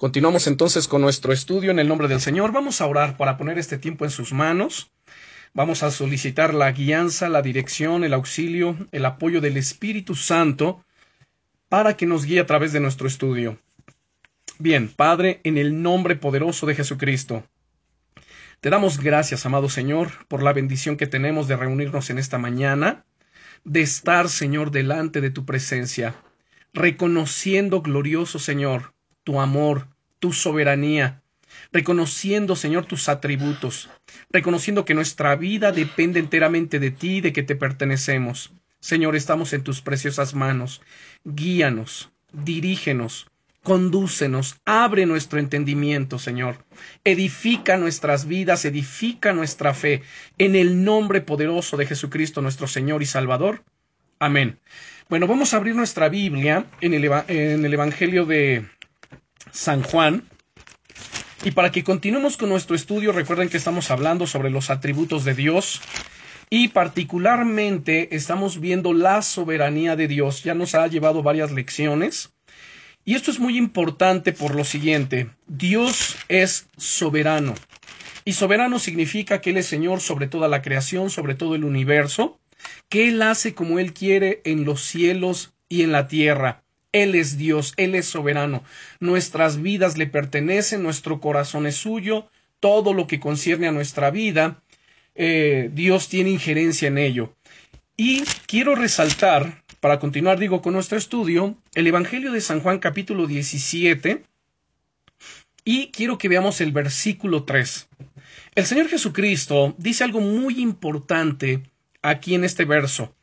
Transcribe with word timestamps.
Continuamos 0.00 0.46
entonces 0.46 0.88
con 0.88 1.02
nuestro 1.02 1.30
estudio 1.30 1.70
en 1.70 1.78
el 1.78 1.86
nombre 1.86 2.08
del 2.08 2.22
Señor. 2.22 2.52
Vamos 2.52 2.80
a 2.80 2.86
orar 2.86 3.18
para 3.18 3.36
poner 3.36 3.58
este 3.58 3.76
tiempo 3.76 4.06
en 4.06 4.10
sus 4.10 4.32
manos. 4.32 4.90
Vamos 5.52 5.82
a 5.82 5.90
solicitar 5.90 6.54
la 6.54 6.72
guianza, 6.72 7.28
la 7.28 7.42
dirección, 7.42 8.02
el 8.02 8.14
auxilio, 8.14 8.88
el 8.92 9.04
apoyo 9.04 9.42
del 9.42 9.58
Espíritu 9.58 10.14
Santo 10.14 10.86
para 11.68 11.98
que 11.98 12.06
nos 12.06 12.24
guíe 12.24 12.40
a 12.40 12.46
través 12.46 12.72
de 12.72 12.80
nuestro 12.80 13.06
estudio. 13.06 13.58
Bien, 14.58 14.88
Padre, 14.88 15.42
en 15.44 15.58
el 15.58 15.82
nombre 15.82 16.16
poderoso 16.16 16.64
de 16.64 16.76
Jesucristo, 16.76 17.44
te 18.60 18.70
damos 18.70 19.00
gracias, 19.00 19.44
amado 19.44 19.68
Señor, 19.68 20.26
por 20.28 20.42
la 20.42 20.54
bendición 20.54 20.96
que 20.96 21.08
tenemos 21.08 21.46
de 21.46 21.56
reunirnos 21.56 22.08
en 22.08 22.16
esta 22.16 22.38
mañana, 22.38 23.04
de 23.64 23.82
estar, 23.82 24.30
Señor, 24.30 24.70
delante 24.70 25.20
de 25.20 25.28
tu 25.28 25.44
presencia, 25.44 26.14
reconociendo, 26.72 27.82
glorioso 27.82 28.38
Señor, 28.38 28.94
tu 29.24 29.40
amor, 29.40 29.88
tu 30.18 30.32
soberanía, 30.32 31.22
reconociendo, 31.72 32.56
Señor, 32.56 32.86
tus 32.86 33.08
atributos, 33.08 33.90
reconociendo 34.30 34.84
que 34.84 34.94
nuestra 34.94 35.36
vida 35.36 35.72
depende 35.72 36.20
enteramente 36.20 36.78
de 36.78 36.90
ti, 36.90 37.20
de 37.20 37.32
que 37.32 37.42
te 37.42 37.56
pertenecemos. 37.56 38.52
Señor, 38.80 39.16
estamos 39.16 39.52
en 39.52 39.62
tus 39.62 39.82
preciosas 39.82 40.34
manos. 40.34 40.80
Guíanos, 41.24 42.10
dirígenos, 42.32 43.26
condúcenos, 43.62 44.56
abre 44.64 45.04
nuestro 45.06 45.38
entendimiento, 45.38 46.18
Señor. 46.18 46.64
Edifica 47.04 47.76
nuestras 47.76 48.26
vidas, 48.26 48.64
edifica 48.64 49.32
nuestra 49.32 49.74
fe, 49.74 50.02
en 50.38 50.56
el 50.56 50.82
nombre 50.84 51.20
poderoso 51.20 51.76
de 51.76 51.86
Jesucristo, 51.86 52.40
nuestro 52.40 52.66
Señor 52.66 53.02
y 53.02 53.06
Salvador. 53.06 53.64
Amén. 54.18 54.58
Bueno, 55.08 55.26
vamos 55.26 55.52
a 55.52 55.58
abrir 55.58 55.74
nuestra 55.74 56.08
Biblia 56.08 56.66
en 56.80 56.94
el, 56.94 57.04
en 57.28 57.64
el 57.64 57.74
Evangelio 57.74 58.26
de 58.26 58.64
San 59.52 59.82
Juan. 59.82 60.24
Y 61.44 61.52
para 61.52 61.72
que 61.72 61.84
continuemos 61.84 62.36
con 62.36 62.50
nuestro 62.50 62.76
estudio, 62.76 63.12
recuerden 63.12 63.48
que 63.48 63.56
estamos 63.56 63.90
hablando 63.90 64.26
sobre 64.26 64.50
los 64.50 64.70
atributos 64.70 65.24
de 65.24 65.34
Dios 65.34 65.80
y 66.50 66.68
particularmente 66.68 68.14
estamos 68.14 68.60
viendo 68.60 68.92
la 68.92 69.22
soberanía 69.22 69.96
de 69.96 70.08
Dios. 70.08 70.42
Ya 70.42 70.54
nos 70.54 70.74
ha 70.74 70.86
llevado 70.88 71.22
varias 71.22 71.52
lecciones. 71.52 72.32
Y 73.04 73.14
esto 73.14 73.30
es 73.30 73.38
muy 73.38 73.56
importante 73.56 74.32
por 74.32 74.54
lo 74.54 74.64
siguiente. 74.64 75.30
Dios 75.46 76.16
es 76.28 76.68
soberano. 76.76 77.54
Y 78.24 78.34
soberano 78.34 78.78
significa 78.78 79.40
que 79.40 79.50
Él 79.50 79.56
es 79.56 79.66
Señor 79.66 80.00
sobre 80.00 80.26
toda 80.26 80.48
la 80.48 80.60
creación, 80.60 81.08
sobre 81.08 81.34
todo 81.34 81.54
el 81.54 81.64
universo, 81.64 82.38
que 82.88 83.08
Él 83.08 83.22
hace 83.22 83.54
como 83.54 83.78
Él 83.78 83.94
quiere 83.94 84.42
en 84.44 84.64
los 84.64 84.82
cielos 84.82 85.54
y 85.68 85.82
en 85.82 85.92
la 85.92 86.08
tierra. 86.08 86.62
Él 86.92 87.14
es 87.14 87.38
Dios, 87.38 87.74
Él 87.76 87.94
es 87.94 88.06
soberano. 88.06 88.64
Nuestras 88.98 89.62
vidas 89.62 89.96
le 89.96 90.06
pertenecen, 90.06 90.82
nuestro 90.82 91.20
corazón 91.20 91.66
es 91.66 91.76
suyo, 91.76 92.28
todo 92.58 92.92
lo 92.92 93.06
que 93.06 93.20
concierne 93.20 93.68
a 93.68 93.72
nuestra 93.72 94.10
vida, 94.10 94.62
eh, 95.14 95.70
Dios 95.72 96.08
tiene 96.08 96.30
injerencia 96.30 96.88
en 96.88 96.98
ello. 96.98 97.34
Y 97.96 98.22
quiero 98.46 98.74
resaltar, 98.74 99.62
para 99.80 99.98
continuar, 99.98 100.38
digo, 100.38 100.62
con 100.62 100.74
nuestro 100.74 100.98
estudio, 100.98 101.56
el 101.74 101.86
Evangelio 101.86 102.32
de 102.32 102.40
San 102.40 102.60
Juan 102.60 102.78
capítulo 102.78 103.26
17, 103.26 104.24
y 105.64 105.88
quiero 105.88 106.18
que 106.18 106.28
veamos 106.28 106.60
el 106.60 106.72
versículo 106.72 107.44
3. 107.44 107.88
El 108.54 108.66
Señor 108.66 108.88
Jesucristo 108.88 109.74
dice 109.78 110.04
algo 110.04 110.20
muy 110.20 110.60
importante 110.60 111.62
aquí 112.02 112.34
en 112.34 112.44
este 112.44 112.64
verso. 112.64 113.14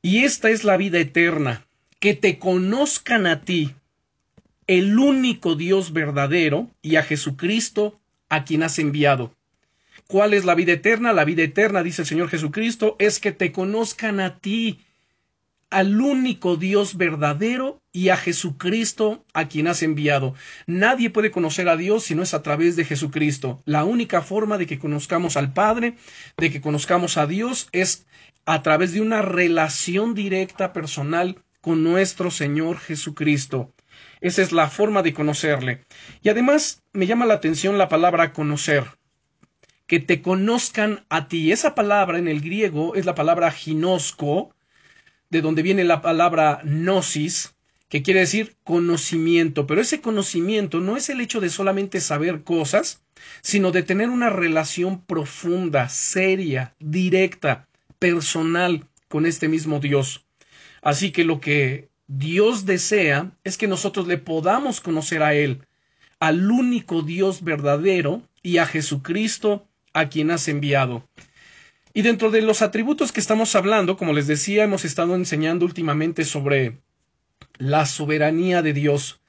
Y 0.00 0.24
esta 0.24 0.50
es 0.50 0.64
la 0.64 0.76
vida 0.76 0.98
eterna, 0.98 1.66
que 1.98 2.14
te 2.14 2.38
conozcan 2.38 3.26
a 3.26 3.42
ti, 3.42 3.74
el 4.66 4.98
único 4.98 5.54
Dios 5.54 5.92
verdadero, 5.92 6.70
y 6.82 6.96
a 6.96 7.02
Jesucristo, 7.02 7.98
a 8.28 8.44
quien 8.44 8.62
has 8.62 8.78
enviado. 8.78 9.34
¿Cuál 10.06 10.34
es 10.34 10.44
la 10.44 10.54
vida 10.54 10.72
eterna? 10.72 11.12
La 11.12 11.24
vida 11.24 11.42
eterna, 11.42 11.82
dice 11.82 12.02
el 12.02 12.08
Señor 12.08 12.28
Jesucristo, 12.28 12.96
es 12.98 13.18
que 13.18 13.32
te 13.32 13.52
conozcan 13.52 14.20
a 14.20 14.38
ti, 14.38 14.80
al 15.70 16.00
único 16.00 16.56
Dios 16.56 16.96
verdadero 16.96 17.82
y 17.92 18.08
a 18.08 18.16
Jesucristo 18.16 19.24
a 19.34 19.48
quien 19.48 19.68
has 19.68 19.82
enviado. 19.82 20.34
Nadie 20.66 21.10
puede 21.10 21.30
conocer 21.30 21.68
a 21.68 21.76
Dios 21.76 22.04
si 22.04 22.14
no 22.14 22.22
es 22.22 22.32
a 22.32 22.42
través 22.42 22.76
de 22.76 22.84
Jesucristo. 22.84 23.62
La 23.66 23.84
única 23.84 24.22
forma 24.22 24.56
de 24.56 24.66
que 24.66 24.78
conozcamos 24.78 25.36
al 25.36 25.52
Padre, 25.52 25.94
de 26.38 26.50
que 26.50 26.60
conozcamos 26.60 27.18
a 27.18 27.26
Dios, 27.26 27.68
es 27.72 28.06
a 28.46 28.62
través 28.62 28.92
de 28.94 29.02
una 29.02 29.20
relación 29.20 30.14
directa 30.14 30.72
personal 30.72 31.42
con 31.60 31.84
nuestro 31.84 32.30
Señor 32.30 32.78
Jesucristo. 32.78 33.74
Esa 34.20 34.42
es 34.42 34.52
la 34.52 34.68
forma 34.68 35.02
de 35.02 35.12
conocerle. 35.12 35.84
Y 36.22 36.28
además 36.28 36.82
me 36.92 37.06
llama 37.06 37.26
la 37.26 37.34
atención 37.34 37.78
la 37.78 37.88
palabra 37.88 38.32
conocer. 38.32 38.84
Que 39.86 40.00
te 40.00 40.22
conozcan 40.22 41.04
a 41.08 41.28
ti. 41.28 41.52
Esa 41.52 41.74
palabra 41.74 42.18
en 42.18 42.28
el 42.28 42.40
griego 42.40 42.94
es 42.94 43.06
la 43.06 43.14
palabra 43.14 43.50
ginosco, 43.50 44.54
de 45.30 45.40
donde 45.40 45.62
viene 45.62 45.84
la 45.84 46.02
palabra 46.02 46.60
gnosis, 46.64 47.54
que 47.88 48.02
quiere 48.02 48.20
decir 48.20 48.56
conocimiento. 48.64 49.66
Pero 49.66 49.80
ese 49.80 50.00
conocimiento 50.00 50.80
no 50.80 50.96
es 50.96 51.08
el 51.08 51.20
hecho 51.20 51.40
de 51.40 51.48
solamente 51.48 52.00
saber 52.00 52.42
cosas, 52.42 53.02
sino 53.40 53.72
de 53.72 53.82
tener 53.82 54.10
una 54.10 54.30
relación 54.30 55.02
profunda, 55.02 55.88
seria, 55.88 56.74
directa, 56.78 57.66
personal 57.98 58.86
con 59.08 59.26
este 59.26 59.48
mismo 59.48 59.80
Dios. 59.80 60.27
Así 60.82 61.10
que 61.10 61.24
lo 61.24 61.40
que 61.40 61.88
Dios 62.06 62.64
desea 62.64 63.32
es 63.44 63.58
que 63.58 63.68
nosotros 63.68 64.06
le 64.06 64.18
podamos 64.18 64.80
conocer 64.80 65.22
a 65.22 65.34
Él, 65.34 65.66
al 66.20 66.50
único 66.50 67.02
Dios 67.02 67.42
verdadero 67.42 68.22
y 68.42 68.58
a 68.58 68.66
Jesucristo 68.66 69.66
a 69.92 70.08
quien 70.08 70.30
has 70.30 70.48
enviado. 70.48 71.08
Y 71.92 72.02
dentro 72.02 72.30
de 72.30 72.42
los 72.42 72.62
atributos 72.62 73.12
que 73.12 73.20
estamos 73.20 73.54
hablando, 73.54 73.96
como 73.96 74.12
les 74.12 74.26
decía, 74.26 74.64
hemos 74.64 74.84
estado 74.84 75.14
enseñando 75.14 75.64
últimamente 75.64 76.24
sobre 76.24 76.78
la 77.58 77.86
soberanía 77.86 78.62
de 78.62 78.72
Dios. 78.72 79.20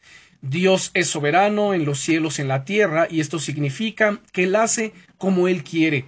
Dios 0.42 0.92
es 0.94 1.08
soberano 1.08 1.74
en 1.74 1.84
los 1.84 2.00
cielos, 2.00 2.40
en 2.40 2.48
la 2.48 2.64
tierra, 2.64 3.08
y 3.09 3.20
esto 3.20 3.40
significa 3.40 4.22
que 4.32 4.44
Él 4.44 4.56
hace 4.56 4.94
como 5.18 5.48
Él 5.48 5.64
quiere. 5.64 6.06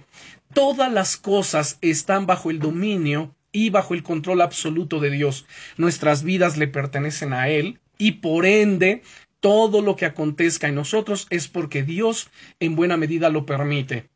Todas 0.54 0.92
las 0.92 1.16
cosas 1.16 1.78
están 1.80 2.26
bajo 2.26 2.50
el 2.50 2.58
dominio 2.58 3.34
y 3.52 3.70
bajo 3.70 3.94
el 3.94 4.02
control 4.02 4.40
absoluto 4.40 4.98
de 4.98 5.10
Dios. 5.10 5.46
Nuestras 5.76 6.22
vidas 6.22 6.56
le 6.56 6.68
pertenecen 6.68 7.32
a 7.32 7.48
Él 7.48 7.78
y 7.98 8.12
por 8.12 8.46
ende 8.46 9.02
todo 9.40 9.82
lo 9.82 9.96
que 9.96 10.06
acontezca 10.06 10.68
en 10.68 10.76
nosotros 10.76 11.26
es 11.30 11.48
porque 11.48 11.82
Dios 11.82 12.30
en 12.60 12.76
buena 12.76 12.96
medida 12.96 13.28
lo 13.28 13.44
permite. 13.44 14.08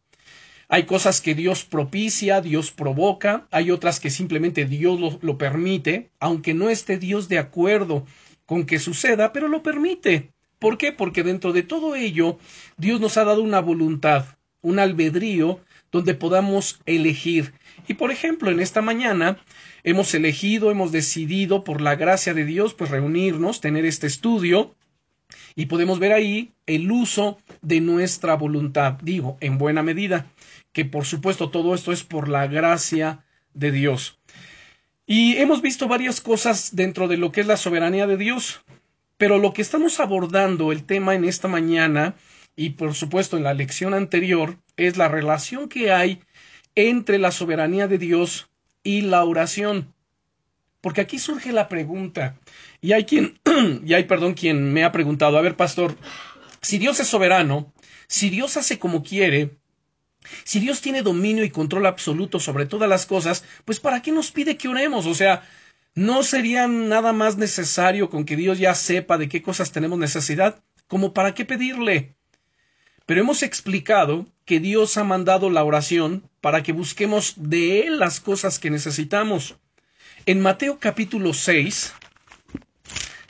Hay 0.69 0.85
cosas 0.85 1.21
que 1.21 1.35
Dios 1.35 1.65
propicia, 1.65 2.41
Dios 2.41 2.73
provoca, 2.73 3.47
hay 3.53 3.71
otras 3.71 4.01
que 4.01 4.11
simplemente 4.11 4.65
Dios 4.65 5.21
lo, 5.21 5.39
permite, 5.39 6.11
aunque 6.19 6.55
no 6.55 6.71
esté 6.71 6.99
Dios 6.99 7.29
de 7.29 7.39
acuerdo 7.39 8.05
con 8.47 8.67
que 8.67 8.81
suceda, 8.81 9.33
pero 9.33 9.47
lo 9.47 9.63
permite. 9.63 10.33
¿Por 10.59 10.79
qué? 10.79 10.93
Porque 10.93 11.23
dentro 11.23 11.53
de 11.53 11.63
todo 11.63 11.95
ello 11.95 12.39
Dios 12.77 13.01
nos 13.01 13.17
ha 13.17 13.25
dado 13.25 13.43
una 13.43 13.61
voluntad, 13.61 14.25
un 14.61 14.79
albedrío 14.79 15.61
donde 15.93 16.15
podamos 16.15 16.81
elegir. 16.87 17.55
Y 17.89 17.95
por 17.95 18.11
ejemplo, 18.11 18.51
en 18.51 18.61
esta 18.61 18.83
mañana 18.83 19.39
hemos 19.85 20.15
elegido, 20.15 20.71
hemos 20.71 20.93
decidido 20.93 21.65
por 21.65 21.81
la 21.81 21.97
gracia 21.97 22.35
de 22.35 22.45
Dios, 22.45 22.75
pues 22.75 22.91
reunirnos, 22.91 23.61
tener 23.61 23.85
este 23.87 24.07
estudio 24.07 24.75
y 25.55 25.67
podemos 25.67 25.99
ver 25.99 26.13
ahí 26.13 26.53
el 26.67 26.91
uso 26.91 27.39
de 27.63 27.81
nuestra 27.81 28.35
voluntad, 28.35 28.99
digo, 29.03 29.37
en 29.41 29.59
buena 29.59 29.83
medida, 29.83 30.27
que 30.73 30.85
por 30.85 31.05
supuesto 31.05 31.51
todo 31.51 31.75
esto 31.75 31.93
es 31.93 32.05
por 32.05 32.29
la 32.29 32.47
gracia 32.47 33.25
de 33.55 33.73
Dios. 33.73 34.19
Y 35.07 35.37
hemos 35.37 35.63
visto 35.63 35.89
varias 35.89 36.21
cosas 36.21 36.75
dentro 36.75 37.09
de 37.09 37.17
lo 37.17 37.33
que 37.33 37.41
es 37.41 37.47
la 37.47 37.57
soberanía 37.57 38.07
de 38.07 38.17
Dios, 38.17 38.61
pero 39.17 39.39
lo 39.39 39.53
que 39.53 39.63
estamos 39.63 40.01
abordando 40.01 40.73
el 40.73 40.85
tema 40.85 41.15
en 41.15 41.25
esta 41.25 41.49
mañana 41.49 42.17
y 42.57 42.71
por 42.71 42.95
supuesto 42.95 43.37
en 43.37 43.45
la 43.45 43.55
lección 43.55 43.95
anterior 43.95 44.59
es 44.77 44.97
la 44.97 45.09
relación 45.09 45.69
que 45.69 45.93
hay 45.93 46.23
entre 46.75 47.19
la 47.19 47.31
soberanía 47.31 47.87
de 47.87 47.99
Dios 47.99 48.49
y 48.83 49.03
la 49.03 49.25
oración. 49.25 49.95
Porque 50.81 51.01
aquí 51.01 51.19
surge 51.19 51.53
la 51.53 51.69
pregunta, 51.69 52.39
y 52.81 52.93
hay 52.93 53.05
quien, 53.05 53.39
y 53.85 53.95
hay, 53.95 54.05
perdón, 54.05 54.35
quien 54.35 54.73
me 54.73 54.85
ha 54.85 54.93
preguntado, 54.93 55.37
a 55.37 55.43
ver, 55.43 55.57
pastor, 55.57 55.97
si 56.61 56.79
Dios 56.79 57.01
es 57.01 57.09
soberano, 57.09 57.73
si 58.09 58.31
Dios 58.31 58.57
hace 58.57 58.79
como 58.79 59.03
quiere, 59.03 59.57
si 60.45 60.61
Dios 60.61 60.81
tiene 60.81 61.03
dominio 61.03 61.45
y 61.45 61.51
control 61.51 61.87
absoluto 61.87 62.41
sobre 62.41 62.67
todas 62.67 62.89
las 62.89 63.07
cosas, 63.07 63.45
pues 63.65 63.81
¿para 63.81 64.03
qué 64.03 64.13
nos 64.13 64.31
pide 64.31 64.57
que 64.57 64.69
oremos? 64.69 65.07
O 65.07 65.15
sea, 65.15 65.43
¿no 65.95 66.23
sería 66.23 66.67
nada 66.69 67.13
más 67.13 67.37
necesario 67.37 68.11
con 68.11 68.25
que 68.25 68.37
Dios 68.37 68.59
ya 68.59 68.75
sepa 68.75 69.19
de 69.19 69.29
qué 69.29 69.43
cosas 69.43 69.73
tenemos 69.73 69.99
necesidad? 69.99 70.63
como 70.87 71.13
para 71.13 71.35
qué 71.35 71.45
pedirle? 71.45 72.17
Pero 73.07 73.21
hemos 73.21 73.45
explicado 73.45 74.27
que 74.45 74.59
Dios 74.59 74.97
ha 74.97 75.05
mandado 75.05 75.49
la 75.49 75.63
oración 75.63 76.29
para 76.41 76.65
que 76.65 76.73
busquemos 76.73 77.35
de 77.37 77.87
Él 77.87 77.99
las 78.01 78.19
cosas 78.19 78.59
que 78.59 78.71
necesitamos. 78.71 79.57
En 80.27 80.41
Mateo 80.41 80.81
capítulo 80.81 81.33
6, 81.33 81.95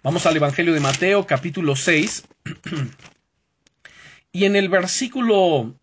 vamos 0.02 0.24
al 0.24 0.36
Evangelio 0.36 0.72
de 0.72 0.80
Mateo 0.80 1.26
capítulo 1.26 1.76
6, 1.76 2.24
y 4.32 4.46
en 4.46 4.56
el 4.56 4.70
versículo 4.70 5.78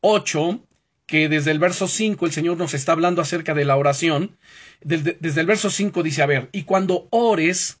8, 0.00 0.66
que 1.06 1.30
desde 1.30 1.50
el 1.50 1.58
verso 1.58 1.88
5 1.88 2.26
el 2.26 2.32
Señor 2.32 2.58
nos 2.58 2.74
está 2.74 2.92
hablando 2.92 3.22
acerca 3.22 3.54
de 3.54 3.64
la 3.64 3.76
oración, 3.76 4.36
desde, 4.82 5.40
el 5.40 5.46
verso 5.46 5.70
5 5.70 6.02
dice, 6.02 6.22
a 6.22 6.26
ver, 6.26 6.50
y 6.52 6.64
cuando 6.64 7.08
ores, 7.10 7.80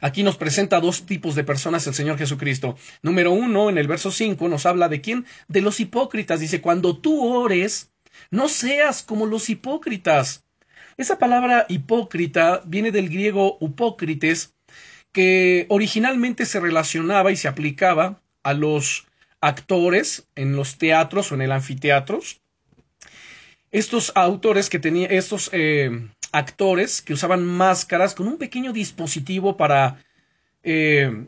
Aquí 0.00 0.22
nos 0.22 0.36
presenta 0.36 0.80
dos 0.80 1.06
tipos 1.06 1.34
de 1.34 1.44
personas 1.44 1.86
el 1.86 1.94
Señor 1.94 2.18
Jesucristo. 2.18 2.76
Número 3.02 3.32
uno, 3.32 3.70
en 3.70 3.78
el 3.78 3.86
verso 3.86 4.10
cinco, 4.10 4.48
nos 4.48 4.66
habla 4.66 4.88
de 4.88 5.00
quién? 5.00 5.26
De 5.48 5.60
los 5.60 5.80
hipócritas. 5.80 6.40
Dice, 6.40 6.60
cuando 6.60 6.98
tú 6.98 7.24
ores, 7.24 7.90
no 8.30 8.48
seas 8.48 9.02
como 9.02 9.26
los 9.26 9.48
hipócritas. 9.48 10.44
Esa 10.96 11.18
palabra 11.18 11.66
hipócrita 11.68 12.62
viene 12.66 12.90
del 12.90 13.08
griego 13.08 13.56
upócrites, 13.60 14.54
que 15.12 15.66
originalmente 15.68 16.46
se 16.46 16.60
relacionaba 16.60 17.32
y 17.32 17.36
se 17.36 17.48
aplicaba 17.48 18.20
a 18.42 18.54
los 18.54 19.06
actores 19.40 20.28
en 20.34 20.56
los 20.56 20.78
teatros 20.78 21.32
o 21.32 21.34
en 21.34 21.42
el 21.42 21.52
anfiteatros. 21.52 22.40
Estos 23.70 24.12
autores 24.14 24.68
que 24.68 24.78
tenían, 24.78 25.12
estos 25.12 25.48
eh, 25.52 26.08
actores 26.32 27.02
que 27.02 27.12
usaban 27.12 27.44
máscaras 27.44 28.14
con 28.14 28.28
un 28.28 28.38
pequeño 28.38 28.72
dispositivo 28.72 29.56
para, 29.56 30.04
eh, 30.62 31.26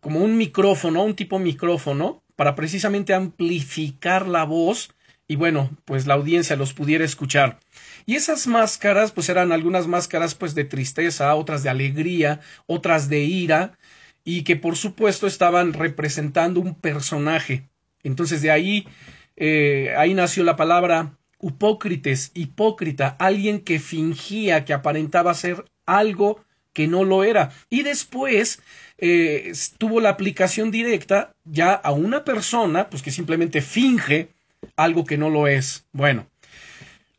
como 0.00 0.20
un 0.20 0.36
micrófono, 0.36 1.04
un 1.04 1.16
tipo 1.16 1.38
micrófono, 1.38 2.22
para 2.36 2.54
precisamente 2.54 3.12
amplificar 3.12 4.26
la 4.26 4.44
voz 4.44 4.94
y 5.30 5.36
bueno, 5.36 5.70
pues 5.84 6.08
la 6.08 6.14
audiencia 6.14 6.56
los 6.56 6.72
pudiera 6.72 7.04
escuchar. 7.04 7.60
Y 8.04 8.16
esas 8.16 8.48
máscaras, 8.48 9.12
pues 9.12 9.28
eran 9.28 9.52
algunas 9.52 9.86
máscaras 9.86 10.34
pues 10.34 10.56
de 10.56 10.64
tristeza, 10.64 11.32
otras 11.36 11.62
de 11.62 11.70
alegría, 11.70 12.40
otras 12.66 13.08
de 13.08 13.20
ira, 13.20 13.78
y 14.24 14.42
que 14.42 14.56
por 14.56 14.76
supuesto 14.76 15.28
estaban 15.28 15.72
representando 15.72 16.58
un 16.60 16.74
personaje. 16.74 17.68
Entonces 18.02 18.42
de 18.42 18.50
ahí, 18.50 18.88
eh, 19.36 19.94
ahí 19.96 20.14
nació 20.14 20.42
la 20.42 20.56
palabra 20.56 21.16
hipócrites, 21.40 22.30
hipócrita, 22.34 23.16
alguien 23.18 23.60
que 23.60 23.80
fingía, 23.80 24.64
que 24.64 24.72
aparentaba 24.72 25.34
ser 25.34 25.64
algo 25.86 26.44
que 26.72 26.86
no 26.86 27.04
lo 27.04 27.24
era. 27.24 27.52
Y 27.68 27.82
después 27.82 28.60
eh, 28.98 29.52
tuvo 29.78 30.00
la 30.00 30.10
aplicación 30.10 30.70
directa 30.70 31.34
ya 31.44 31.72
a 31.72 31.92
una 31.92 32.24
persona, 32.24 32.88
pues 32.88 33.02
que 33.02 33.10
simplemente 33.10 33.60
finge 33.60 34.28
algo 34.76 35.04
que 35.04 35.18
no 35.18 35.30
lo 35.30 35.46
es. 35.48 35.86
Bueno, 35.92 36.26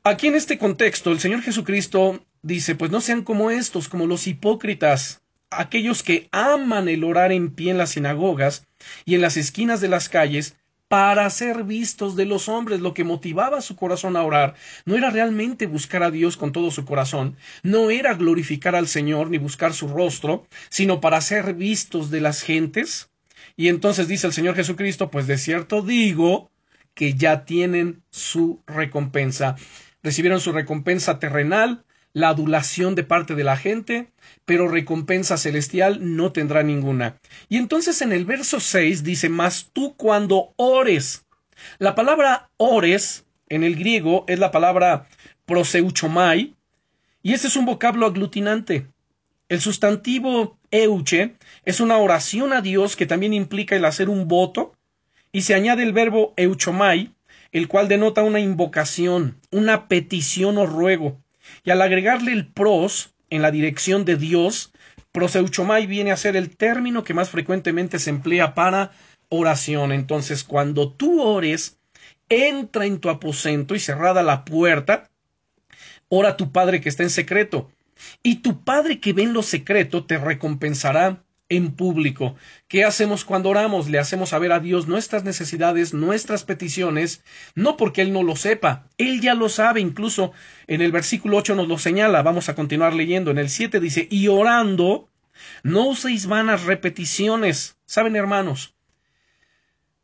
aquí 0.03 0.27
en 0.27 0.35
este 0.35 0.57
contexto, 0.57 1.11
el 1.11 1.19
Señor 1.19 1.41
Jesucristo 1.41 2.25
dice, 2.41 2.75
pues 2.75 2.91
no 2.91 3.01
sean 3.01 3.23
como 3.23 3.51
estos, 3.51 3.89
como 3.89 4.07
los 4.07 4.27
hipócritas, 4.27 5.21
aquellos 5.49 6.01
que 6.01 6.29
aman 6.31 6.87
el 6.87 7.03
orar 7.03 7.31
en 7.31 7.51
pie 7.51 7.71
en 7.71 7.77
las 7.77 7.91
sinagogas 7.91 8.65
y 9.05 9.15
en 9.15 9.21
las 9.21 9.37
esquinas 9.37 9.81
de 9.81 9.89
las 9.89 10.07
calles 10.07 10.55
para 10.91 11.29
ser 11.29 11.63
vistos 11.63 12.17
de 12.17 12.25
los 12.25 12.49
hombres. 12.49 12.81
Lo 12.81 12.93
que 12.93 13.05
motivaba 13.05 13.61
su 13.61 13.77
corazón 13.77 14.17
a 14.17 14.23
orar 14.23 14.55
no 14.83 14.97
era 14.97 15.09
realmente 15.09 15.65
buscar 15.65 16.03
a 16.03 16.11
Dios 16.11 16.35
con 16.35 16.51
todo 16.51 16.69
su 16.69 16.83
corazón, 16.83 17.37
no 17.63 17.91
era 17.91 18.13
glorificar 18.13 18.75
al 18.75 18.89
Señor 18.89 19.29
ni 19.29 19.37
buscar 19.37 19.73
su 19.73 19.87
rostro, 19.87 20.45
sino 20.67 20.99
para 20.99 21.21
ser 21.21 21.53
vistos 21.53 22.11
de 22.11 22.19
las 22.19 22.41
gentes. 22.41 23.09
Y 23.55 23.69
entonces 23.69 24.09
dice 24.09 24.27
el 24.27 24.33
Señor 24.33 24.53
Jesucristo, 24.53 25.09
pues 25.09 25.27
de 25.27 25.37
cierto 25.37 25.81
digo 25.81 26.51
que 26.93 27.13
ya 27.13 27.45
tienen 27.45 28.03
su 28.09 28.61
recompensa. 28.67 29.55
Recibieron 30.03 30.41
su 30.41 30.51
recompensa 30.51 31.19
terrenal, 31.19 31.85
la 32.13 32.29
adulación 32.29 32.95
de 32.95 33.03
parte 33.03 33.35
de 33.35 33.43
la 33.43 33.57
gente, 33.57 34.11
pero 34.45 34.67
recompensa 34.67 35.37
celestial 35.37 35.99
no 36.15 36.31
tendrá 36.31 36.63
ninguna. 36.63 37.17
Y 37.49 37.57
entonces 37.57 38.01
en 38.01 38.11
el 38.11 38.25
verso 38.25 38.59
6 38.59 39.03
dice, 39.03 39.29
mas 39.29 39.69
tú 39.73 39.95
cuando 39.95 40.53
ores. 40.57 41.25
La 41.79 41.95
palabra 41.95 42.49
ores 42.57 43.25
en 43.49 43.63
el 43.63 43.75
griego 43.75 44.25
es 44.27 44.39
la 44.39 44.51
palabra 44.51 45.07
proseuchomai, 45.45 46.55
y 47.23 47.33
este 47.33 47.47
es 47.47 47.55
un 47.55 47.65
vocablo 47.65 48.05
aglutinante. 48.07 48.87
El 49.47 49.61
sustantivo 49.61 50.57
euche 50.71 51.35
es 51.65 51.81
una 51.81 51.97
oración 51.97 52.53
a 52.53 52.61
Dios 52.61 52.95
que 52.95 53.05
también 53.05 53.33
implica 53.33 53.75
el 53.75 53.85
hacer 53.85 54.09
un 54.09 54.27
voto, 54.27 54.73
y 55.31 55.43
se 55.43 55.53
añade 55.53 55.83
el 55.83 55.93
verbo 55.93 56.33
euchomai, 56.35 57.13
el 57.51 57.67
cual 57.67 57.87
denota 57.87 58.23
una 58.23 58.39
invocación, 58.39 59.37
una 59.51 59.87
petición 59.87 60.57
o 60.57 60.65
ruego. 60.65 61.21
Y 61.63 61.71
al 61.71 61.81
agregarle 61.81 62.33
el 62.33 62.47
pros 62.47 63.13
en 63.29 63.41
la 63.41 63.51
dirección 63.51 64.05
de 64.05 64.17
Dios, 64.17 64.71
proseuchomai 65.11 65.87
viene 65.87 66.11
a 66.11 66.17
ser 66.17 66.35
el 66.35 66.55
término 66.55 67.03
que 67.03 67.13
más 67.13 67.29
frecuentemente 67.29 67.99
se 67.99 68.09
emplea 68.09 68.53
para 68.55 68.91
oración. 69.29 69.91
Entonces, 69.91 70.43
cuando 70.43 70.91
tú 70.91 71.21
ores, 71.21 71.77
entra 72.29 72.85
en 72.85 72.99
tu 72.99 73.09
aposento 73.09 73.75
y 73.75 73.79
cerrada 73.79 74.23
la 74.23 74.45
puerta, 74.45 75.09
ora 76.09 76.37
tu 76.37 76.51
Padre 76.51 76.81
que 76.81 76.89
está 76.89 77.03
en 77.03 77.09
secreto. 77.09 77.71
Y 78.23 78.37
tu 78.37 78.63
Padre 78.63 78.99
que 78.99 79.13
ve 79.13 79.23
en 79.23 79.33
lo 79.33 79.43
secreto 79.43 80.05
te 80.05 80.17
recompensará 80.17 81.23
en 81.51 81.73
público. 81.73 82.35
¿Qué 82.69 82.85
hacemos 82.85 83.25
cuando 83.25 83.49
oramos? 83.49 83.89
Le 83.89 83.99
hacemos 83.99 84.29
saber 84.29 84.53
a 84.53 84.61
Dios 84.61 84.87
nuestras 84.87 85.25
necesidades, 85.25 85.93
nuestras 85.93 86.45
peticiones, 86.45 87.23
no 87.55 87.75
porque 87.75 88.01
Él 88.01 88.13
no 88.13 88.23
lo 88.23 88.37
sepa, 88.37 88.87
Él 88.97 89.19
ya 89.19 89.35
lo 89.35 89.49
sabe, 89.49 89.81
incluso 89.81 90.31
en 90.67 90.81
el 90.81 90.93
versículo 90.93 91.37
8 91.37 91.55
nos 91.55 91.67
lo 91.67 91.77
señala, 91.77 92.23
vamos 92.23 92.47
a 92.47 92.55
continuar 92.55 92.93
leyendo, 92.93 93.31
en 93.31 93.37
el 93.37 93.49
7 93.49 93.81
dice, 93.81 94.07
y 94.09 94.29
orando, 94.29 95.09
no 95.61 95.87
uséis 95.87 96.25
vanas 96.25 96.63
repeticiones. 96.63 97.77
¿Saben, 97.85 98.15
hermanos? 98.15 98.73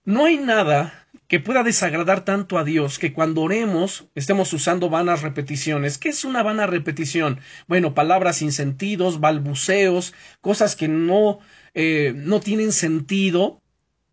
No 0.04 0.26
hay 0.26 0.38
nada 0.38 1.07
que 1.28 1.40
pueda 1.40 1.64
desagradar 1.64 2.24
tanto 2.24 2.58
a 2.58 2.64
Dios 2.64 3.00
que 3.00 3.14
cuando 3.14 3.42
oremos 3.42 4.08
estemos 4.16 4.52
usando 4.54 4.90
vanas 4.90 5.22
repeticiones. 5.22 5.98
¿Qué 5.98 6.10
es 6.10 6.24
una 6.24 6.42
vana 6.42 6.68
repetición? 6.68 7.40
Bueno, 7.68 7.94
palabras 7.94 8.38
sin 8.38 8.52
sentidos, 8.52 9.20
balbuceos, 9.20 10.14
cosas 10.42 10.76
que 10.76 10.88
no, 10.88 11.40
eh, 11.74 12.14
no 12.16 12.40
tienen 12.40 12.72
sentido. 12.72 13.62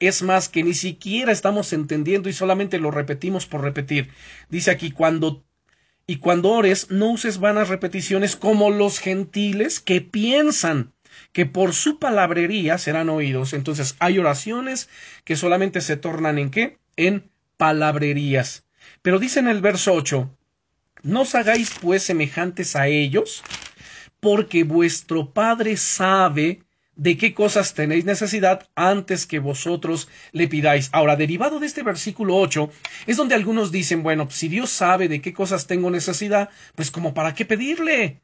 Es 0.01 0.23
más, 0.23 0.49
que 0.49 0.65
ni 0.65 0.75
siquiera 0.75 1.31
estamos 1.31 1.73
entendiendo 1.73 2.29
y 2.29 2.33
solamente 2.33 2.79
lo 2.79 2.91
repetimos 2.91 3.47
por 3.47 3.63
repetir. 3.63 4.11
Dice 4.49 4.73
aquí, 4.73 4.91
cuando 4.91 5.45
y 6.07 6.17
cuando 6.17 6.51
ores, 6.51 6.91
no 6.91 7.13
uses 7.13 7.39
vanas 7.39 7.69
repeticiones 7.69 8.37
como 8.37 8.71
los 8.71 8.99
gentiles 8.99 9.81
que 9.81 10.03
piensan 10.03 10.93
que 11.33 11.47
por 11.47 11.73
su 11.73 11.99
palabrería 11.99 12.77
serán 12.77 13.09
oídos. 13.09 13.55
Entonces 13.55 13.97
hay 14.01 14.19
oraciones 14.19 14.91
que 15.25 15.37
solamente 15.37 15.81
se 15.81 15.97
tornan 15.97 16.39
en 16.39 16.51
qué? 16.51 16.79
En 16.97 17.31
palabrerías. 17.57 18.65
Pero 19.03 19.19
dice 19.19 19.41
en 19.41 19.49
el 19.49 19.61
verso 19.61 19.93
8, 19.93 20.31
no 21.03 21.23
os 21.23 21.35
hagáis 21.35 21.73
pues 21.81 22.03
semejantes 22.03 22.77
a 22.77 22.89
ellos, 22.89 23.43
porque 24.21 24.65
vuestro 24.65 25.33
Padre 25.33 25.77
sabe 25.77 26.63
de 26.97 27.17
qué 27.17 27.35
cosas 27.35 27.75
tenéis 27.75 28.05
necesidad 28.05 28.69
antes 28.75 29.27
que 29.27 29.39
vosotros 29.39 30.09
le 30.33 30.49
pidáis. 30.49 30.89
Ahora, 30.93 31.17
derivado 31.17 31.61
de 31.61 31.67
este 31.67 31.83
versículo 31.83 32.37
8, 32.37 32.71
es 33.07 33.17
donde 33.17 33.35
algunos 33.35 33.73
dicen, 33.73 34.03
bueno, 34.03 34.29
si 34.31 34.49
Dios 34.49 34.71
sabe 34.71 35.09
de 35.09 35.21
qué 35.21 35.33
cosas 35.33 35.67
tengo 35.67 35.91
necesidad, 35.91 36.51
pues 36.75 36.91
como 36.91 37.15
para 37.15 37.35
qué 37.35 37.45
pedirle. 37.45 38.21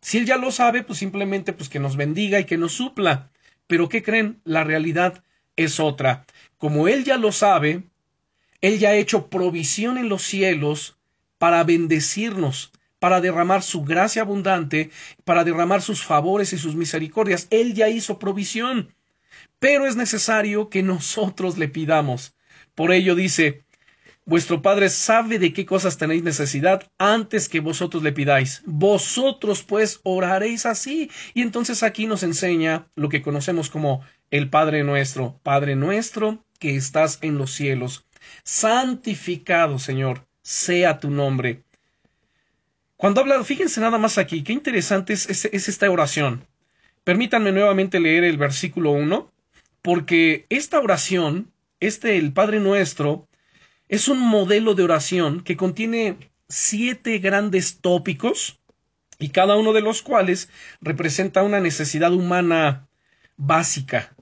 Si 0.00 0.18
él 0.18 0.26
ya 0.26 0.36
lo 0.36 0.50
sabe, 0.50 0.82
pues 0.82 0.98
simplemente 0.98 1.52
pues 1.52 1.68
que 1.68 1.80
nos 1.80 1.96
bendiga 1.96 2.40
y 2.40 2.44
que 2.44 2.58
nos 2.58 2.72
supla. 2.72 3.30
Pero 3.66 3.88
¿qué 3.88 4.02
creen? 4.02 4.40
La 4.44 4.64
realidad 4.64 5.22
es 5.56 5.80
otra. 5.80 6.24
Como 6.58 6.88
él 6.88 7.04
ya 7.04 7.16
lo 7.16 7.32
sabe, 7.32 7.84
él 8.62 8.78
ya 8.78 8.90
ha 8.90 8.94
hecho 8.94 9.28
provisión 9.28 9.98
en 9.98 10.08
los 10.08 10.22
cielos 10.22 10.96
para 11.38 11.64
bendecirnos, 11.64 12.72
para 13.00 13.20
derramar 13.20 13.62
su 13.62 13.82
gracia 13.82 14.22
abundante, 14.22 14.90
para 15.24 15.42
derramar 15.42 15.82
sus 15.82 16.04
favores 16.04 16.52
y 16.52 16.58
sus 16.58 16.76
misericordias. 16.76 17.48
Él 17.50 17.74
ya 17.74 17.88
hizo 17.88 18.20
provisión. 18.20 18.94
Pero 19.58 19.86
es 19.86 19.96
necesario 19.96 20.70
que 20.70 20.84
nosotros 20.84 21.58
le 21.58 21.68
pidamos. 21.68 22.34
Por 22.76 22.92
ello 22.92 23.16
dice, 23.16 23.64
Vuestro 24.24 24.62
Padre 24.62 24.88
sabe 24.88 25.40
de 25.40 25.52
qué 25.52 25.66
cosas 25.66 25.98
tenéis 25.98 26.22
necesidad 26.22 26.88
antes 26.96 27.48
que 27.48 27.58
vosotros 27.58 28.04
le 28.04 28.12
pidáis. 28.12 28.62
Vosotros 28.64 29.64
pues 29.64 29.98
oraréis 30.04 30.64
así. 30.64 31.10
Y 31.34 31.42
entonces 31.42 31.82
aquí 31.82 32.06
nos 32.06 32.22
enseña 32.22 32.86
lo 32.94 33.08
que 33.08 33.20
conocemos 33.20 33.68
como 33.68 34.02
el 34.30 34.48
Padre 34.48 34.84
nuestro. 34.84 35.40
Padre 35.42 35.74
nuestro 35.74 36.44
que 36.60 36.76
estás 36.76 37.18
en 37.22 37.36
los 37.36 37.50
cielos. 37.50 38.06
Santificado, 38.44 39.78
Señor, 39.78 40.26
sea 40.42 40.98
tu 40.98 41.10
nombre. 41.10 41.62
Cuando 42.96 43.20
habla, 43.20 43.42
fíjense 43.44 43.80
nada 43.80 43.98
más 43.98 44.18
aquí, 44.18 44.42
qué 44.42 44.52
interesante 44.52 45.12
es, 45.12 45.28
es 45.28 45.68
esta 45.68 45.90
oración. 45.90 46.46
Permítanme 47.04 47.50
nuevamente 47.50 47.98
leer 47.98 48.24
el 48.24 48.38
versículo 48.38 48.92
1, 48.92 49.32
porque 49.82 50.46
esta 50.50 50.78
oración, 50.78 51.52
este 51.80 52.16
el 52.16 52.32
Padre 52.32 52.60
Nuestro, 52.60 53.28
es 53.88 54.08
un 54.08 54.20
modelo 54.20 54.74
de 54.74 54.84
oración 54.84 55.42
que 55.42 55.56
contiene 55.56 56.16
siete 56.48 57.18
grandes 57.18 57.80
tópicos 57.80 58.60
y 59.18 59.30
cada 59.30 59.56
uno 59.56 59.72
de 59.72 59.80
los 59.80 60.02
cuales 60.02 60.48
representa 60.80 61.42
una 61.42 61.60
necesidad 61.60 62.12
humana 62.12 62.88
básica. 63.36 64.14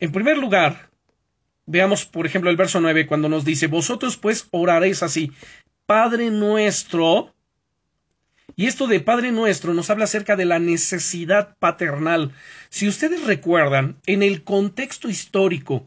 En 0.00 0.12
primer 0.12 0.38
lugar, 0.38 0.90
veamos 1.66 2.04
por 2.04 2.26
ejemplo 2.26 2.50
el 2.50 2.56
verso 2.56 2.80
9 2.80 3.06
cuando 3.06 3.28
nos 3.28 3.44
dice, 3.44 3.66
vosotros 3.66 4.16
pues 4.16 4.48
oraréis 4.50 5.02
así, 5.02 5.32
Padre 5.86 6.30
nuestro, 6.30 7.34
y 8.56 8.66
esto 8.66 8.86
de 8.86 9.00
Padre 9.00 9.32
Nuestro 9.32 9.74
nos 9.74 9.90
habla 9.90 10.04
acerca 10.04 10.36
de 10.36 10.44
la 10.44 10.58
necesidad 10.58 11.56
paternal. 11.58 12.32
Si 12.68 12.86
ustedes 12.86 13.24
recuerdan, 13.24 13.96
en 14.06 14.22
el 14.22 14.44
contexto 14.44 15.08
histórico 15.08 15.86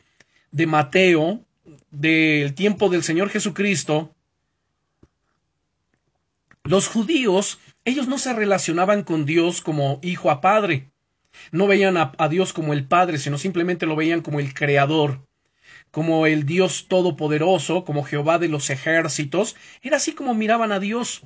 de 0.51 0.67
Mateo, 0.67 1.46
del 1.91 2.53
tiempo 2.55 2.89
del 2.89 3.03
Señor 3.03 3.29
Jesucristo, 3.29 4.13
los 6.63 6.88
judíos, 6.88 7.60
ellos 7.86 8.07
no 8.07 8.17
se 8.17 8.34
relacionaban 8.34 9.03
con 9.03 9.25
Dios 9.25 9.62
como 9.62 10.00
hijo 10.01 10.29
a 10.29 10.41
padre. 10.41 10.91
No 11.51 11.67
veían 11.67 11.96
a, 11.96 12.12
a, 12.17 12.27
Dios 12.27 12.51
como 12.51 12.74
el 12.74 12.88
Padre, 12.88 13.19
sino 13.19 13.38
simplemente 13.38 13.86
lo 13.86 13.96
veían 13.96 14.22
como 14.22 14.39
el 14.39 14.55
Creador, 14.55 15.26
como 15.91 16.27
el 16.27 16.46
Dios 16.46 16.88
Todopoderoso, 16.88 17.84
como 17.84 18.03
Jehová 18.03 18.39
de 18.39 18.50
los 18.50 18.70
ejércitos. 18.70 19.56
Era 19.82 19.98
así 19.98 20.13
como 20.13 20.34
miraban 20.34 20.72
a 20.72 20.79
Dios. 20.79 21.24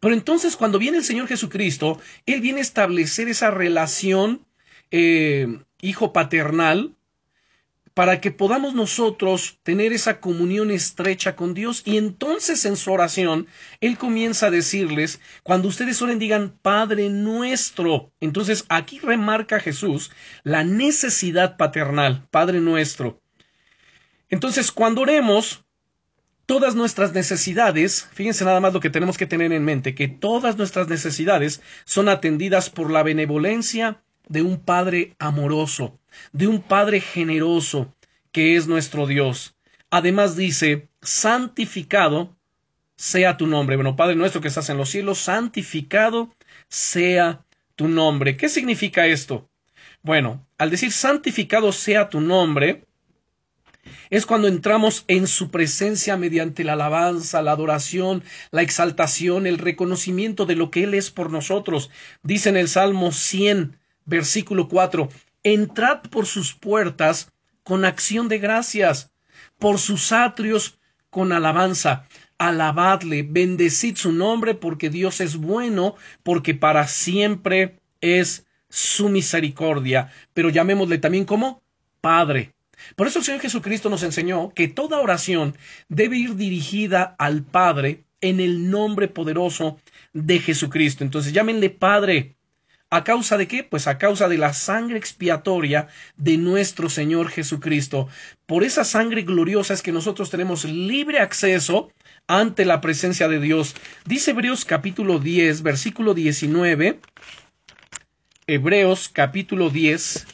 Pero 0.00 0.14
entonces 0.14 0.56
cuando 0.56 0.78
viene 0.78 0.98
el 0.98 1.04
Señor 1.04 1.28
Jesucristo, 1.28 2.00
Él 2.26 2.40
viene 2.40 2.58
a 2.58 2.62
establecer 2.62 3.28
esa 3.28 3.50
relación 3.50 4.46
eh, 4.90 5.60
hijo 5.80 6.12
paternal 6.12 6.96
para 7.96 8.20
que 8.20 8.30
podamos 8.30 8.74
nosotros 8.74 9.58
tener 9.62 9.94
esa 9.94 10.20
comunión 10.20 10.70
estrecha 10.70 11.34
con 11.34 11.54
Dios. 11.54 11.80
Y 11.86 11.96
entonces 11.96 12.66
en 12.66 12.76
su 12.76 12.92
oración, 12.92 13.46
Él 13.80 13.96
comienza 13.96 14.48
a 14.48 14.50
decirles, 14.50 15.18
cuando 15.42 15.68
ustedes 15.68 16.02
oren, 16.02 16.18
digan, 16.18 16.58
Padre 16.60 17.08
nuestro. 17.08 18.12
Entonces 18.20 18.66
aquí 18.68 18.98
remarca 18.98 19.60
Jesús 19.60 20.10
la 20.42 20.62
necesidad 20.62 21.56
paternal, 21.56 22.26
Padre 22.30 22.60
nuestro. 22.60 23.22
Entonces 24.28 24.72
cuando 24.72 25.02
oremos, 25.02 25.64
todas 26.46 26.74
nuestras 26.74 27.12
necesidades, 27.12 28.08
fíjense 28.12 28.44
nada 28.44 28.60
más 28.60 28.72
lo 28.72 28.80
que 28.80 28.90
tenemos 28.90 29.18
que 29.18 29.26
tener 29.26 29.52
en 29.52 29.64
mente, 29.64 29.94
que 29.94 30.08
todas 30.08 30.56
nuestras 30.56 30.88
necesidades 30.88 31.60
son 31.84 32.08
atendidas 32.08 32.70
por 32.70 32.90
la 32.90 33.02
benevolencia 33.02 34.02
de 34.28 34.42
un 34.42 34.58
Padre 34.58 35.14
amoroso, 35.18 35.98
de 36.32 36.46
un 36.46 36.62
Padre 36.62 37.00
generoso, 37.00 37.94
que 38.32 38.56
es 38.56 38.66
nuestro 38.66 39.06
Dios. 39.06 39.56
Además 39.90 40.36
dice, 40.36 40.88
santificado 41.02 42.36
sea 42.96 43.36
tu 43.36 43.46
nombre. 43.46 43.76
Bueno, 43.76 43.96
Padre 43.96 44.16
nuestro 44.16 44.40
que 44.40 44.48
estás 44.48 44.70
en 44.70 44.78
los 44.78 44.88
cielos, 44.88 45.18
santificado 45.18 46.34
sea 46.68 47.44
tu 47.76 47.88
nombre. 47.88 48.36
¿Qué 48.36 48.48
significa 48.48 49.06
esto? 49.06 49.48
Bueno, 50.02 50.46
al 50.58 50.70
decir 50.70 50.92
santificado 50.92 51.72
sea 51.72 52.08
tu 52.08 52.20
nombre, 52.20 52.85
es 54.10 54.26
cuando 54.26 54.48
entramos 54.48 55.04
en 55.08 55.26
su 55.26 55.50
presencia 55.50 56.16
mediante 56.16 56.64
la 56.64 56.74
alabanza, 56.74 57.42
la 57.42 57.52
adoración, 57.52 58.22
la 58.50 58.62
exaltación, 58.62 59.46
el 59.46 59.58
reconocimiento 59.58 60.46
de 60.46 60.56
lo 60.56 60.70
que 60.70 60.84
Él 60.84 60.94
es 60.94 61.10
por 61.10 61.30
nosotros. 61.30 61.90
Dice 62.22 62.48
en 62.48 62.56
el 62.56 62.68
Salmo 62.68 63.12
100, 63.12 63.78
versículo 64.04 64.68
4, 64.68 65.08
Entrad 65.42 66.02
por 66.10 66.26
sus 66.26 66.54
puertas 66.54 67.32
con 67.62 67.84
acción 67.84 68.28
de 68.28 68.38
gracias, 68.38 69.12
por 69.58 69.78
sus 69.78 70.12
atrios 70.12 70.78
con 71.10 71.32
alabanza. 71.32 72.08
Alabadle, 72.38 73.22
bendecid 73.22 73.96
su 73.96 74.12
nombre, 74.12 74.54
porque 74.54 74.90
Dios 74.90 75.20
es 75.20 75.36
bueno, 75.36 75.94
porque 76.22 76.54
para 76.54 76.86
siempre 76.86 77.80
es 78.00 78.46
su 78.68 79.08
misericordia. 79.08 80.12
Pero 80.34 80.50
llamémosle 80.50 80.98
también 80.98 81.24
como 81.24 81.62
Padre. 82.00 82.55
Por 82.94 83.06
eso 83.06 83.18
el 83.18 83.24
Señor 83.24 83.40
Jesucristo 83.40 83.90
nos 83.90 84.02
enseñó 84.02 84.50
que 84.54 84.68
toda 84.68 85.00
oración 85.00 85.56
debe 85.88 86.16
ir 86.16 86.36
dirigida 86.36 87.14
al 87.18 87.42
Padre 87.42 88.04
en 88.20 88.40
el 88.40 88.70
nombre 88.70 89.08
poderoso 89.08 89.78
de 90.12 90.38
Jesucristo. 90.38 91.04
Entonces 91.04 91.32
llámenle 91.32 91.70
Padre. 91.70 92.36
¿A 92.88 93.02
causa 93.02 93.36
de 93.36 93.48
qué? 93.48 93.64
Pues 93.64 93.88
a 93.88 93.98
causa 93.98 94.28
de 94.28 94.38
la 94.38 94.52
sangre 94.52 94.96
expiatoria 94.96 95.88
de 96.16 96.36
nuestro 96.36 96.88
Señor 96.88 97.30
Jesucristo. 97.30 98.08
Por 98.46 98.62
esa 98.62 98.84
sangre 98.84 99.22
gloriosa 99.22 99.74
es 99.74 99.82
que 99.82 99.90
nosotros 99.90 100.30
tenemos 100.30 100.64
libre 100.64 101.18
acceso 101.18 101.90
ante 102.28 102.64
la 102.64 102.80
presencia 102.80 103.26
de 103.26 103.40
Dios. 103.40 103.74
Dice 104.04 104.30
Hebreos 104.30 104.64
capítulo 104.64 105.18
10, 105.18 105.62
versículo 105.62 106.14
19. 106.14 107.00
Hebreos 108.46 109.08
capítulo 109.12 109.70
10, 109.70 110.24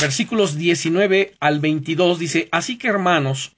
versículos 0.00 0.56
19 0.56 1.34
al 1.40 1.60
22 1.60 2.18
dice, 2.18 2.48
así 2.52 2.78
que 2.78 2.88
hermanos, 2.88 3.56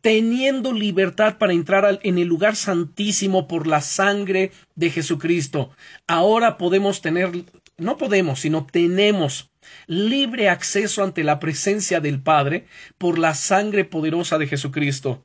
teniendo 0.00 0.72
libertad 0.72 1.38
para 1.38 1.52
entrar 1.52 1.98
en 2.02 2.18
el 2.18 2.28
lugar 2.28 2.56
santísimo 2.56 3.48
por 3.48 3.66
la 3.66 3.80
sangre 3.80 4.52
de 4.76 4.90
Jesucristo, 4.90 5.70
ahora 6.06 6.56
podemos 6.56 7.02
tener, 7.02 7.32
no 7.78 7.96
podemos, 7.96 8.40
sino 8.40 8.64
tenemos 8.64 9.50
libre 9.86 10.48
acceso 10.48 11.02
ante 11.02 11.24
la 11.24 11.40
presencia 11.40 12.00
del 12.00 12.20
Padre 12.20 12.66
por 12.98 13.18
la 13.18 13.34
sangre 13.34 13.84
poderosa 13.84 14.38
de 14.38 14.46
Jesucristo. 14.46 15.24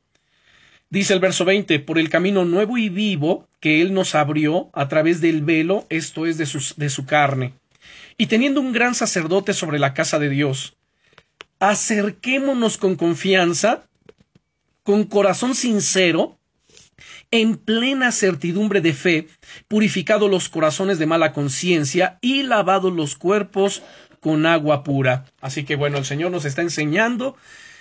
Dice 0.90 1.12
el 1.12 1.20
verso 1.20 1.44
20, 1.44 1.80
por 1.80 1.98
el 1.98 2.08
camino 2.08 2.44
nuevo 2.44 2.78
y 2.78 2.88
vivo 2.88 3.46
que 3.60 3.82
Él 3.82 3.92
nos 3.92 4.14
abrió 4.14 4.70
a 4.72 4.88
través 4.88 5.20
del 5.20 5.42
velo, 5.42 5.86
esto 5.90 6.26
es 6.26 6.38
de 6.38 6.48
de 6.76 6.88
su 6.88 7.04
carne 7.04 7.52
y 8.18 8.26
teniendo 8.26 8.60
un 8.60 8.72
gran 8.72 8.94
sacerdote 8.94 9.54
sobre 9.54 9.78
la 9.78 9.94
casa 9.94 10.18
de 10.18 10.28
Dios, 10.28 10.76
acerquémonos 11.60 12.76
con 12.76 12.96
confianza, 12.96 13.88
con 14.82 15.04
corazón 15.04 15.54
sincero, 15.54 16.38
en 17.30 17.56
plena 17.56 18.10
certidumbre 18.10 18.80
de 18.80 18.92
fe, 18.92 19.28
purificado 19.68 20.28
los 20.28 20.48
corazones 20.48 20.98
de 20.98 21.06
mala 21.06 21.32
conciencia 21.32 22.18
y 22.20 22.42
lavado 22.42 22.90
los 22.90 23.16
cuerpos 23.16 23.82
con 24.20 24.46
agua 24.46 24.82
pura. 24.82 25.26
Así 25.40 25.64
que 25.64 25.76
bueno, 25.76 25.98
el 25.98 26.04
Señor 26.04 26.32
nos 26.32 26.44
está 26.44 26.62
enseñando 26.62 27.36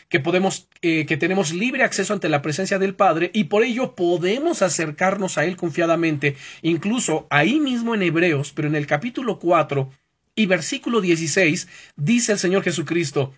que 0.09 0.19
podemos, 0.19 0.67
eh, 0.81 1.05
que 1.05 1.17
tenemos 1.17 1.51
libre 1.53 1.83
acceso 1.83 2.13
ante 2.13 2.29
la 2.29 2.41
presencia 2.41 2.77
del 2.77 2.95
Padre 2.95 3.31
y 3.33 3.45
por 3.45 3.63
ello 3.63 3.95
podemos 3.95 4.61
acercarnos 4.61 5.37
a 5.37 5.45
Él 5.45 5.57
confiadamente, 5.57 6.35
incluso 6.61 7.27
ahí 7.29 7.59
mismo 7.59 7.95
en 7.95 8.03
Hebreos, 8.03 8.53
pero 8.53 8.67
en 8.67 8.75
el 8.75 8.85
capítulo 8.85 9.39
4, 9.39 9.89
y 10.37 10.45
versículo 10.45 11.01
16 11.01 11.67
dice 11.97 12.31
el 12.31 12.39
Señor 12.39 12.63
Jesucristo, 12.63 13.33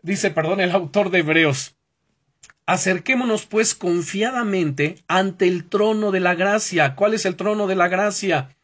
dice, 0.00 0.30
perdón, 0.30 0.60
el 0.60 0.70
autor 0.70 1.10
de 1.10 1.18
Hebreos, 1.18 1.74
acerquémonos 2.66 3.46
pues 3.46 3.74
confiadamente 3.74 5.02
ante 5.08 5.48
el 5.48 5.64
trono 5.68 6.12
de 6.12 6.20
la 6.20 6.36
gracia. 6.36 6.94
¿Cuál 6.94 7.14
es 7.14 7.26
el 7.26 7.34
trono 7.34 7.66
de 7.66 7.74
la 7.74 7.88
gracia? 7.88 8.56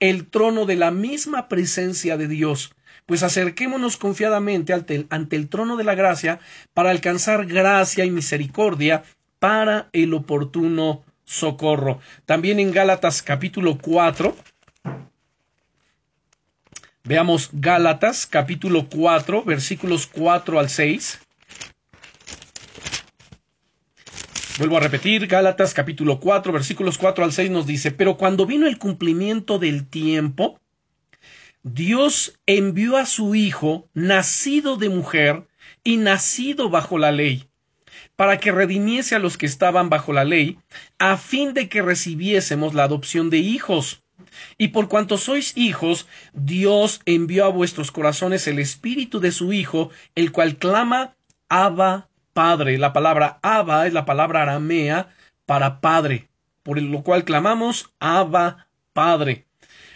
El 0.00 0.26
trono 0.26 0.64
de 0.64 0.76
la 0.76 0.90
misma 0.90 1.46
presencia 1.46 2.16
de 2.16 2.26
Dios. 2.26 2.74
Pues 3.04 3.22
acerquémonos 3.22 3.98
confiadamente 3.98 4.72
ante 4.72 5.36
el, 5.36 5.48
trono 5.48 5.76
de 5.76 5.84
la 5.84 5.94
gracia 5.94 6.40
para 6.72 6.90
alcanzar 6.90 7.44
gracia 7.44 8.06
y 8.06 8.10
misericordia 8.10 9.02
para 9.38 9.90
el 9.92 10.14
oportuno 10.14 11.04
socorro. 11.24 12.00
También 12.24 12.60
en 12.60 12.72
Gálatas 12.72 13.22
capítulo 13.22 13.76
4, 13.78 14.34
Veamos 17.04 17.50
Gálatas 17.52 18.26
capítulo 18.26 18.88
4 18.88 19.42
versículos 19.42 20.06
4 20.06 20.60
al 20.60 20.70
6. 20.70 21.18
Vuelvo 24.58 24.76
a 24.76 24.80
repetir, 24.80 25.26
Gálatas 25.26 25.74
capítulo 25.74 26.20
4 26.20 26.52
versículos 26.52 26.98
4 26.98 27.24
al 27.24 27.32
6 27.32 27.50
nos 27.50 27.66
dice, 27.66 27.90
pero 27.90 28.16
cuando 28.16 28.46
vino 28.46 28.68
el 28.68 28.78
cumplimiento 28.78 29.58
del 29.58 29.88
tiempo, 29.88 30.60
Dios 31.64 32.38
envió 32.46 32.96
a 32.96 33.04
su 33.06 33.34
Hijo, 33.34 33.88
nacido 33.94 34.76
de 34.76 34.88
mujer 34.88 35.48
y 35.82 35.96
nacido 35.96 36.70
bajo 36.70 36.98
la 36.98 37.10
ley, 37.10 37.48
para 38.14 38.38
que 38.38 38.52
redimiese 38.52 39.16
a 39.16 39.18
los 39.18 39.36
que 39.36 39.46
estaban 39.46 39.88
bajo 39.88 40.12
la 40.12 40.24
ley, 40.24 40.58
a 40.98 41.16
fin 41.16 41.52
de 41.52 41.68
que 41.68 41.82
recibiésemos 41.82 42.74
la 42.74 42.84
adopción 42.84 43.28
de 43.28 43.38
hijos. 43.38 44.01
Y 44.58 44.68
por 44.68 44.88
cuanto 44.88 45.18
sois 45.18 45.56
hijos, 45.56 46.06
Dios 46.32 47.00
envió 47.06 47.44
a 47.44 47.50
vuestros 47.50 47.90
corazones 47.90 48.46
el 48.46 48.58
espíritu 48.58 49.20
de 49.20 49.32
su 49.32 49.52
Hijo, 49.52 49.90
el 50.14 50.32
cual 50.32 50.56
clama 50.56 51.16
Abba 51.48 52.08
Padre. 52.32 52.78
La 52.78 52.92
palabra 52.92 53.38
Abba 53.42 53.86
es 53.86 53.92
la 53.92 54.04
palabra 54.04 54.42
aramea 54.42 55.14
para 55.46 55.80
Padre, 55.80 56.28
por 56.62 56.80
lo 56.80 57.02
cual 57.02 57.24
clamamos 57.24 57.92
Abba 57.98 58.68
Padre. 58.92 59.46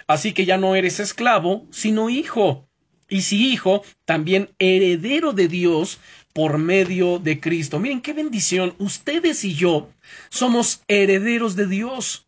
Así 0.07 0.33
que 0.33 0.45
ya 0.45 0.57
no 0.57 0.75
eres 0.75 1.01
esclavo, 1.01 1.67
sino 1.71 2.11
hijo. 2.11 2.69
Y 3.09 3.23
si 3.23 3.53
hijo, 3.53 3.83
también 4.05 4.51
heredero 4.59 5.33
de 5.33 5.49
Dios 5.49 5.99
por 6.33 6.59
medio 6.59 7.19
de 7.19 7.41
Cristo. 7.41 7.79
Miren 7.79 8.03
qué 8.03 8.13
bendición. 8.13 8.75
Ustedes 8.79 9.45
y 9.45 9.55
yo 9.55 9.91
somos 10.29 10.83
herederos 10.87 11.57
de 11.57 11.67
Dios 11.67 12.26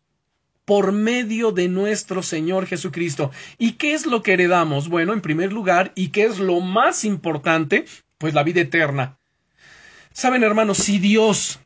por 0.69 0.91
medio 0.91 1.51
de 1.51 1.67
nuestro 1.67 2.21
Señor 2.21 2.67
Jesucristo. 2.67 3.31
¿Y 3.57 3.71
qué 3.71 3.95
es 3.95 4.05
lo 4.05 4.21
que 4.21 4.33
heredamos? 4.33 4.87
Bueno, 4.87 5.13
en 5.13 5.21
primer 5.21 5.51
lugar, 5.51 5.91
¿y 5.95 6.09
qué 6.09 6.25
es 6.25 6.37
lo 6.37 6.59
más 6.59 7.05
importante? 7.05 7.85
Pues 8.19 8.35
la 8.35 8.43
vida 8.43 8.61
eterna. 8.61 9.17
Saben, 10.13 10.43
hermanos, 10.43 10.77
si 10.77 10.99
Dios, 10.99 11.59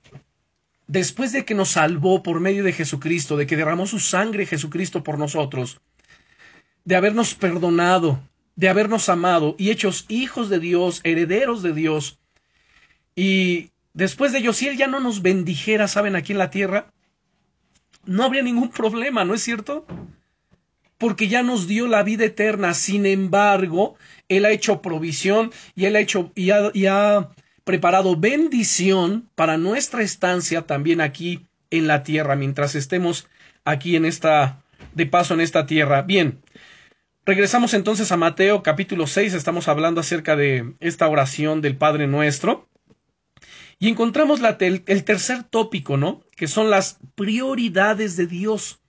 después 0.88 1.34
de 1.34 1.44
que 1.44 1.54
nos 1.54 1.72
salvó 1.72 2.24
por 2.24 2.40
medio 2.40 2.64
de 2.64 2.72
Jesucristo, 2.72 3.36
de 3.36 3.46
que 3.46 3.58
derramó 3.58 3.88
su 3.88 4.00
sangre 4.00 4.46
Jesucristo 4.46 5.04
por 5.04 5.20
nosotros, 5.20 5.82
de 6.86 6.96
habernos 6.96 7.36
perdonado, 7.36 8.22
de 8.56 8.70
habernos 8.70 9.10
amado 9.10 9.58
y 9.60 9.72
hechos 9.72 10.06
hijos 10.08 10.50
de 10.50 10.60
Dios, 10.60 11.02
herederos 11.04 11.62
de 11.62 11.74
Dios. 11.74 12.20
Y 13.18 13.72
después 13.94 14.32
de 14.32 14.38
ello, 14.38 14.54
si 14.54 14.70
Él 14.70 14.78
ya 14.78 14.88
no 14.88 15.02
nos 15.02 15.22
bendijera, 15.22 15.90
¿saben? 15.90 16.16
Aquí 16.16 16.32
en 16.32 16.38
la 16.38 16.52
tierra, 16.52 16.94
no 18.06 18.24
habría 18.24 18.44
ningún 18.44 18.70
problema, 18.70 19.26
¿no 19.26 19.34
es 19.34 19.42
cierto? 19.42 19.86
Porque 20.98 21.28
ya 21.28 21.44
nos 21.44 21.68
dio 21.68 21.88
la 21.88 22.04
vida 22.04 22.26
eterna. 22.26 22.74
Sin 22.74 23.06
embargo, 23.06 23.96
Él 24.30 24.46
ha 24.46 24.52
hecho 24.52 24.82
provisión 24.82 25.52
y 25.76 25.86
Él 25.86 25.96
ha 25.96 26.00
hecho 26.00 26.32
y 26.36 26.52
ha, 26.52 27.30
preparado 27.64 28.18
bendición 28.18 29.30
para 29.36 29.58
nuestra 29.58 30.04
estancia 30.04 30.64
también 30.64 31.00
aquí 31.00 31.48
en 31.72 31.88
la 31.88 32.04
tierra, 32.04 32.36
mientras 32.36 32.76
estemos 32.76 33.28
aquí 33.64 33.96
en 33.96 34.04
esta, 34.04 34.62
de 34.94 35.06
paso 35.06 35.34
en 35.34 35.42
esta 35.42 35.66
tierra. 35.66 36.02
Bien, 36.02 36.42
Regresamos 37.26 37.74
entonces 37.74 38.12
a 38.12 38.18
Mateo 38.18 38.64
capítulo 38.64 39.08
6, 39.08 39.34
estamos 39.34 39.70
hablando 39.70 40.02
acerca 40.02 40.36
de 40.36 40.74
esta 40.82 41.08
oración 41.08 41.62
del 41.62 41.78
Padre 41.78 42.06
Nuestro. 42.06 42.68
Y 43.80 43.90
encontramos 43.90 44.42
el, 44.60 44.84
el 44.86 45.04
tercer 45.04 45.44
tópico, 45.44 45.98
¿no? 45.98 46.22
Que 46.36 46.48
son 46.48 46.70
las 46.70 46.98
prioridades 47.16 48.16
de 48.16 48.28
Dios. 48.28 48.80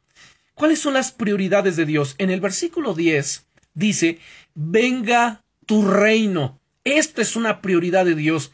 ¿Cuáles 0.55 0.79
son 0.79 0.95
las 0.95 1.11
prioridades 1.11 1.77
de 1.77 1.85
Dios? 1.85 2.15
En 2.19 2.31
el 2.31 2.41
versículo 2.41 2.95
10 2.95 3.47
dice, 3.75 4.19
venga 4.55 5.43
tu 5.67 5.89
reino. 5.89 6.61
Esto 6.85 7.23
es 7.23 7.35
una 7.35 7.61
prioridad 7.61 8.05
de 8.05 8.15
Dios, 8.15 8.53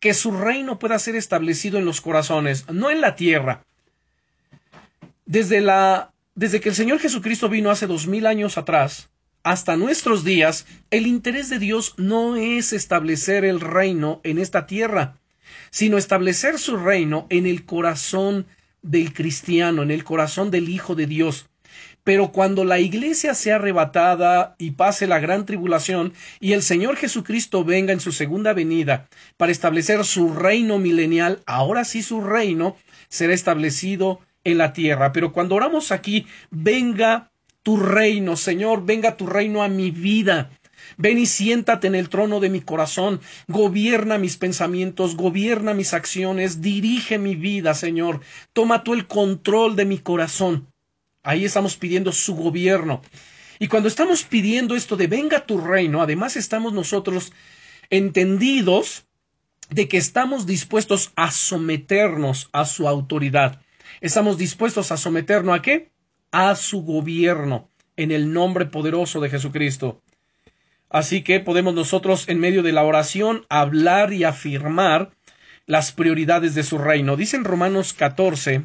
que 0.00 0.14
su 0.14 0.32
reino 0.32 0.78
pueda 0.78 0.98
ser 0.98 1.16
establecido 1.16 1.78
en 1.78 1.84
los 1.84 2.00
corazones, 2.00 2.68
no 2.68 2.90
en 2.90 3.00
la 3.00 3.16
tierra. 3.16 3.64
Desde 5.24 5.60
la 5.60 6.12
desde 6.34 6.60
que 6.60 6.68
el 6.70 6.74
Señor 6.74 7.00
Jesucristo 7.00 7.48
vino 7.48 7.70
hace 7.70 7.86
dos 7.86 8.06
mil 8.06 8.26
años 8.26 8.56
atrás, 8.56 9.10
hasta 9.42 9.76
nuestros 9.76 10.24
días, 10.24 10.66
el 10.90 11.06
interés 11.06 11.50
de 11.50 11.58
Dios 11.58 11.94
no 11.96 12.36
es 12.36 12.72
establecer 12.72 13.44
el 13.44 13.60
reino 13.60 14.20
en 14.22 14.38
esta 14.38 14.66
tierra, 14.66 15.16
sino 15.70 15.98
establecer 15.98 16.58
su 16.58 16.76
reino 16.76 17.26
en 17.30 17.46
el 17.46 17.64
corazón 17.64 18.46
del 18.82 19.12
cristiano, 19.12 19.82
en 19.82 19.90
el 19.90 20.04
corazón 20.04 20.50
del 20.50 20.68
Hijo 20.68 20.94
de 20.94 21.06
Dios. 21.06 21.46
Pero 22.02 22.32
cuando 22.32 22.64
la 22.64 22.78
iglesia 22.78 23.34
sea 23.34 23.56
arrebatada 23.56 24.54
y 24.58 24.72
pase 24.72 25.06
la 25.06 25.20
gran 25.20 25.44
tribulación 25.44 26.14
y 26.40 26.54
el 26.54 26.62
Señor 26.62 26.96
Jesucristo 26.96 27.62
venga 27.62 27.92
en 27.92 28.00
su 28.00 28.10
segunda 28.10 28.52
venida 28.52 29.08
para 29.36 29.52
establecer 29.52 30.04
su 30.04 30.32
reino 30.32 30.78
milenial, 30.78 31.40
ahora 31.46 31.84
sí 31.84 32.02
su 32.02 32.22
reino 32.22 32.76
será 33.08 33.34
establecido 33.34 34.20
en 34.44 34.58
la 34.58 34.72
tierra. 34.72 35.12
Pero 35.12 35.32
cuando 35.32 35.54
oramos 35.54 35.92
aquí, 35.92 36.26
venga 36.50 37.30
tu 37.62 37.76
reino, 37.76 38.36
Señor, 38.36 38.86
venga 38.86 39.16
tu 39.16 39.26
reino 39.26 39.62
a 39.62 39.68
mi 39.68 39.90
vida. 39.90 40.50
Ven 41.00 41.18
y 41.18 41.24
siéntate 41.24 41.86
en 41.86 41.94
el 41.94 42.10
trono 42.10 42.40
de 42.40 42.50
mi 42.50 42.60
corazón, 42.60 43.20
gobierna 43.48 44.18
mis 44.18 44.36
pensamientos, 44.36 45.16
gobierna 45.16 45.72
mis 45.72 45.94
acciones, 45.94 46.60
dirige 46.60 47.18
mi 47.18 47.34
vida, 47.34 47.74
Señor. 47.74 48.20
Toma 48.52 48.84
tú 48.84 48.92
el 48.92 49.06
control 49.06 49.76
de 49.76 49.86
mi 49.86 49.98
corazón. 49.98 50.66
Ahí 51.22 51.46
estamos 51.46 51.76
pidiendo 51.76 52.12
su 52.12 52.34
gobierno. 52.34 53.00
Y 53.58 53.68
cuando 53.68 53.88
estamos 53.88 54.24
pidiendo 54.24 54.76
esto 54.76 54.96
de 54.96 55.06
venga 55.06 55.46
tu 55.46 55.58
reino, 55.58 56.02
además 56.02 56.36
estamos 56.36 56.74
nosotros 56.74 57.32
entendidos 57.88 59.06
de 59.70 59.88
que 59.88 59.96
estamos 59.96 60.46
dispuestos 60.46 61.12
a 61.16 61.30
someternos 61.30 62.50
a 62.52 62.66
su 62.66 62.86
autoridad. 62.86 63.62
Estamos 64.02 64.36
dispuestos 64.36 64.92
a 64.92 64.96
someternos 64.96 65.58
a 65.58 65.62
qué? 65.62 65.90
a 66.30 66.54
su 66.54 66.82
gobierno 66.82 67.70
en 67.96 68.10
el 68.12 68.32
nombre 68.32 68.66
poderoso 68.66 69.20
de 69.20 69.30
Jesucristo. 69.30 70.00
Así 70.90 71.22
que 71.22 71.38
podemos 71.38 71.72
nosotros 71.72 72.28
en 72.28 72.40
medio 72.40 72.64
de 72.64 72.72
la 72.72 72.82
oración 72.82 73.46
hablar 73.48 74.12
y 74.12 74.24
afirmar 74.24 75.12
las 75.66 75.92
prioridades 75.92 76.56
de 76.56 76.64
su 76.64 76.78
reino. 76.78 77.16
Dice 77.16 77.38
Romanos 77.38 77.92
14, 77.92 78.64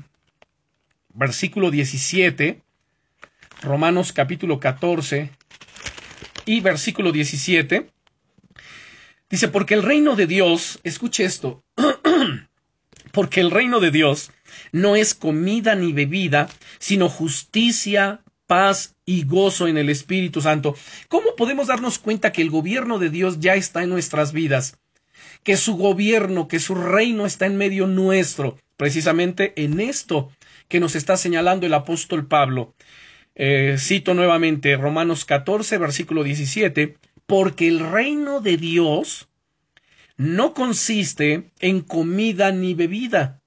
versículo 1.13 1.69
17, 1.69 2.63
Romanos 3.61 4.11
capítulo 4.11 4.59
14 4.59 5.29
y 6.47 6.61
versículo 6.61 7.11
17, 7.11 7.91
dice, 9.29 9.47
porque 9.49 9.75
el 9.75 9.83
reino 9.83 10.15
de 10.15 10.25
Dios, 10.25 10.79
escuche 10.83 11.25
esto, 11.25 11.63
porque 13.11 13.39
el 13.39 13.51
reino 13.51 13.79
de 13.79 13.91
Dios 13.91 14.31
no 14.71 14.95
es 14.95 15.13
comida 15.13 15.75
ni 15.75 15.93
bebida, 15.93 16.49
sino 16.79 17.07
justicia, 17.07 18.21
paz 18.47 18.94
y 19.05 19.23
gozo 19.23 19.67
en 19.67 19.77
el 19.77 19.89
Espíritu 19.89 20.41
Santo. 20.41 20.75
¿Cómo 21.07 21.35
podemos 21.35 21.67
darnos 21.67 21.99
cuenta 21.99 22.31
que 22.31 22.41
el 22.41 22.49
gobierno 22.49 22.99
de 22.99 23.09
Dios 23.09 23.39
ya 23.39 23.55
está 23.55 23.83
en 23.83 23.89
nuestras 23.89 24.33
vidas? 24.33 24.79
Que 25.43 25.57
su 25.57 25.77
gobierno, 25.77 26.47
que 26.47 26.59
su 26.59 26.75
reino 26.75 27.25
está 27.25 27.45
en 27.45 27.57
medio 27.57 27.87
nuestro, 27.87 28.57
precisamente 28.77 29.53
en 29.63 29.79
esto 29.79 30.31
que 30.67 30.79
nos 30.79 30.95
está 30.95 31.17
señalando 31.17 31.65
el 31.65 31.73
apóstol 31.73 32.27
Pablo. 32.27 32.73
Eh, 33.35 33.75
cito 33.77 34.13
nuevamente 34.13 34.75
Romanos 34.77 35.25
14, 35.25 35.77
versículo 35.77 36.23
17, 36.23 36.97
porque 37.25 37.67
el 37.67 37.79
reino 37.79 38.41
de 38.41 38.57
Dios 38.57 39.27
no 40.17 40.53
consiste 40.53 41.51
en 41.59 41.81
comida 41.81 42.51
ni 42.51 42.73
bebida, 42.73 43.41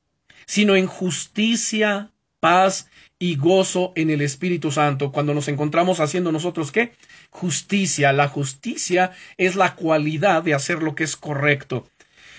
sino 0.46 0.76
en 0.76 0.86
justicia, 0.86 2.12
paz 2.40 2.88
y 3.18 3.36
gozo 3.36 3.92
en 3.96 4.10
el 4.10 4.20
Espíritu 4.20 4.70
Santo. 4.70 5.12
Cuando 5.12 5.34
nos 5.34 5.48
encontramos 5.48 6.00
haciendo 6.00 6.32
nosotros 6.32 6.72
qué? 6.72 6.92
Justicia. 7.30 8.12
La 8.12 8.28
justicia 8.28 9.12
es 9.36 9.56
la 9.56 9.74
cualidad 9.74 10.42
de 10.42 10.54
hacer 10.54 10.82
lo 10.82 10.94
que 10.94 11.04
es 11.04 11.16
correcto. 11.16 11.88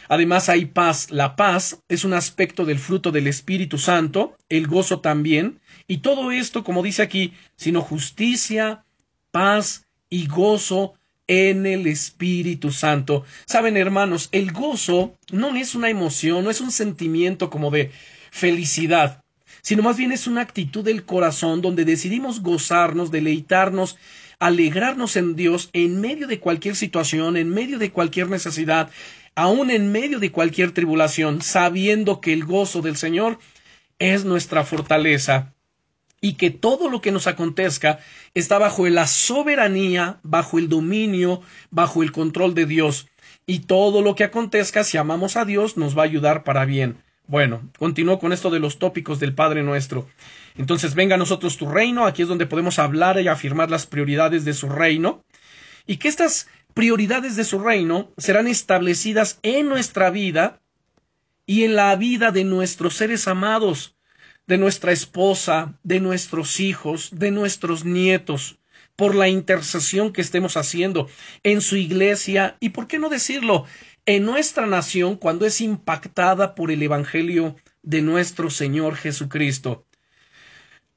Además 0.07 0.49
hay 0.49 0.65
paz. 0.65 1.11
La 1.11 1.35
paz 1.35 1.79
es 1.87 2.03
un 2.03 2.13
aspecto 2.13 2.65
del 2.65 2.79
fruto 2.79 3.11
del 3.11 3.27
Espíritu 3.27 3.77
Santo, 3.77 4.35
el 4.49 4.67
gozo 4.67 5.01
también, 5.01 5.59
y 5.87 5.97
todo 5.97 6.31
esto, 6.31 6.63
como 6.63 6.81
dice 6.81 7.03
aquí, 7.03 7.33
sino 7.55 7.81
justicia, 7.81 8.83
paz 9.31 9.85
y 10.09 10.27
gozo 10.27 10.95
en 11.27 11.67
el 11.67 11.85
Espíritu 11.85 12.71
Santo. 12.71 13.23
Saben, 13.45 13.77
hermanos, 13.77 14.29
el 14.31 14.51
gozo 14.51 15.15
no 15.31 15.55
es 15.55 15.75
una 15.75 15.91
emoción, 15.91 16.43
no 16.43 16.49
es 16.49 16.59
un 16.59 16.71
sentimiento 16.71 17.51
como 17.51 17.69
de 17.69 17.91
felicidad, 18.31 19.23
sino 19.61 19.83
más 19.83 19.97
bien 19.97 20.11
es 20.11 20.27
una 20.27 20.41
actitud 20.41 20.83
del 20.83 21.05
corazón 21.05 21.61
donde 21.61 21.85
decidimos 21.85 22.41
gozarnos, 22.41 23.11
deleitarnos, 23.11 23.97
alegrarnos 24.39 25.15
en 25.15 25.35
Dios 25.35 25.69
en 25.73 25.99
medio 26.01 26.27
de 26.27 26.39
cualquier 26.39 26.75
situación, 26.75 27.37
en 27.37 27.49
medio 27.49 27.77
de 27.77 27.91
cualquier 27.91 28.29
necesidad, 28.29 28.89
aun 29.35 29.69
en 29.69 29.91
medio 29.91 30.19
de 30.19 30.31
cualquier 30.31 30.71
tribulación, 30.71 31.41
sabiendo 31.41 32.21
que 32.21 32.33
el 32.33 32.45
gozo 32.45 32.81
del 32.81 32.97
Señor 32.97 33.39
es 33.99 34.25
nuestra 34.25 34.63
fortaleza 34.63 35.53
y 36.21 36.33
que 36.33 36.49
todo 36.49 36.89
lo 36.89 37.01
que 37.01 37.11
nos 37.11 37.27
acontezca 37.27 37.99
está 38.33 38.57
bajo 38.57 38.87
la 38.87 39.07
soberanía, 39.07 40.19
bajo 40.23 40.57
el 40.57 40.69
dominio, 40.69 41.41
bajo 41.69 42.03
el 42.03 42.11
control 42.11 42.53
de 42.53 42.65
Dios. 42.65 43.07
Y 43.45 43.59
todo 43.59 44.01
lo 44.01 44.15
que 44.15 44.23
acontezca, 44.23 44.83
si 44.83 44.97
amamos 44.97 45.35
a 45.35 45.45
Dios, 45.45 45.77
nos 45.77 45.97
va 45.97 46.03
a 46.03 46.05
ayudar 46.05 46.43
para 46.43 46.65
bien. 46.65 46.97
Bueno, 47.29 47.69
continúo 47.77 48.17
con 48.17 48.33
esto 48.33 48.49
de 48.49 48.59
los 48.59 48.79
tópicos 48.79 49.19
del 49.19 49.35
Padre 49.35 49.61
nuestro. 49.61 50.09
Entonces, 50.57 50.95
venga 50.95 51.13
a 51.13 51.19
nosotros 51.19 51.57
tu 51.57 51.69
reino, 51.69 52.07
aquí 52.07 52.23
es 52.23 52.27
donde 52.27 52.47
podemos 52.47 52.79
hablar 52.79 53.21
y 53.21 53.27
afirmar 53.27 53.69
las 53.69 53.85
prioridades 53.85 54.45
de 54.45 54.55
su 54.55 54.67
reino, 54.67 55.23
y 55.85 55.97
que 55.97 56.07
estas 56.07 56.47
prioridades 56.73 57.35
de 57.35 57.43
su 57.43 57.59
reino 57.59 58.09
serán 58.17 58.47
establecidas 58.47 59.37
en 59.43 59.69
nuestra 59.69 60.09
vida 60.09 60.59
y 61.45 61.65
en 61.65 61.75
la 61.75 61.95
vida 61.95 62.31
de 62.31 62.45
nuestros 62.45 62.95
seres 62.95 63.27
amados, 63.27 63.95
de 64.47 64.57
nuestra 64.57 64.91
esposa, 64.91 65.77
de 65.83 65.99
nuestros 65.99 66.59
hijos, 66.59 67.11
de 67.11 67.29
nuestros 67.29 67.85
nietos, 67.85 68.57
por 68.95 69.13
la 69.15 69.29
intercesión 69.29 70.11
que 70.11 70.21
estemos 70.21 70.57
haciendo 70.57 71.07
en 71.43 71.61
su 71.61 71.77
iglesia 71.77 72.57
y, 72.59 72.69
por 72.69 72.87
qué 72.87 72.99
no 72.99 73.07
decirlo, 73.07 73.65
en 74.09 74.25
nuestra 74.25 74.65
nación 74.65 75.17
cuando 75.17 75.45
es 75.45 75.61
impactada 75.61 76.55
por 76.55 76.71
el 76.71 76.81
Evangelio 76.81 77.55
de 77.83 78.01
nuestro 78.01 78.49
Señor 78.49 78.95
Jesucristo. 78.95 79.85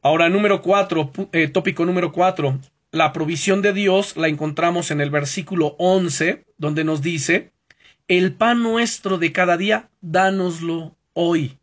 Ahora, 0.01 0.31
número 0.31 0.63
cuatro, 0.63 1.13
eh, 1.33 1.47
tópico 1.49 1.85
número 1.85 2.11
cuatro. 2.11 2.59
La 2.91 3.13
provisión 3.13 3.61
de 3.61 3.75
Dios 3.75 4.17
la 4.17 4.29
encontramos 4.29 4.91
en 4.91 5.03
el 5.03 5.11
versículo 5.11 5.77
once, 5.79 6.47
donde 6.57 6.85
nos 6.85 7.03
dice, 7.03 7.53
el 8.09 8.33
pan 8.33 8.63
nuestro 8.63 9.19
de 9.19 9.31
cada 9.31 9.59
día, 9.59 9.91
dánoslo 10.01 10.97
hoy. 11.13 11.59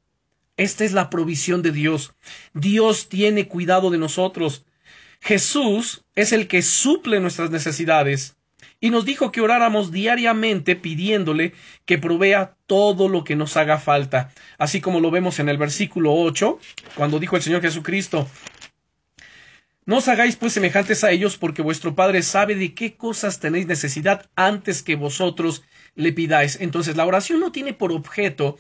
Esta 0.55 0.85
es 0.85 0.93
la 0.93 1.09
provisión 1.09 1.63
de 1.63 1.71
Dios. 1.71 2.13
Dios 2.53 3.09
tiene 3.09 3.47
cuidado 3.47 3.89
de 3.89 3.97
nosotros. 3.97 4.65
Jesús 5.19 6.05
es 6.13 6.31
el 6.31 6.47
que 6.47 6.61
suple 6.61 7.19
nuestras 7.19 7.49
necesidades 7.49 8.35
y 8.81 8.89
nos 8.89 9.05
dijo 9.05 9.31
que 9.31 9.41
oráramos 9.41 9.91
diariamente 9.91 10.75
pidiéndole 10.75 11.53
que 11.85 11.97
provea 11.97 12.55
todo 12.65 13.09
lo 13.09 13.23
que 13.23 13.35
nos 13.35 13.57
haga 13.57 13.77
falta, 13.77 14.31
así 14.57 14.81
como 14.81 14.99
lo 14.99 15.11
vemos 15.11 15.39
en 15.39 15.49
el 15.49 15.57
versículo 15.57 16.13
8, 16.13 16.59
cuando 16.95 17.19
dijo 17.19 17.35
el 17.35 17.41
Señor 17.41 17.61
Jesucristo, 17.61 18.27
no 19.85 19.97
os 19.97 20.07
hagáis 20.07 20.35
pues 20.35 20.53
semejantes 20.53 21.03
a 21.03 21.09
ellos, 21.09 21.37
porque 21.37 21.63
vuestro 21.63 21.95
Padre 21.95 22.21
sabe 22.21 22.53
de 22.53 22.75
qué 22.75 22.95
cosas 22.95 23.39
tenéis 23.39 23.65
necesidad 23.65 24.29
antes 24.35 24.83
que 24.83 24.95
vosotros 24.95 25.63
le 25.95 26.13
pidáis. 26.13 26.61
Entonces, 26.61 26.95
la 26.95 27.07
oración 27.07 27.39
no 27.39 27.51
tiene 27.51 27.73
por 27.73 27.91
objeto 27.91 28.59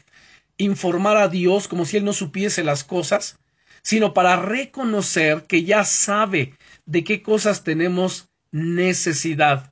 informar 0.57 1.17
a 1.17 1.27
Dios 1.27 1.67
como 1.67 1.85
si 1.85 1.97
Él 1.97 2.05
no 2.05 2.13
supiese 2.13 2.63
las 2.63 2.83
cosas, 2.83 3.37
sino 3.83 4.15
para 4.15 4.37
reconocer 4.37 5.45
que 5.45 5.63
ya 5.63 5.83
sabe 5.83 6.55
de 6.87 7.03
qué 7.03 7.21
cosas 7.21 7.63
tenemos 7.63 8.29
necesidad. 8.51 9.71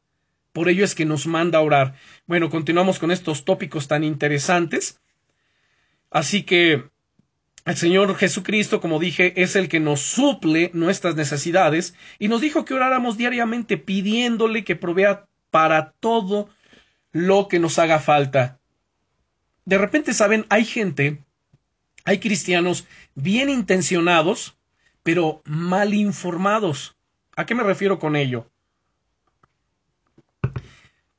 Por 0.58 0.70
ello 0.70 0.84
es 0.84 0.96
que 0.96 1.06
nos 1.06 1.28
manda 1.28 1.62
orar. 1.62 1.94
Bueno, 2.26 2.50
continuamos 2.50 2.98
con 2.98 3.12
estos 3.12 3.46
tópicos 3.46 3.88
tan 3.88 4.04
interesantes. 4.04 5.00
Así 6.10 6.42
que 6.42 6.90
el 7.66 7.76
Señor 7.76 8.16
Jesucristo, 8.16 8.82
como 8.82 8.98
dije, 8.98 9.40
es 9.40 9.56
el 9.56 9.70
que 9.70 9.80
nos 9.80 10.00
suple 10.00 10.72
nuestras 10.74 11.16
necesidades 11.16 11.94
y 12.18 12.28
nos 12.28 12.42
dijo 12.42 12.66
que 12.66 12.74
oráramos 12.74 13.18
diariamente 13.18 13.78
pidiéndole 13.78 14.64
que 14.64 14.76
provea 14.76 15.28
para 15.52 15.92
todo 16.00 16.50
lo 17.12 17.48
que 17.50 17.60
nos 17.60 17.78
haga 17.78 18.00
falta. 18.00 18.58
De 19.66 19.78
repente, 19.78 20.12
saben, 20.16 20.48
hay 20.50 20.66
gente, 20.66 21.24
hay 22.04 22.18
cristianos 22.18 22.88
bien 23.14 23.52
intencionados, 23.52 24.58
pero 25.04 25.44
mal 25.46 25.94
informados. 25.94 26.98
¿A 27.36 27.46
qué 27.46 27.54
me 27.54 27.62
refiero 27.62 28.00
con 28.00 28.16
ello? 28.16 28.50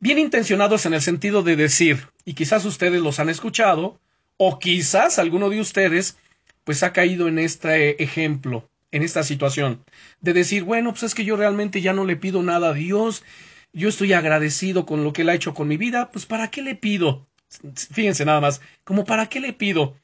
Bien 0.01 0.19
intencionados 0.19 0.87
en 0.87 0.95
el 0.95 1.03
sentido 1.03 1.43
de 1.43 1.57
decir, 1.57 2.09
y 2.25 2.35
quizás 2.35 2.65
ustedes 2.65 3.01
los 3.01 3.19
han 3.19 3.29
escuchado, 3.29 4.01
o 4.37 4.59
quizás 4.59 5.19
alguno 5.19 5.51
de 5.51 5.61
ustedes, 5.61 6.17
pues 6.65 6.83
ha 6.83 6.93
caído 6.93 7.29
en 7.29 7.39
este 7.39 8.03
ejemplo, 8.03 8.69
en 8.93 9.03
esta 9.03 9.23
situación, 9.23 9.85
de 10.21 10.33
decir, 10.33 10.65
bueno, 10.65 10.91
pues 10.93 11.03
es 11.03 11.15
que 11.15 11.25
yo 11.25 11.37
realmente 11.37 11.81
ya 11.81 11.93
no 11.93 12.05
le 12.05 12.17
pido 12.17 12.43
nada 12.43 12.71
a 12.71 12.75
Dios, 12.75 13.25
yo 13.73 13.89
estoy 13.89 14.13
agradecido 14.13 14.87
con 14.87 15.05
lo 15.05 15.13
que 15.13 15.23
Él 15.23 15.29
ha 15.29 15.35
hecho 15.35 15.55
con 15.55 15.69
mi 15.69 15.77
vida, 15.77 16.11
pues 16.11 16.27
¿para 16.27 16.51
qué 16.51 16.63
le 16.63 16.75
pido? 16.75 17.27
Fíjense 17.75 18.25
nada 18.25 18.41
más, 18.41 18.61
como 18.85 19.05
¿para 19.05 19.29
qué 19.29 19.41
le 19.41 19.53
pido? 19.53 19.83
O 19.83 19.97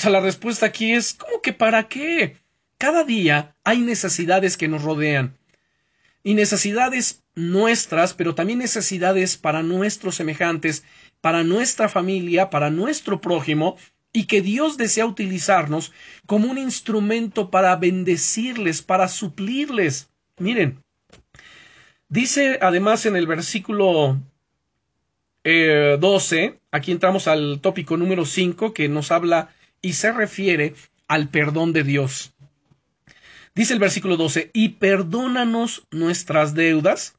sea, 0.00 0.10
la 0.10 0.20
respuesta 0.20 0.66
aquí 0.66 0.92
es, 0.92 1.14
¿cómo 1.14 1.40
que 1.42 1.52
para 1.52 1.88
qué? 1.88 2.36
Cada 2.78 3.04
día 3.04 3.54
hay 3.64 3.80
necesidades 3.80 4.56
que 4.56 4.68
nos 4.68 4.82
rodean 4.82 5.36
y 6.26 6.34
necesidades 6.34 7.22
nuestras, 7.36 8.12
pero 8.12 8.34
también 8.34 8.58
necesidades 8.58 9.36
para 9.36 9.62
nuestros 9.62 10.16
semejantes, 10.16 10.82
para 11.20 11.44
nuestra 11.44 11.88
familia, 11.88 12.50
para 12.50 12.68
nuestro 12.68 13.20
prójimo, 13.20 13.76
y 14.12 14.24
que 14.24 14.42
Dios 14.42 14.76
desea 14.76 15.06
utilizarnos 15.06 15.92
como 16.26 16.50
un 16.50 16.58
instrumento 16.58 17.48
para 17.52 17.76
bendecirles, 17.76 18.82
para 18.82 19.06
suplirles. 19.06 20.10
Miren, 20.38 20.82
dice 22.08 22.58
además 22.60 23.06
en 23.06 23.14
el 23.14 23.28
versículo 23.28 24.20
12, 25.44 26.44
eh, 26.44 26.58
aquí 26.72 26.90
entramos 26.90 27.28
al 27.28 27.60
tópico 27.60 27.96
número 27.96 28.24
5, 28.24 28.74
que 28.74 28.88
nos 28.88 29.12
habla 29.12 29.54
y 29.80 29.92
se 29.92 30.10
refiere 30.10 30.74
al 31.06 31.28
perdón 31.28 31.72
de 31.72 31.84
Dios. 31.84 32.34
Dice 33.56 33.72
el 33.72 33.78
versículo 33.78 34.18
12, 34.18 34.50
y 34.52 34.68
perdónanos 34.68 35.86
nuestras 35.90 36.52
deudas, 36.52 37.16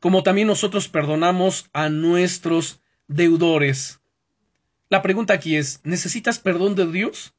como 0.00 0.22
también 0.22 0.46
nosotros 0.46 0.88
perdonamos 0.88 1.70
a 1.72 1.88
nuestros 1.88 2.82
deudores. 3.08 3.98
La 4.90 5.00
pregunta 5.00 5.32
aquí 5.32 5.56
es, 5.56 5.80
¿necesitas 5.82 6.38
perdón 6.38 6.74
de 6.74 6.92
Dios? 6.92 7.32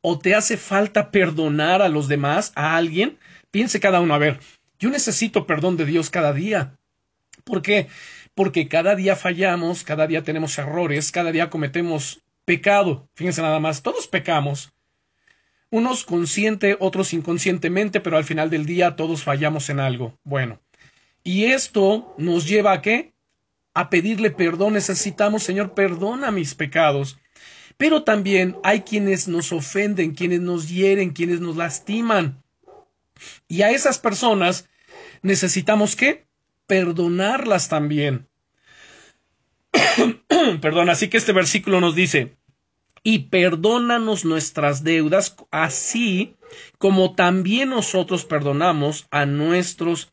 ¿O 0.00 0.18
te 0.18 0.34
hace 0.34 0.56
falta 0.56 1.12
perdonar 1.12 1.80
a 1.80 1.88
los 1.88 2.08
demás, 2.08 2.50
a 2.56 2.76
alguien? 2.76 3.16
Piense 3.52 3.78
cada 3.78 4.00
uno, 4.00 4.12
a 4.12 4.18
ver, 4.18 4.40
yo 4.80 4.90
necesito 4.90 5.46
perdón 5.46 5.76
de 5.76 5.86
Dios 5.86 6.10
cada 6.10 6.32
día. 6.32 6.76
¿Por 7.44 7.62
qué? 7.62 7.86
Porque 8.34 8.66
cada 8.66 8.96
día 8.96 9.14
fallamos, 9.14 9.84
cada 9.84 10.08
día 10.08 10.24
tenemos 10.24 10.58
errores, 10.58 11.12
cada 11.12 11.30
día 11.30 11.50
cometemos 11.50 12.20
pecado. 12.44 13.08
Fíjense 13.14 13.42
nada 13.42 13.60
más, 13.60 13.84
todos 13.84 14.08
pecamos 14.08 14.72
unos 15.70 16.04
consciente, 16.04 16.76
otros 16.80 17.12
inconscientemente, 17.12 18.00
pero 18.00 18.16
al 18.16 18.24
final 18.24 18.50
del 18.50 18.66
día 18.66 18.96
todos 18.96 19.22
fallamos 19.22 19.70
en 19.70 19.80
algo. 19.80 20.18
Bueno, 20.24 20.60
y 21.22 21.44
esto 21.46 22.14
nos 22.18 22.46
lleva 22.46 22.72
a 22.72 22.82
qué? 22.82 23.12
A 23.74 23.90
pedirle 23.90 24.30
perdón. 24.30 24.74
Necesitamos, 24.74 25.42
Señor, 25.42 25.74
perdona 25.74 26.30
mis 26.30 26.54
pecados. 26.54 27.18
Pero 27.76 28.02
también 28.02 28.56
hay 28.62 28.82
quienes 28.82 29.28
nos 29.28 29.52
ofenden, 29.52 30.14
quienes 30.14 30.40
nos 30.40 30.68
hieren, 30.68 31.10
quienes 31.10 31.40
nos 31.40 31.56
lastiman. 31.56 32.42
Y 33.48 33.62
a 33.62 33.70
esas 33.70 33.98
personas 33.98 34.68
necesitamos 35.22 35.96
qué? 35.96 36.26
Perdonarlas 36.66 37.68
también. 37.68 38.28
Perdón, 40.60 40.90
así 40.90 41.08
que 41.08 41.16
este 41.16 41.32
versículo 41.32 41.80
nos 41.80 41.94
dice, 41.94 42.36
y 43.02 43.30
perdónanos 43.30 44.24
nuestras 44.24 44.84
deudas, 44.84 45.36
así 45.50 46.36
como 46.78 47.14
también 47.14 47.70
nosotros 47.70 48.24
perdonamos 48.24 49.06
a 49.10 49.26
nuestros 49.26 50.12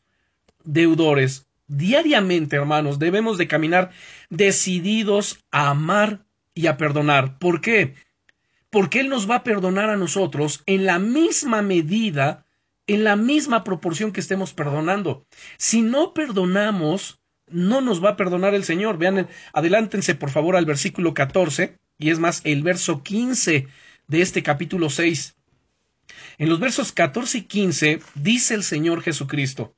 deudores. 0.64 1.46
Diariamente, 1.66 2.56
hermanos, 2.56 2.98
debemos 2.98 3.36
de 3.36 3.48
caminar 3.48 3.90
decididos 4.30 5.44
a 5.50 5.70
amar 5.70 6.24
y 6.54 6.66
a 6.66 6.76
perdonar. 6.76 7.38
¿Por 7.38 7.60
qué? 7.60 7.94
Porque 8.70 9.00
Él 9.00 9.08
nos 9.08 9.28
va 9.28 9.36
a 9.36 9.44
perdonar 9.44 9.90
a 9.90 9.96
nosotros 9.96 10.62
en 10.66 10.86
la 10.86 10.98
misma 10.98 11.60
medida, 11.60 12.46
en 12.86 13.04
la 13.04 13.16
misma 13.16 13.64
proporción 13.64 14.12
que 14.12 14.20
estemos 14.20 14.54
perdonando. 14.54 15.26
Si 15.58 15.82
no 15.82 16.14
perdonamos, 16.14 17.20
no 17.50 17.82
nos 17.82 18.02
va 18.02 18.10
a 18.10 18.16
perdonar 18.16 18.54
el 18.54 18.64
Señor. 18.64 18.96
Vean, 18.96 19.28
adelántense 19.52 20.14
por 20.14 20.30
favor 20.30 20.56
al 20.56 20.64
versículo 20.64 21.12
14 21.12 21.78
y 21.98 22.10
es 22.10 22.18
más 22.18 22.40
el 22.44 22.62
verso 22.62 23.02
15 23.02 23.66
de 24.06 24.22
este 24.22 24.42
capítulo 24.42 24.88
6. 24.88 25.36
En 26.38 26.48
los 26.48 26.60
versos 26.60 26.92
14 26.92 27.38
y 27.38 27.42
15 27.42 28.00
dice 28.14 28.54
el 28.54 28.62
Señor 28.62 29.02
Jesucristo, 29.02 29.74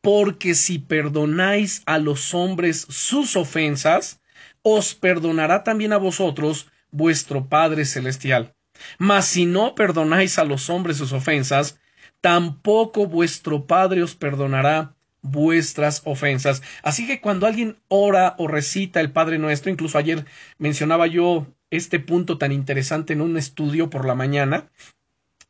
porque 0.00 0.54
si 0.54 0.78
perdonáis 0.78 1.82
a 1.86 1.98
los 1.98 2.34
hombres 2.34 2.86
sus 2.88 3.36
ofensas, 3.36 4.20
os 4.62 4.94
perdonará 4.94 5.62
también 5.64 5.92
a 5.92 5.98
vosotros 5.98 6.68
vuestro 6.90 7.48
Padre 7.48 7.84
Celestial. 7.84 8.54
Mas 8.98 9.26
si 9.26 9.44
no 9.44 9.74
perdonáis 9.74 10.38
a 10.38 10.44
los 10.44 10.70
hombres 10.70 10.96
sus 10.96 11.12
ofensas, 11.12 11.78
tampoco 12.20 13.06
vuestro 13.06 13.66
Padre 13.66 14.02
os 14.02 14.14
perdonará 14.14 14.94
vuestras 15.22 16.02
ofensas. 16.04 16.62
Así 16.82 17.06
que 17.06 17.20
cuando 17.20 17.46
alguien 17.46 17.76
ora 17.88 18.34
o 18.38 18.48
recita 18.48 19.00
el 19.00 19.12
Padre 19.12 19.38
Nuestro, 19.38 19.70
incluso 19.70 19.98
ayer 19.98 20.24
mencionaba 20.58 21.06
yo 21.06 21.46
este 21.70 22.00
punto 22.00 22.38
tan 22.38 22.52
interesante 22.52 23.12
en 23.12 23.20
un 23.20 23.36
estudio 23.36 23.90
por 23.90 24.06
la 24.06 24.14
mañana, 24.14 24.70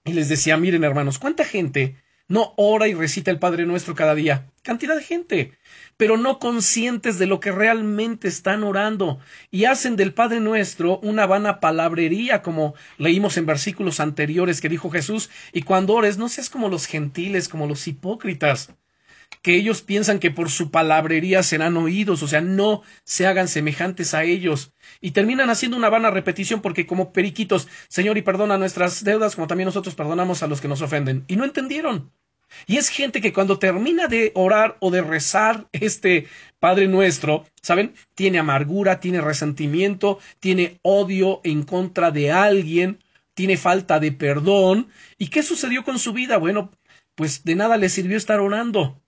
y 0.04 0.12
les 0.14 0.28
decía, 0.28 0.56
miren 0.56 0.84
hermanos, 0.84 1.18
¿cuánta 1.18 1.44
gente 1.44 1.96
no 2.28 2.54
ora 2.56 2.88
y 2.88 2.94
recita 2.94 3.30
el 3.30 3.38
Padre 3.38 3.66
Nuestro 3.66 3.94
cada 3.94 4.14
día? 4.14 4.50
Cantidad 4.62 4.96
de 4.96 5.02
gente, 5.02 5.52
pero 5.96 6.16
no 6.16 6.38
conscientes 6.38 7.18
de 7.18 7.26
lo 7.26 7.40
que 7.40 7.52
realmente 7.52 8.26
están 8.28 8.64
orando 8.64 9.18
y 9.50 9.66
hacen 9.66 9.96
del 9.96 10.14
Padre 10.14 10.40
Nuestro 10.40 10.98
una 11.00 11.26
vana 11.26 11.60
palabrería, 11.60 12.42
como 12.42 12.74
leímos 12.96 13.36
en 13.36 13.46
versículos 13.46 14.00
anteriores 14.00 14.60
que 14.60 14.68
dijo 14.68 14.90
Jesús, 14.90 15.30
y 15.52 15.62
cuando 15.62 15.94
ores 15.94 16.16
no 16.18 16.28
seas 16.28 16.50
como 16.50 16.68
los 16.68 16.86
gentiles, 16.86 17.48
como 17.48 17.66
los 17.66 17.86
hipócritas 17.86 18.70
que 19.42 19.54
ellos 19.54 19.82
piensan 19.82 20.18
que 20.18 20.30
por 20.30 20.50
su 20.50 20.70
palabrería 20.70 21.42
serán 21.42 21.76
oídos, 21.76 22.22
o 22.22 22.28
sea, 22.28 22.40
no 22.40 22.82
se 23.04 23.26
hagan 23.26 23.48
semejantes 23.48 24.14
a 24.14 24.24
ellos, 24.24 24.72
y 25.00 25.12
terminan 25.12 25.50
haciendo 25.50 25.76
una 25.76 25.88
vana 25.88 26.10
repetición 26.10 26.60
porque 26.60 26.86
como 26.86 27.12
periquitos, 27.12 27.68
Señor, 27.88 28.18
y 28.18 28.22
perdona 28.22 28.58
nuestras 28.58 29.04
deudas 29.04 29.36
como 29.36 29.46
también 29.46 29.66
nosotros 29.66 29.94
perdonamos 29.94 30.42
a 30.42 30.46
los 30.46 30.60
que 30.60 30.68
nos 30.68 30.82
ofenden, 30.82 31.24
y 31.28 31.36
no 31.36 31.44
entendieron, 31.44 32.12
Y 32.66 32.78
es 32.78 32.88
gente 32.88 33.20
que 33.20 33.32
cuando 33.32 33.58
termina 33.58 34.06
de 34.06 34.32
orar 34.34 34.76
o 34.80 34.90
de 34.90 35.02
rezar 35.02 35.68
este 35.72 36.26
Padre 36.58 36.88
nuestro, 36.88 37.46
¿saben? 37.62 37.94
Tiene 38.14 38.38
amargura, 38.38 39.00
tiene 39.00 39.20
resentimiento, 39.20 40.18
tiene 40.40 40.78
odio 40.82 41.40
en 41.44 41.62
contra 41.62 42.10
de 42.10 42.32
alguien, 42.32 43.02
tiene 43.34 43.56
falta 43.56 44.00
de 44.00 44.12
perdón. 44.12 44.88
¿Y 45.18 45.28
qué 45.28 45.42
sucedió 45.42 45.84
con 45.84 45.98
su 45.98 46.12
vida? 46.12 46.38
Bueno, 46.38 46.72
pues 47.14 47.44
de 47.44 47.54
nada 47.54 47.76
le 47.76 47.88
sirvió 47.88 48.16
estar 48.16 48.40
orando, 48.40 49.00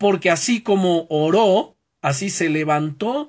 porque 0.00 0.30
así 0.30 0.62
como 0.62 1.06
oró, 1.10 1.76
así 2.00 2.30
se 2.30 2.48
levantó, 2.48 3.28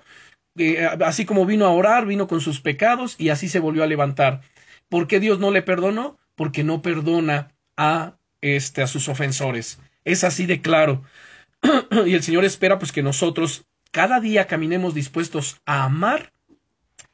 eh, 0.58 0.88
así 1.04 1.26
como 1.26 1.46
vino 1.46 1.66
a 1.66 1.72
orar, 1.72 2.06
vino 2.06 2.30
con 2.30 2.40
sus 2.40 2.62
pecados 2.62 3.18
y 3.18 3.28
así 3.28 3.50
se 3.50 3.60
volvió 3.60 3.84
a 3.84 3.88
levantar. 3.88 4.40
¿Por 4.88 5.06
qué 5.06 5.20
Dios 5.20 5.38
no 5.38 5.52
le 5.52 5.64
perdonó? 5.64 6.18
Porque 6.34 6.64
no 6.64 6.82
perdona 6.82 7.52
a 7.76 8.16
este 8.40 8.82
a 8.82 8.88
sus 8.88 9.10
ofensores. 9.10 9.82
Es 10.06 10.24
así 10.24 10.46
de 10.46 10.62
claro. 10.62 11.04
y 12.06 12.14
el 12.14 12.24
Señor 12.24 12.46
espera 12.46 12.80
pues 12.80 12.94
que 12.94 13.04
nosotros 13.04 13.66
cada 13.92 14.22
día 14.22 14.48
caminemos 14.48 14.94
dispuestos 14.94 15.60
a 15.66 15.84
amar 15.84 16.32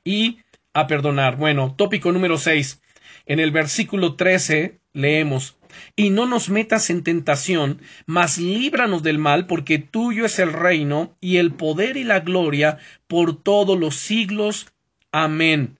y 0.03 0.37
a 0.73 0.85
perdonar. 0.85 1.35
Bueno, 1.35 1.73
tópico 1.75 2.11
número 2.11 2.37
6. 2.37 2.79
En 3.25 3.39
el 3.39 3.49
versículo 3.49 4.17
13 4.17 4.79
leemos, 4.93 5.56
y 5.95 6.09
no 6.09 6.25
nos 6.25 6.49
metas 6.49 6.89
en 6.89 7.03
tentación, 7.03 7.81
mas 8.05 8.37
líbranos 8.37 9.03
del 9.03 9.17
mal, 9.19 9.47
porque 9.47 9.79
tuyo 9.79 10.25
es 10.25 10.39
el 10.39 10.53
reino 10.53 11.15
y 11.21 11.37
el 11.37 11.53
poder 11.53 11.97
y 11.97 12.03
la 12.03 12.19
gloria 12.19 12.77
por 13.07 13.41
todos 13.41 13.79
los 13.79 13.95
siglos. 13.95 14.67
Amén. 15.11 15.79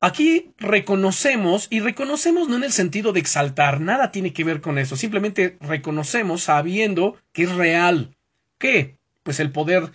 Aquí 0.00 0.52
reconocemos, 0.58 1.66
y 1.70 1.80
reconocemos 1.80 2.48
no 2.48 2.56
en 2.56 2.64
el 2.64 2.72
sentido 2.72 3.12
de 3.12 3.18
exaltar, 3.18 3.80
nada 3.80 4.12
tiene 4.12 4.32
que 4.32 4.44
ver 4.44 4.60
con 4.60 4.78
eso, 4.78 4.96
simplemente 4.96 5.58
reconocemos 5.60 6.42
sabiendo 6.42 7.16
que 7.32 7.44
es 7.44 7.52
real. 7.52 8.16
¿Qué? 8.58 8.98
Pues 9.24 9.40
el 9.40 9.50
poder, 9.50 9.90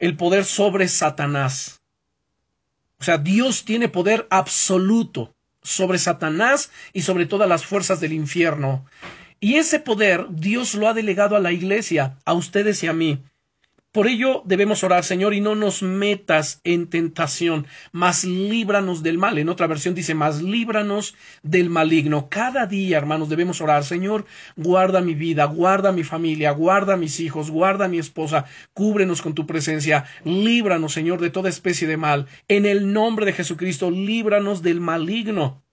el 0.00 0.16
poder 0.16 0.44
sobre 0.44 0.88
Satanás. 0.88 1.80
O 2.98 3.04
sea, 3.04 3.18
Dios 3.18 3.64
tiene 3.64 3.88
poder 3.88 4.26
absoluto 4.30 5.34
sobre 5.62 5.98
Satanás 5.98 6.70
y 6.92 7.02
sobre 7.02 7.26
todas 7.26 7.48
las 7.48 7.64
fuerzas 7.64 8.00
del 8.00 8.12
infierno. 8.12 8.84
Y 9.40 9.56
ese 9.56 9.80
poder 9.80 10.26
Dios 10.30 10.74
lo 10.74 10.88
ha 10.88 10.94
delegado 10.94 11.36
a 11.36 11.40
la 11.40 11.52
iglesia, 11.52 12.18
a 12.24 12.34
ustedes 12.34 12.82
y 12.82 12.88
a 12.88 12.92
mí. 12.92 13.22
Por 13.92 14.06
ello 14.06 14.42
debemos 14.44 14.84
orar, 14.84 15.02
Señor, 15.02 15.34
y 15.34 15.40
no 15.40 15.56
nos 15.56 15.82
metas 15.82 16.60
en 16.62 16.88
tentación, 16.88 17.66
mas 17.90 18.22
líbranos 18.22 19.02
del 19.02 19.18
mal. 19.18 19.36
En 19.36 19.48
otra 19.48 19.66
versión 19.66 19.96
dice, 19.96 20.14
mas 20.14 20.42
líbranos 20.42 21.16
del 21.42 21.70
maligno. 21.70 22.28
Cada 22.28 22.66
día, 22.66 22.98
hermanos, 22.98 23.28
debemos 23.28 23.60
orar, 23.60 23.82
Señor, 23.82 24.26
guarda 24.54 25.00
mi 25.00 25.14
vida, 25.14 25.44
guarda 25.46 25.90
mi 25.90 26.04
familia, 26.04 26.52
guarda 26.52 26.96
mis 26.96 27.18
hijos, 27.18 27.50
guarda 27.50 27.88
mi 27.88 27.98
esposa, 27.98 28.44
cúbrenos 28.74 29.22
con 29.22 29.34
tu 29.34 29.44
presencia, 29.44 30.04
líbranos, 30.22 30.92
Señor, 30.92 31.20
de 31.20 31.30
toda 31.30 31.48
especie 31.48 31.88
de 31.88 31.96
mal. 31.96 32.28
En 32.46 32.66
el 32.66 32.92
nombre 32.92 33.26
de 33.26 33.32
Jesucristo, 33.32 33.90
líbranos 33.90 34.62
del 34.62 34.80
maligno. 34.80 35.64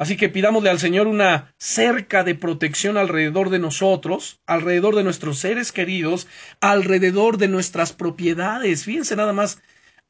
Así 0.00 0.16
que 0.16 0.30
pidámosle 0.30 0.70
al 0.70 0.78
Señor 0.78 1.06
una 1.08 1.52
cerca 1.58 2.24
de 2.24 2.34
protección 2.34 2.96
alrededor 2.96 3.50
de 3.50 3.58
nosotros, 3.58 4.40
alrededor 4.46 4.96
de 4.96 5.04
nuestros 5.04 5.40
seres 5.40 5.72
queridos, 5.72 6.26
alrededor 6.62 7.36
de 7.36 7.48
nuestras 7.48 7.92
propiedades. 7.92 8.84
Fíjense 8.84 9.14
nada 9.14 9.34
más, 9.34 9.60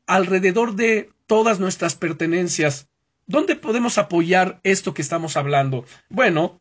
alrededor 0.06 0.76
de 0.76 1.10
todas 1.26 1.58
nuestras 1.58 1.96
pertenencias. 1.96 2.86
¿Dónde 3.26 3.56
podemos 3.56 3.98
apoyar 3.98 4.60
esto 4.62 4.94
que 4.94 5.02
estamos 5.02 5.36
hablando? 5.36 5.84
Bueno, 6.08 6.60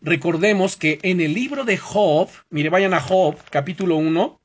recordemos 0.00 0.78
que 0.78 1.00
en 1.02 1.20
el 1.20 1.34
libro 1.34 1.64
de 1.64 1.76
Job, 1.76 2.30
mire, 2.48 2.70
vayan 2.70 2.94
a 2.94 3.00
Job, 3.00 3.36
capítulo 3.50 3.96
1, 3.96 4.40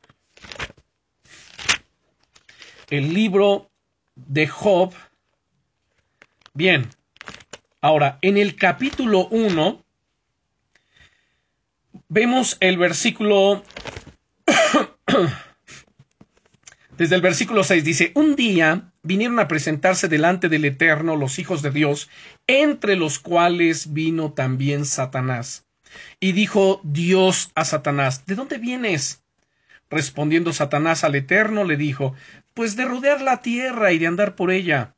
el 2.89 3.13
libro 3.13 3.71
de 4.15 4.45
Job, 4.45 4.93
bien, 6.53 6.89
Ahora, 7.83 8.17
en 8.21 8.37
el 8.37 8.55
capítulo 8.55 9.27
1, 9.27 9.83
vemos 12.07 12.55
el 12.61 12.77
versículo... 12.77 13.61
Desde 16.97 17.15
el 17.15 17.21
versículo 17.21 17.65
6 17.65 17.83
dice, 17.83 18.13
un 18.15 18.37
día 18.37 18.93
vinieron 19.01 19.37
a 19.37 19.49
presentarse 19.49 20.07
delante 20.07 20.47
del 20.47 20.63
Eterno 20.63 21.17
los 21.17 21.39
hijos 21.39 21.61
de 21.61 21.71
Dios, 21.71 22.09
entre 22.47 22.95
los 22.95 23.19
cuales 23.19 23.91
vino 23.91 24.31
también 24.31 24.85
Satanás. 24.85 25.65
Y 26.21 26.31
dijo 26.31 26.79
Dios 26.85 27.51
a 27.53 27.65
Satanás, 27.65 28.25
¿de 28.25 28.35
dónde 28.35 28.59
vienes? 28.59 29.25
Respondiendo 29.89 30.53
Satanás 30.53 31.03
al 31.03 31.15
Eterno, 31.15 31.65
le 31.65 31.75
dijo, 31.75 32.15
Pues 32.53 32.77
de 32.77 32.85
rodear 32.85 33.19
la 33.19 33.41
tierra 33.41 33.91
y 33.91 33.97
de 33.97 34.07
andar 34.07 34.35
por 34.35 34.51
ella. 34.51 34.95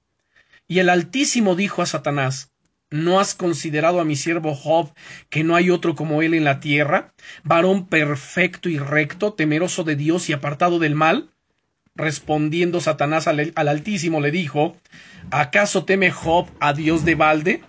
Y 0.67 0.78
el 0.78 0.89
Altísimo 0.89 1.56
dijo 1.56 1.82
a 1.82 1.88
Satanás, 1.88 2.52
¿No 2.95 3.19
has 3.19 3.36
considerado 3.36 3.99
a 3.99 4.05
mi 4.05 4.15
siervo 4.15 4.55
Job, 4.55 4.93
que 5.29 5.43
no 5.43 5.58
hay 5.58 5.69
otro 5.69 5.95
como 5.95 6.21
él 6.21 6.34
en 6.34 6.45
la 6.45 6.62
tierra, 6.62 7.13
varón 7.43 7.88
perfecto 7.88 8.69
y 8.69 8.77
recto, 8.79 9.34
temeroso 9.34 9.84
de 9.84 9.97
Dios 9.97 10.29
y 10.29 10.34
apartado 10.34 10.79
del 10.79 10.95
mal? 10.95 11.29
Respondiendo 11.95 12.79
Satanás 12.79 13.27
al, 13.27 13.51
Altísimo 13.53 14.21
le 14.21 14.31
dijo, 14.31 14.77
¿acaso 15.29 15.84
teme 15.84 16.10
Job 16.10 16.47
a 16.62 16.71
Dios 16.71 17.03
de 17.03 17.15
balde? 17.15 17.63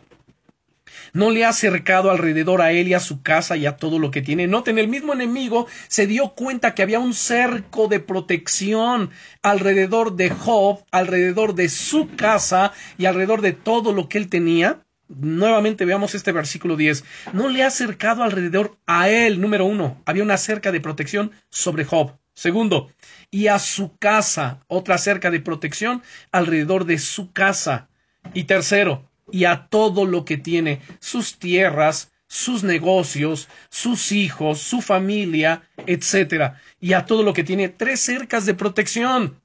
no 1.12 1.30
le 1.30 1.44
ha 1.44 1.48
acercado 1.48 2.10
alrededor 2.12 2.62
a 2.62 2.70
él 2.70 2.86
y 2.86 2.94
a 2.94 3.00
su 3.00 3.22
casa 3.22 3.56
y 3.56 3.66
a 3.66 3.76
todo 3.76 3.98
lo 3.98 4.12
que 4.12 4.22
tiene. 4.22 4.46
Noten, 4.46 4.78
el 4.78 4.86
mismo 4.86 5.12
enemigo 5.12 5.66
se 5.88 6.06
dio 6.06 6.34
cuenta 6.34 6.74
que 6.74 6.82
había 6.82 7.00
un 7.00 7.14
cerco 7.14 7.88
de 7.88 7.98
protección 7.98 9.10
alrededor 9.42 10.14
de 10.14 10.30
Job, 10.30 10.84
alrededor 10.92 11.54
de 11.54 11.68
su 11.68 12.14
casa 12.14 12.72
y 12.98 13.06
alrededor 13.06 13.40
de 13.40 13.52
todo 13.52 13.92
lo 13.92 14.08
que 14.08 14.18
él 14.18 14.28
tenía. 14.28 14.85
Nuevamente 15.08 15.84
veamos 15.84 16.14
este 16.14 16.32
versículo 16.32 16.76
10. 16.76 17.04
No 17.32 17.48
le 17.48 17.62
ha 17.62 17.68
acercado 17.68 18.22
alrededor 18.22 18.76
a 18.86 19.08
él, 19.08 19.40
número 19.40 19.64
uno. 19.64 20.02
Había 20.04 20.22
una 20.22 20.36
cerca 20.36 20.72
de 20.72 20.80
protección 20.80 21.32
sobre 21.48 21.84
Job. 21.84 22.16
Segundo, 22.34 22.90
y 23.30 23.46
a 23.46 23.58
su 23.58 23.96
casa, 23.96 24.60
otra 24.66 24.98
cerca 24.98 25.30
de 25.30 25.40
protección 25.40 26.02
alrededor 26.32 26.84
de 26.84 26.98
su 26.98 27.32
casa. 27.32 27.88
Y 28.34 28.44
tercero, 28.44 29.08
y 29.30 29.44
a 29.44 29.68
todo 29.68 30.04
lo 30.04 30.24
que 30.24 30.36
tiene, 30.36 30.80
sus 31.00 31.38
tierras, 31.38 32.12
sus 32.26 32.62
negocios, 32.62 33.48
sus 33.70 34.12
hijos, 34.12 34.58
su 34.58 34.82
familia, 34.82 35.62
etcétera, 35.86 36.60
y 36.80 36.92
a 36.92 37.06
todo 37.06 37.22
lo 37.22 37.32
que 37.32 37.44
tiene, 37.44 37.68
tres 37.68 38.00
cercas 38.00 38.44
de 38.44 38.54
protección. 38.54 39.40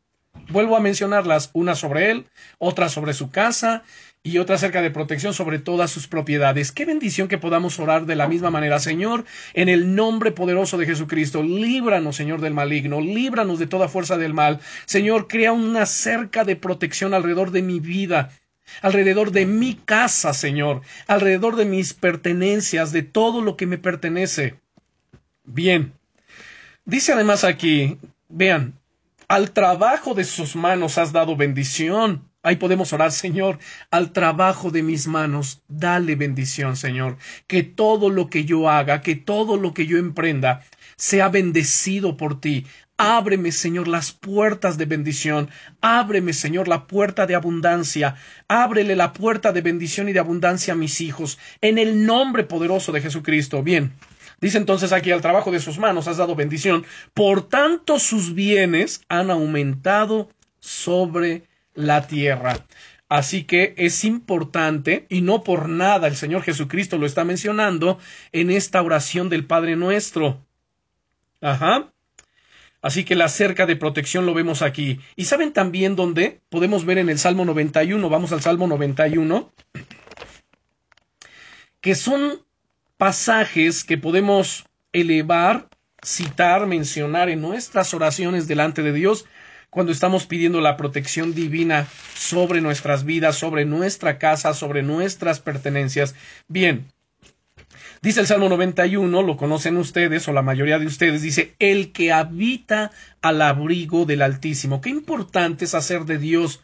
Vuelvo 0.50 0.76
a 0.76 0.82
mencionarlas, 0.82 1.50
una 1.54 1.76
sobre 1.76 2.12
él, 2.12 2.26
otra 2.58 2.89
sobre 2.89 3.13
su 3.13 3.30
casa 3.32 3.84
y 4.24 4.38
otra 4.38 4.56
acerca 4.56 4.84
de 4.84 4.92
protección 4.92 5.34
sobre 5.34 5.58
todas 5.58 5.90
sus 5.90 6.08
propiedades. 6.08 6.72
Qué 6.72 6.86
bendición 6.86 7.28
que 7.28 7.40
podamos 7.40 7.80
orar 7.80 8.06
de 8.06 8.16
la 8.16 8.28
misma 8.28 8.52
manera, 8.52 8.78
Señor, 8.80 9.26
en 9.54 9.68
el 9.68 9.96
nombre 9.96 10.32
poderoso 10.32 10.78
de 10.78 10.86
Jesucristo. 10.86 11.42
Líbranos, 11.42 12.18
Señor, 12.18 12.40
del 12.40 12.54
maligno, 12.54 13.02
líbranos 13.02 13.58
de 13.58 13.66
toda 13.66 13.88
fuerza 13.88 14.18
del 14.18 14.36
mal. 14.36 14.60
Señor, 14.86 15.28
crea 15.28 15.54
una 15.54 15.88
cerca 15.88 16.44
de 16.44 16.56
protección 16.56 17.16
alrededor 17.16 17.50
de 17.50 17.64
mi 17.64 17.80
vida, 17.80 18.30
alrededor 18.84 19.32
de 19.32 19.48
mi 19.48 19.74
casa, 19.74 20.36
Señor, 20.36 20.82
alrededor 21.08 21.56
de 21.56 21.66
mis 21.66 21.96
pertenencias, 21.96 22.92
de 22.92 23.02
todo 23.02 23.42
lo 23.42 23.58
que 23.58 23.66
me 23.66 23.80
pertenece. 23.80 24.56
Bien. 25.44 25.94
Dice 26.86 27.14
además 27.14 27.44
aquí, 27.44 27.98
vean, 28.30 28.74
al 29.28 29.52
trabajo 29.52 30.14
de 30.14 30.26
sus 30.26 30.56
manos 30.56 31.00
has 31.00 31.12
dado 31.12 31.36
bendición. 31.36 32.31
Ahí 32.44 32.56
podemos 32.56 32.92
orar, 32.92 33.12
Señor, 33.12 33.60
al 33.92 34.14
trabajo 34.14 34.72
de 34.72 34.82
mis 34.82 35.06
manos, 35.06 35.62
dale 35.68 36.16
bendición, 36.16 36.76
Señor. 36.76 37.18
Que 37.46 37.62
todo 37.62 38.10
lo 38.10 38.32
que 38.32 38.46
yo 38.46 38.68
haga, 38.68 39.02
que 39.02 39.16
todo 39.16 39.58
lo 39.58 39.76
que 39.76 39.86
yo 39.86 40.00
emprenda, 40.00 40.64
sea 40.96 41.30
bendecido 41.30 42.18
por 42.18 42.42
ti. 42.42 42.66
Ábreme, 42.98 43.52
Señor, 43.52 43.88
las 43.88 44.12
puertas 44.12 44.80
de 44.80 44.86
bendición. 44.86 45.50
Ábreme, 45.82 46.34
Señor, 46.34 46.68
la 46.68 46.88
puerta 46.88 47.28
de 47.28 47.36
abundancia. 47.36 48.16
Ábrele 48.48 48.96
la 48.96 49.14
puerta 49.14 49.52
de 49.52 49.62
bendición 49.62 50.10
y 50.10 50.14
de 50.14 50.20
abundancia 50.20 50.74
a 50.74 50.78
mis 50.78 51.00
hijos. 51.02 51.38
En 51.62 51.78
el 51.78 52.08
nombre 52.08 52.44
poderoso 52.44 52.92
de 52.92 53.02
Jesucristo. 53.02 53.62
Bien. 53.62 53.94
Dice 54.40 54.58
entonces 54.58 54.92
aquí, 54.92 55.12
al 55.12 55.22
trabajo 55.22 55.52
de 55.52 55.60
sus 55.60 55.78
manos 55.78 56.08
has 56.08 56.18
dado 56.18 56.36
bendición. 56.36 56.86
Por 57.14 57.48
tanto, 57.48 58.00
sus 58.00 58.34
bienes 58.34 59.02
han 59.10 59.30
aumentado 59.30 60.30
sobre 60.60 61.51
la 61.74 62.08
tierra. 62.08 62.66
Así 63.10 63.44
que 63.44 63.74
es 63.78 64.06
importante, 64.06 65.06
y 65.10 65.22
no 65.22 65.44
por 65.44 65.68
nada 65.68 66.08
el 66.08 66.16
Señor 66.16 66.44
Jesucristo 66.44 66.98
lo 66.98 67.06
está 67.06 67.26
mencionando 67.26 68.00
en 68.32 68.50
esta 68.52 68.82
oración 68.82 69.28
del 69.28 69.46
Padre 69.46 69.76
nuestro. 69.76 70.46
Ajá. 71.42 71.92
Así 72.82 73.04
que 73.04 73.16
la 73.16 73.28
cerca 73.28 73.66
de 73.66 73.76
protección 73.76 74.26
lo 74.26 74.34
vemos 74.34 74.62
aquí. 74.62 75.00
¿Y 75.16 75.26
saben 75.26 75.54
también 75.54 75.96
dónde? 75.96 76.40
Podemos 76.50 76.86
ver 76.86 77.00
en 77.00 77.10
el 77.10 77.20
Salmo 77.20 77.44
91, 77.44 78.10
vamos 78.10 78.32
al 78.32 78.42
Salmo 78.42 78.66
91, 78.68 79.52
que 81.82 81.96
son 81.96 82.42
pasajes 82.98 83.84
que 83.84 83.98
podemos 83.98 84.66
elevar, 84.94 85.68
citar, 86.04 86.66
mencionar 86.66 87.30
en 87.30 87.42
nuestras 87.42 87.94
oraciones 87.94 88.48
delante 88.48 88.84
de 88.84 88.94
Dios 88.94 89.26
cuando 89.72 89.94
estamos 89.94 90.28
pidiendo 90.28 90.60
la 90.60 90.76
protección 90.76 91.34
divina 91.34 91.88
sobre 92.14 92.60
nuestras 92.60 93.06
vidas, 93.06 93.38
sobre 93.38 93.64
nuestra 93.64 94.20
casa, 94.20 94.54
sobre 94.54 94.84
nuestras 94.84 95.40
pertenencias. 95.40 96.14
Bien, 96.50 96.88
dice 98.02 98.20
el 98.20 98.28
Salmo 98.28 98.50
91, 98.50 99.24
lo 99.24 99.38
conocen 99.38 99.78
ustedes 99.78 100.28
o 100.28 100.34
la 100.34 100.42
mayoría 100.42 100.78
de 100.78 100.88
ustedes, 100.88 101.22
dice, 101.22 101.56
el 101.58 101.94
que 101.94 102.12
habita 102.12 102.92
al 103.22 103.42
abrigo 103.42 104.06
del 104.06 104.24
Altísimo. 104.24 104.82
Qué 104.82 104.90
importante 104.90 105.64
es 105.64 105.74
hacer 105.74 106.04
de 106.04 106.18
Dios 106.18 106.62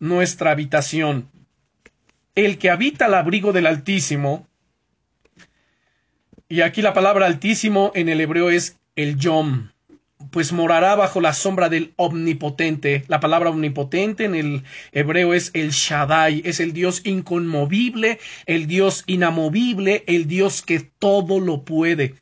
nuestra 0.00 0.50
habitación. 0.50 1.30
El 2.34 2.58
que 2.58 2.70
habita 2.70 3.04
al 3.04 3.14
abrigo 3.14 3.52
del 3.52 3.66
Altísimo, 3.66 4.48
y 6.48 6.62
aquí 6.62 6.82
la 6.82 6.92
palabra 6.92 7.26
Altísimo 7.26 7.92
en 7.94 8.08
el 8.08 8.20
hebreo 8.20 8.50
es 8.50 8.76
el 8.96 9.16
Yom 9.16 9.68
pues 10.30 10.52
morará 10.52 10.94
bajo 10.96 11.20
la 11.20 11.32
sombra 11.32 11.68
del 11.68 11.92
omnipotente. 11.96 13.04
La 13.08 13.20
palabra 13.20 13.50
omnipotente 13.50 14.24
en 14.24 14.34
el 14.34 14.64
hebreo 14.92 15.34
es 15.34 15.50
el 15.54 15.70
Shaddai, 15.70 16.42
es 16.44 16.60
el 16.60 16.72
Dios 16.72 17.02
inconmovible, 17.04 18.18
el 18.46 18.66
Dios 18.66 19.04
inamovible, 19.06 20.04
el 20.06 20.26
Dios 20.26 20.62
que 20.62 20.80
todo 20.80 21.40
lo 21.40 21.64
puede. 21.64 22.14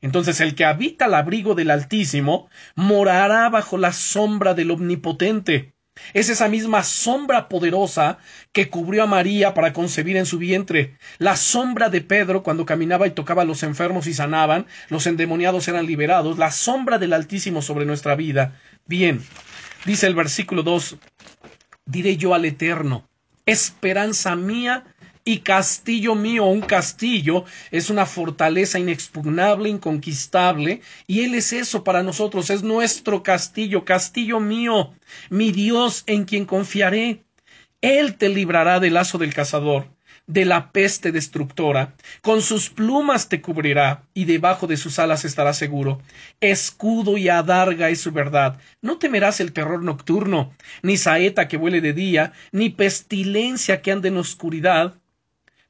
Entonces 0.00 0.40
el 0.40 0.54
que 0.54 0.64
habita 0.64 1.06
al 1.06 1.14
abrigo 1.14 1.54
del 1.54 1.70
Altísimo 1.70 2.48
morará 2.74 3.48
bajo 3.48 3.78
la 3.78 3.92
sombra 3.92 4.52
del 4.52 4.70
omnipotente. 4.70 5.73
Es 6.12 6.28
esa 6.28 6.48
misma 6.48 6.82
sombra 6.82 7.48
poderosa 7.48 8.18
que 8.52 8.68
cubrió 8.68 9.04
a 9.04 9.06
María 9.06 9.54
para 9.54 9.72
concebir 9.72 10.16
en 10.16 10.26
su 10.26 10.38
vientre. 10.38 10.96
La 11.18 11.36
sombra 11.36 11.88
de 11.88 12.00
Pedro 12.00 12.42
cuando 12.42 12.66
caminaba 12.66 13.06
y 13.06 13.12
tocaba 13.12 13.42
a 13.42 13.44
los 13.44 13.62
enfermos 13.62 14.06
y 14.06 14.14
sanaban, 14.14 14.66
los 14.88 15.06
endemoniados 15.06 15.68
eran 15.68 15.86
liberados. 15.86 16.38
La 16.38 16.50
sombra 16.50 16.98
del 16.98 17.12
Altísimo 17.12 17.62
sobre 17.62 17.86
nuestra 17.86 18.16
vida. 18.16 18.58
Bien, 18.86 19.22
dice 19.84 20.06
el 20.06 20.14
versículo 20.14 20.62
2, 20.62 20.96
diré 21.86 22.16
yo 22.16 22.34
al 22.34 22.44
Eterno, 22.44 23.08
esperanza 23.46 24.34
mía 24.36 24.93
y 25.24 25.38
castillo 25.38 26.14
mío, 26.14 26.44
un 26.44 26.60
castillo 26.60 27.44
es 27.70 27.88
una 27.88 28.04
fortaleza 28.04 28.78
inexpugnable, 28.78 29.70
inconquistable, 29.70 30.82
y 31.06 31.22
Él 31.22 31.34
es 31.34 31.52
eso 31.52 31.82
para 31.82 32.02
nosotros, 32.02 32.50
es 32.50 32.62
nuestro 32.62 33.22
castillo, 33.22 33.84
castillo 33.84 34.38
mío, 34.38 34.92
mi 35.30 35.50
Dios 35.50 36.04
en 36.06 36.24
quien 36.24 36.44
confiaré. 36.44 37.24
Él 37.80 38.16
te 38.16 38.28
librará 38.28 38.80
del 38.80 38.94
lazo 38.94 39.16
del 39.16 39.32
cazador, 39.32 39.88
de 40.26 40.44
la 40.44 40.72
peste 40.72 41.10
destructora, 41.10 41.94
con 42.22 42.42
sus 42.42 42.68
plumas 42.68 43.28
te 43.30 43.40
cubrirá, 43.40 44.04
y 44.12 44.26
debajo 44.26 44.66
de 44.66 44.76
sus 44.76 44.98
alas 44.98 45.24
estarás 45.24 45.56
seguro. 45.56 46.02
Escudo 46.40 47.16
y 47.16 47.30
adarga 47.30 47.88
es 47.88 48.00
su 48.02 48.12
verdad. 48.12 48.58
No 48.82 48.98
temerás 48.98 49.40
el 49.40 49.52
terror 49.52 49.82
nocturno, 49.82 50.54
ni 50.82 50.98
saeta 50.98 51.48
que 51.48 51.56
vuele 51.56 51.80
de 51.80 51.94
día, 51.94 52.32
ni 52.52 52.68
pestilencia 52.68 53.80
que 53.80 53.92
ande 53.92 54.08
en 54.08 54.18
oscuridad, 54.18 54.94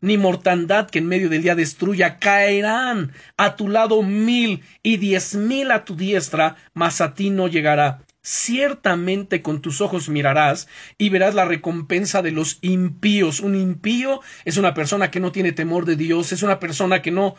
ni 0.05 0.19
mortandad 0.19 0.91
que 0.91 0.99
en 0.99 1.07
medio 1.07 1.31
del 1.31 1.43
día 1.43 1.55
destruya, 1.55 2.19
caerán 2.19 3.13
a 3.39 3.57
tu 3.57 3.69
lado 3.69 4.03
mil 4.03 4.63
y 4.83 4.99
diez 4.99 5.35
mil 5.35 5.71
a 5.71 5.87
tu 5.87 5.97
diestra, 5.97 6.57
mas 6.75 7.01
a 7.01 7.15
ti 7.15 7.31
no 7.31 7.49
llegará. 7.49 8.03
Ciertamente 8.21 9.41
con 9.41 9.63
tus 9.63 9.81
ojos 9.81 10.11
mirarás 10.11 10.69
y 10.99 11.09
verás 11.09 11.35
la 11.35 11.47
recompensa 11.47 12.21
de 12.21 12.33
los 12.33 12.59
impíos. 12.61 13.41
Un 13.41 13.55
impío 13.55 14.21
es 14.45 14.59
una 14.59 14.75
persona 14.75 15.11
que 15.11 15.21
no 15.21 15.33
tiene 15.33 15.53
temor 15.53 15.87
de 15.87 15.97
Dios, 15.97 16.33
es 16.33 16.43
una 16.43 16.61
persona 16.61 17.01
que 17.01 17.11
no 17.11 17.35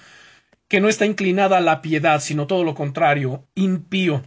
que 0.68 0.82
no 0.82 0.90
está 0.90 1.06
inclinada 1.06 1.60
a 1.60 1.62
la 1.62 1.84
piedad, 1.84 2.20
sino 2.20 2.48
todo 2.48 2.64
lo 2.64 2.74
contrario, 2.74 3.48
impío. 3.54 4.24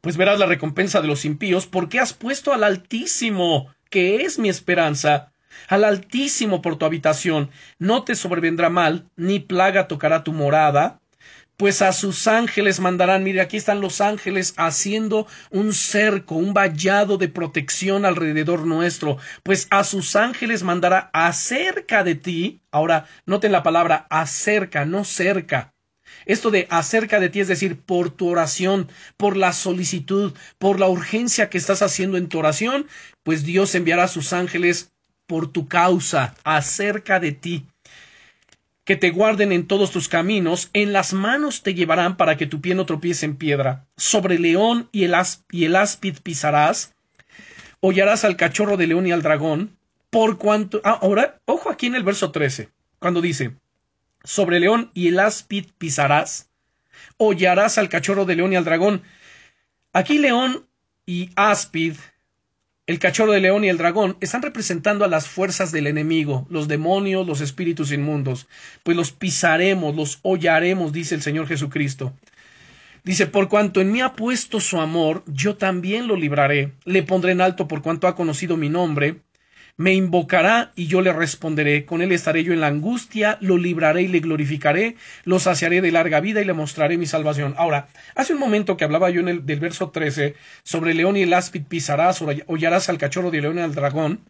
Pues 0.00 0.16
verás 0.16 0.38
la 0.38 0.46
recompensa 0.46 1.00
de 1.00 1.08
los 1.08 1.24
impíos, 1.24 1.66
porque 1.66 1.98
has 1.98 2.14
puesto 2.14 2.52
al 2.52 2.62
Altísimo, 2.62 3.74
que 3.90 4.22
es 4.22 4.38
mi 4.38 4.48
esperanza, 4.48 5.32
al 5.68 5.84
Altísimo 5.84 6.62
por 6.62 6.76
tu 6.76 6.84
habitación, 6.84 7.50
no 7.78 8.04
te 8.04 8.14
sobrevendrá 8.14 8.70
mal, 8.70 9.08
ni 9.16 9.40
plaga 9.40 9.88
tocará 9.88 10.24
tu 10.24 10.32
morada, 10.32 11.00
pues 11.56 11.80
a 11.80 11.92
sus 11.92 12.26
ángeles 12.26 12.80
mandarán, 12.80 13.24
mire, 13.24 13.40
aquí 13.40 13.56
están 13.56 13.80
los 13.80 14.00
ángeles 14.00 14.52
haciendo 14.56 15.26
un 15.50 15.72
cerco, 15.72 16.34
un 16.34 16.52
vallado 16.52 17.16
de 17.16 17.28
protección 17.28 18.04
alrededor 18.04 18.66
nuestro, 18.66 19.16
pues 19.42 19.66
a 19.70 19.84
sus 19.84 20.16
ángeles 20.16 20.62
mandará 20.62 21.10
acerca 21.14 22.04
de 22.04 22.14
ti, 22.14 22.60
ahora 22.70 23.06
noten 23.24 23.52
la 23.52 23.62
palabra 23.62 24.06
acerca, 24.10 24.84
no 24.84 25.04
cerca. 25.04 25.72
Esto 26.26 26.50
de 26.50 26.66
acerca 26.70 27.20
de 27.20 27.30
ti 27.30 27.40
es 27.40 27.48
decir, 27.48 27.80
por 27.80 28.10
tu 28.10 28.28
oración, 28.28 28.88
por 29.16 29.36
la 29.36 29.52
solicitud, 29.52 30.34
por 30.58 30.78
la 30.78 30.88
urgencia 30.88 31.48
que 31.48 31.58
estás 31.58 31.82
haciendo 31.82 32.16
en 32.16 32.28
tu 32.28 32.38
oración, 32.38 32.86
pues 33.22 33.44
Dios 33.44 33.74
enviará 33.74 34.04
a 34.04 34.08
sus 34.08 34.32
ángeles 34.32 34.92
por 35.26 35.52
tu 35.52 35.68
causa, 35.68 36.34
acerca 36.44 37.20
de 37.20 37.32
ti. 37.32 37.66
Que 38.84 38.96
te 38.96 39.10
guarden 39.10 39.50
en 39.50 39.66
todos 39.66 39.90
tus 39.90 40.08
caminos, 40.08 40.70
en 40.72 40.92
las 40.92 41.12
manos 41.12 41.62
te 41.62 41.74
llevarán 41.74 42.16
para 42.16 42.36
que 42.36 42.46
tu 42.46 42.60
pie 42.60 42.74
no 42.74 42.86
tropiece 42.86 43.26
en 43.26 43.36
piedra. 43.36 43.86
Sobre 43.96 44.38
león 44.38 44.88
y 44.92 45.04
el, 45.04 45.14
y 45.50 45.74
áspid 45.74 46.18
pisarás, 46.22 46.94
hollarás 47.80 48.24
al 48.24 48.36
cachorro 48.36 48.76
de 48.76 48.86
león 48.86 49.06
y 49.06 49.12
al 49.12 49.22
dragón, 49.22 49.76
por 50.10 50.38
cuanto. 50.38 50.80
Ah, 50.84 50.98
ahora, 51.02 51.40
ojo 51.46 51.70
aquí 51.70 51.86
en 51.86 51.96
el 51.96 52.04
verso 52.04 52.30
13, 52.30 52.68
cuando 53.00 53.20
dice: 53.20 53.56
Sobre 54.22 54.60
león 54.60 54.90
y 54.94 55.08
el 55.08 55.18
áspid 55.18 55.66
pisarás, 55.78 56.48
hollarás 57.16 57.78
al 57.78 57.88
cachorro 57.88 58.24
de 58.24 58.36
león 58.36 58.52
y 58.52 58.56
al 58.56 58.64
dragón. 58.64 59.02
Aquí 59.92 60.18
león 60.18 60.66
y 61.06 61.30
áspid 61.34 61.96
el 62.86 63.00
cachorro 63.00 63.32
de 63.32 63.40
león 63.40 63.64
y 63.64 63.68
el 63.68 63.78
dragón 63.78 64.16
están 64.20 64.42
representando 64.42 65.04
a 65.04 65.08
las 65.08 65.26
fuerzas 65.26 65.72
del 65.72 65.88
enemigo, 65.88 66.46
los 66.48 66.68
demonios, 66.68 67.26
los 67.26 67.40
espíritus 67.40 67.90
inmundos, 67.90 68.46
pues 68.84 68.96
los 68.96 69.10
pisaremos, 69.10 69.96
los 69.96 70.20
hollaremos, 70.22 70.92
dice 70.92 71.16
el 71.16 71.22
Señor 71.22 71.48
Jesucristo. 71.48 72.14
Dice, 73.02 73.26
por 73.26 73.48
cuanto 73.48 73.80
en 73.80 73.92
mí 73.92 74.00
ha 74.00 74.14
puesto 74.14 74.60
su 74.60 74.80
amor, 74.80 75.22
yo 75.26 75.56
también 75.56 76.06
lo 76.06 76.16
libraré, 76.16 76.72
le 76.84 77.02
pondré 77.02 77.32
en 77.32 77.40
alto 77.40 77.68
por 77.68 77.82
cuanto 77.82 78.08
ha 78.08 78.16
conocido 78.16 78.56
mi 78.56 78.68
nombre, 78.68 79.20
me 79.76 79.94
invocará 79.94 80.72
y 80.74 80.86
yo 80.86 81.00
le 81.02 81.12
responderé. 81.12 81.84
Con 81.84 82.02
él 82.02 82.12
estaré 82.12 82.44
yo 82.44 82.52
en 82.52 82.60
la 82.60 82.68
angustia, 82.68 83.38
lo 83.40 83.58
libraré 83.58 84.02
y 84.02 84.08
le 84.08 84.20
glorificaré, 84.20 84.96
lo 85.24 85.38
saciaré 85.38 85.80
de 85.80 85.92
larga 85.92 86.20
vida 86.20 86.40
y 86.40 86.44
le 86.44 86.52
mostraré 86.52 86.96
mi 86.96 87.06
salvación. 87.06 87.54
Ahora, 87.58 87.88
hace 88.14 88.32
un 88.32 88.40
momento 88.40 88.76
que 88.76 88.84
hablaba 88.84 89.10
yo 89.10 89.20
en 89.20 89.28
el 89.28 89.46
del 89.46 89.60
verso 89.60 89.90
13 89.90 90.34
sobre 90.62 90.92
el 90.92 90.98
león 90.98 91.16
y 91.16 91.22
el 91.22 91.34
áspid 91.34 91.64
pisarás, 91.64 92.22
hollarás 92.46 92.88
al 92.88 92.98
cachorro 92.98 93.30
de 93.30 93.40
león 93.40 93.58
y 93.58 93.62
al 93.62 93.74
dragón. 93.74 94.20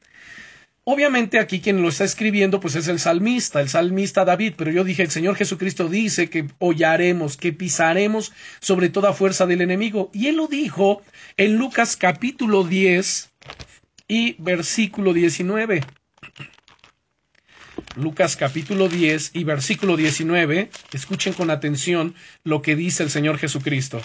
Obviamente 0.88 1.40
aquí 1.40 1.60
quien 1.60 1.82
lo 1.82 1.88
está 1.88 2.04
escribiendo 2.04 2.60
pues 2.60 2.76
es 2.76 2.86
el 2.86 3.00
salmista, 3.00 3.60
el 3.60 3.68
salmista 3.68 4.24
David, 4.24 4.54
pero 4.56 4.70
yo 4.70 4.84
dije 4.84 5.02
el 5.02 5.10
Señor 5.10 5.34
Jesucristo 5.34 5.88
dice 5.88 6.30
que 6.30 6.46
hollaremos, 6.60 7.36
que 7.36 7.52
pisaremos 7.52 8.32
sobre 8.60 8.88
toda 8.88 9.12
fuerza 9.12 9.46
del 9.46 9.62
enemigo. 9.62 10.10
Y 10.14 10.28
él 10.28 10.36
lo 10.36 10.46
dijo 10.46 11.02
en 11.36 11.56
Lucas 11.56 11.96
capítulo 11.96 12.62
10, 12.62 13.32
y 14.08 14.36
versículo 14.38 15.12
19. 15.12 15.82
Lucas 17.96 18.36
capítulo 18.36 18.88
10 18.88 19.30
y 19.34 19.44
versículo 19.44 19.96
19. 19.96 20.70
Escuchen 20.92 21.32
con 21.32 21.50
atención 21.50 22.14
lo 22.44 22.60
que 22.62 22.76
dice 22.76 23.02
el 23.02 23.10
Señor 23.10 23.38
Jesucristo. 23.38 24.02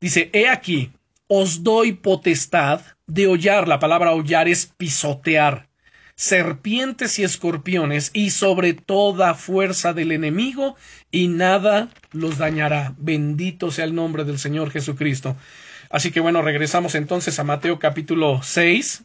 Dice, 0.00 0.30
he 0.32 0.48
aquí, 0.48 0.92
os 1.26 1.64
doy 1.64 1.92
potestad 1.92 2.82
de 3.06 3.26
hollar, 3.26 3.66
la 3.66 3.80
palabra 3.80 4.12
hollar 4.12 4.46
es 4.46 4.66
pisotear, 4.66 5.68
serpientes 6.14 7.18
y 7.18 7.24
escorpiones, 7.24 8.10
y 8.12 8.30
sobre 8.30 8.74
toda 8.74 9.34
fuerza 9.34 9.92
del 9.92 10.12
enemigo, 10.12 10.76
y 11.10 11.28
nada 11.28 11.88
los 12.12 12.38
dañará. 12.38 12.94
Bendito 12.98 13.70
sea 13.70 13.84
el 13.84 13.94
nombre 13.94 14.24
del 14.24 14.38
Señor 14.38 14.70
Jesucristo. 14.70 15.36
Así 15.90 16.10
que 16.10 16.20
bueno, 16.20 16.42
regresamos 16.42 16.94
entonces 16.94 17.38
a 17.38 17.44
Mateo 17.44 17.78
capítulo 17.78 18.40
6. 18.42 19.04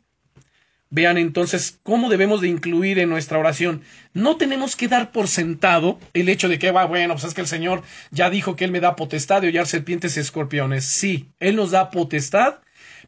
Vean 0.94 1.18
entonces 1.18 1.80
cómo 1.84 2.10
debemos 2.10 2.42
de 2.42 2.50
incluir 2.50 3.00
en 3.00 3.10
nuestra 3.10 3.40
oración. 3.40 3.82
No 4.14 4.36
tenemos 4.36 4.76
que 4.76 4.90
dar 4.90 5.12
por 5.14 5.30
sentado 5.30 5.98
el 6.14 6.28
hecho 6.28 6.50
de 6.50 6.60
que, 6.60 6.72
va, 6.72 6.86
bueno, 6.86 7.14
pues 7.14 7.24
es 7.24 7.34
que 7.34 7.40
el 7.40 7.48
Señor 7.48 7.82
ya 8.12 8.30
dijo 8.30 8.58
que 8.58 8.66
Él 8.66 8.72
me 8.72 8.82
da 8.82 8.98
potestad 8.98 9.42
de 9.42 9.48
hollar 9.48 9.68
serpientes 9.68 10.18
y 10.18 10.20
escorpiones. 10.20 10.84
Sí, 10.84 11.30
Él 11.40 11.56
nos 11.56 11.72
da 11.72 11.92
potestad, 11.92 12.56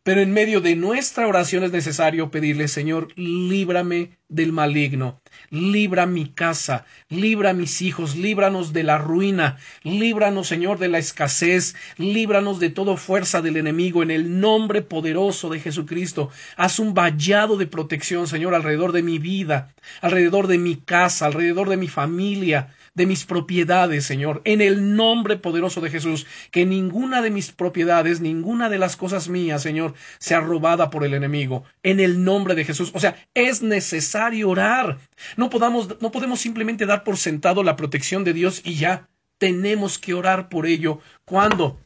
Pero 0.03 0.19
en 0.19 0.33
medio 0.33 0.59
de 0.59 0.75
nuestra 0.75 1.29
oración 1.29 1.63
es 1.63 1.71
necesario 1.71 2.29
pedirle, 2.29 2.67
Señor, 2.67 3.07
líbrame 3.15 4.17
del 4.27 4.51
maligno, 4.51 5.21
libra 5.49 6.05
mi 6.05 6.27
casa, 6.27 6.85
libra 7.07 7.53
mis 7.53 7.81
hijos, 7.81 8.17
líbranos 8.17 8.73
de 8.73 8.83
la 8.83 8.97
ruina, 8.97 9.57
líbranos, 9.83 10.47
Señor, 10.47 10.77
de 10.77 10.89
la 10.89 10.97
escasez, 10.97 11.75
líbranos 11.95 12.59
de 12.59 12.69
toda 12.69 12.97
fuerza 12.97 13.41
del 13.41 13.55
enemigo, 13.55 14.03
en 14.03 14.11
el 14.11 14.41
nombre 14.41 14.81
poderoso 14.81 15.49
de 15.49 15.61
Jesucristo. 15.61 16.29
Haz 16.57 16.79
un 16.79 16.93
vallado 16.93 17.55
de 17.55 17.67
protección, 17.67 18.27
Señor, 18.27 18.55
alrededor 18.55 18.91
de 18.91 19.03
mi 19.03 19.19
vida, 19.19 19.73
alrededor 20.01 20.47
de 20.47 20.57
mi 20.57 20.75
casa, 20.75 21.27
alrededor 21.27 21.69
de 21.69 21.77
mi 21.77 21.87
familia, 21.87 22.75
de 22.95 23.05
mis 23.05 23.25
propiedades, 23.25 24.05
Señor, 24.05 24.41
en 24.45 24.61
el 24.61 24.95
nombre 24.95 25.37
poderoso 25.37 25.81
de 25.81 25.89
Jesús, 25.89 26.27
que 26.51 26.65
ninguna 26.65 27.21
de 27.21 27.31
mis 27.31 27.51
propiedades, 27.51 28.21
ninguna 28.21 28.69
de 28.69 28.77
las 28.77 28.95
cosas 28.95 29.29
mías, 29.29 29.61
Señor, 29.61 29.93
sea 30.19 30.41
robada 30.41 30.89
por 30.89 31.03
el 31.03 31.13
enemigo, 31.13 31.63
en 31.81 31.99
el 31.99 32.23
nombre 32.23 32.55
de 32.55 32.65
Jesús. 32.65 32.91
O 32.93 32.99
sea, 32.99 33.15
es 33.33 33.61
necesario 33.61 34.49
orar. 34.49 34.99
No 35.37 35.49
podamos, 35.49 36.01
no 36.01 36.11
podemos 36.11 36.39
simplemente 36.39 36.85
dar 36.85 37.03
por 37.03 37.17
sentado 37.17 37.63
la 37.63 37.75
protección 37.75 38.23
de 38.23 38.33
Dios 38.33 38.61
y 38.63 38.75
ya. 38.75 39.07
Tenemos 39.39 39.97
que 39.97 40.13
orar 40.13 40.49
por 40.49 40.65
ello. 40.65 40.99
¿Cuándo? 41.25 41.79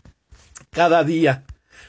Cada 0.72 1.04
día 1.04 1.44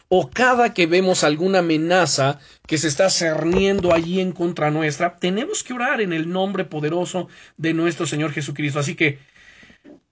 o 0.08 0.30
cada 0.30 0.72
que 0.72 0.86
vemos 0.86 1.22
alguna 1.22 1.58
amenaza 1.58 2.40
que 2.66 2.78
se 2.78 2.88
está 2.88 3.10
cerniendo 3.10 3.92
allí 3.92 4.20
en 4.20 4.32
contra 4.32 4.70
nuestra, 4.70 5.18
tenemos 5.18 5.62
que 5.62 5.74
orar 5.74 6.00
en 6.00 6.12
el 6.12 6.30
nombre 6.30 6.64
poderoso 6.64 7.28
de 7.56 7.74
nuestro 7.74 8.06
Señor 8.06 8.32
Jesucristo. 8.32 8.78
Así 8.78 8.94
que 8.94 9.18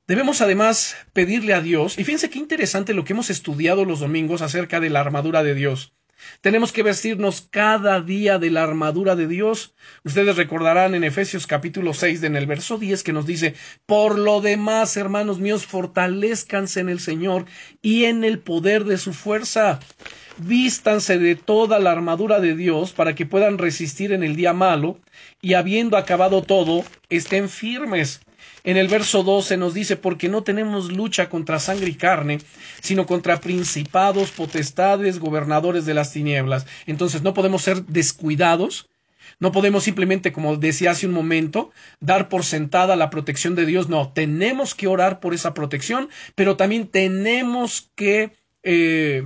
debemos 0.06 0.42
además 0.42 0.96
pedirle 1.12 1.54
a 1.54 1.62
Dios, 1.62 1.98
y 1.98 2.04
fíjense 2.04 2.30
qué 2.30 2.38
interesante 2.38 2.94
lo 2.94 3.04
que 3.04 3.14
hemos 3.14 3.30
estudiado 3.30 3.84
los 3.84 4.00
domingos 4.00 4.42
acerca 4.42 4.80
de 4.80 4.90
la 4.90 5.00
armadura 5.00 5.42
de 5.42 5.54
Dios. 5.54 5.95
Tenemos 6.40 6.72
que 6.72 6.82
vestirnos 6.82 7.46
cada 7.50 8.00
día 8.00 8.38
de 8.38 8.50
la 8.50 8.62
armadura 8.62 9.16
de 9.16 9.26
Dios. 9.26 9.74
Ustedes 10.04 10.36
recordarán 10.36 10.94
en 10.94 11.04
Efesios 11.04 11.46
capítulo 11.46 11.94
6, 11.94 12.22
en 12.22 12.36
el 12.36 12.46
verso 12.46 12.78
10, 12.78 13.02
que 13.02 13.12
nos 13.12 13.26
dice, 13.26 13.54
Por 13.86 14.18
lo 14.18 14.40
demás, 14.40 14.96
hermanos 14.96 15.38
míos, 15.38 15.66
fortalezcanse 15.66 16.80
en 16.80 16.88
el 16.88 17.00
Señor 17.00 17.46
y 17.82 18.04
en 18.04 18.24
el 18.24 18.38
poder 18.38 18.84
de 18.84 18.98
su 18.98 19.12
fuerza. 19.12 19.80
Vístanse 20.38 21.18
de 21.18 21.34
toda 21.34 21.78
la 21.78 21.92
armadura 21.92 22.40
de 22.40 22.54
Dios 22.54 22.92
para 22.92 23.14
que 23.14 23.26
puedan 23.26 23.58
resistir 23.58 24.12
en 24.12 24.22
el 24.22 24.36
día 24.36 24.52
malo 24.52 25.00
y 25.40 25.54
habiendo 25.54 25.96
acabado 25.96 26.42
todo, 26.42 26.84
estén 27.08 27.48
firmes. 27.48 28.20
En 28.66 28.76
el 28.76 28.88
verso 28.88 29.22
12 29.22 29.56
nos 29.58 29.74
dice, 29.74 29.96
porque 29.96 30.28
no 30.28 30.42
tenemos 30.42 30.90
lucha 30.90 31.28
contra 31.28 31.60
sangre 31.60 31.88
y 31.88 31.94
carne, 31.94 32.40
sino 32.82 33.06
contra 33.06 33.40
principados, 33.40 34.32
potestades, 34.32 35.20
gobernadores 35.20 35.86
de 35.86 35.94
las 35.94 36.12
tinieblas. 36.12 36.66
Entonces 36.84 37.22
no 37.22 37.32
podemos 37.32 37.62
ser 37.62 37.84
descuidados, 37.86 38.90
no 39.38 39.52
podemos 39.52 39.84
simplemente, 39.84 40.32
como 40.32 40.56
decía 40.56 40.90
hace 40.90 41.06
un 41.06 41.12
momento, 41.12 41.70
dar 42.00 42.28
por 42.28 42.44
sentada 42.44 42.96
la 42.96 43.08
protección 43.08 43.54
de 43.54 43.66
Dios. 43.66 43.88
No, 43.88 44.12
tenemos 44.12 44.74
que 44.74 44.88
orar 44.88 45.20
por 45.20 45.32
esa 45.32 45.54
protección, 45.54 46.08
pero 46.34 46.56
también 46.56 46.88
tenemos 46.88 47.92
que 47.94 48.32
eh, 48.64 49.22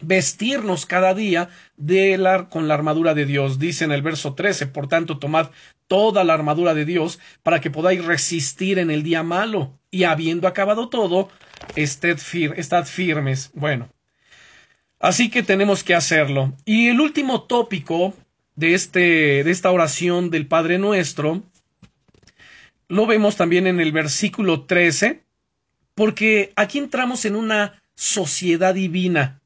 vestirnos 0.00 0.86
cada 0.86 1.14
día 1.14 1.48
de 1.76 2.18
la, 2.18 2.48
con 2.48 2.68
la 2.68 2.74
armadura 2.74 3.14
de 3.14 3.26
Dios. 3.26 3.58
Dice 3.58 3.84
en 3.84 3.92
el 3.92 4.02
verso 4.02 4.34
13, 4.34 4.66
por 4.66 4.88
tanto, 4.88 5.18
tomad 5.18 5.50
toda 5.86 6.24
la 6.24 6.34
armadura 6.34 6.74
de 6.74 6.84
Dios 6.84 7.18
para 7.42 7.60
que 7.60 7.70
podáis 7.70 8.04
resistir 8.04 8.78
en 8.78 8.90
el 8.90 9.02
día 9.02 9.22
malo 9.22 9.78
y 9.90 10.04
habiendo 10.04 10.46
acabado 10.46 10.88
todo, 10.88 11.28
estad, 11.76 12.18
estad 12.56 12.86
firmes. 12.86 13.50
Bueno, 13.54 13.88
así 15.00 15.30
que 15.30 15.42
tenemos 15.42 15.82
que 15.82 15.94
hacerlo. 15.94 16.54
Y 16.64 16.88
el 16.88 17.00
último 17.00 17.42
tópico 17.42 18.14
de, 18.54 18.74
este, 18.74 19.44
de 19.44 19.50
esta 19.50 19.70
oración 19.70 20.30
del 20.30 20.46
Padre 20.46 20.78
Nuestro 20.78 21.42
lo 22.88 23.06
vemos 23.06 23.36
también 23.36 23.66
en 23.66 23.80
el 23.80 23.92
versículo 23.92 24.62
13, 24.64 25.22
porque 25.94 26.52
aquí 26.56 26.78
entramos 26.78 27.24
en 27.24 27.36
una 27.36 27.82
sociedad 27.94 28.74
divina. 28.74 29.40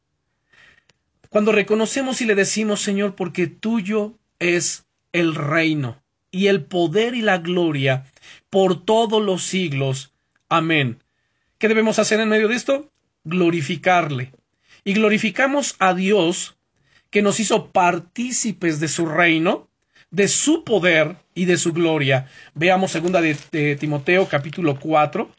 Cuando 1.32 1.50
reconocemos 1.50 2.20
y 2.20 2.26
le 2.26 2.34
decimos, 2.34 2.82
Señor, 2.82 3.14
porque 3.14 3.46
tuyo 3.46 4.18
es 4.38 4.84
el 5.14 5.34
reino 5.34 6.02
y 6.30 6.48
el 6.48 6.62
poder 6.62 7.14
y 7.14 7.22
la 7.22 7.38
gloria 7.38 8.04
por 8.50 8.84
todos 8.84 9.22
los 9.22 9.42
siglos. 9.42 10.12
Amén. 10.50 11.02
¿Qué 11.56 11.68
debemos 11.68 11.98
hacer 11.98 12.20
en 12.20 12.28
medio 12.28 12.48
de 12.48 12.56
esto? 12.56 12.92
Glorificarle. 13.24 14.34
Y 14.84 14.92
glorificamos 14.92 15.74
a 15.78 15.94
Dios 15.94 16.58
que 17.08 17.22
nos 17.22 17.40
hizo 17.40 17.70
partícipes 17.70 18.78
de 18.78 18.88
su 18.88 19.06
reino, 19.06 19.70
de 20.10 20.28
su 20.28 20.64
poder 20.64 21.16
y 21.34 21.46
de 21.46 21.56
su 21.56 21.72
gloria. 21.72 22.28
Veamos 22.52 22.90
segunda 22.90 23.22
de, 23.22 23.76
Timoteo 23.76 24.28
capítulo 24.28 24.78
4. 24.78 25.30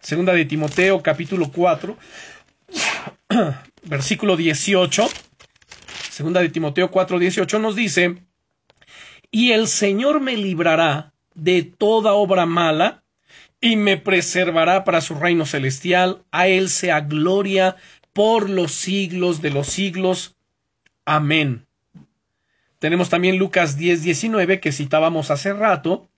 Segunda 0.00 0.32
de 0.32 0.46
Timoteo 0.46 1.02
capítulo 1.02 1.52
4 1.52 1.98
versículo 3.82 4.36
18, 4.36 5.08
segunda 6.10 6.40
de 6.40 6.48
Timoteo 6.48 6.90
4, 6.90 7.18
18 7.18 7.58
nos 7.58 7.76
dice, 7.76 8.22
y 9.30 9.52
el 9.52 9.68
Señor 9.68 10.20
me 10.20 10.36
librará 10.36 11.12
de 11.34 11.62
toda 11.62 12.12
obra 12.14 12.46
mala 12.46 13.04
y 13.60 13.76
me 13.76 13.96
preservará 13.96 14.84
para 14.84 15.00
su 15.00 15.14
reino 15.14 15.46
celestial, 15.46 16.24
a 16.30 16.48
Él 16.48 16.68
sea 16.68 17.00
gloria 17.00 17.76
por 18.12 18.48
los 18.48 18.72
siglos 18.72 19.42
de 19.42 19.50
los 19.50 19.66
siglos. 19.66 20.36
Amén. 21.04 21.66
Tenemos 22.78 23.08
también 23.08 23.38
Lucas 23.38 23.76
10, 23.76 24.02
19 24.02 24.60
que 24.60 24.72
citábamos 24.72 25.30
hace 25.30 25.52
rato, 25.52 26.08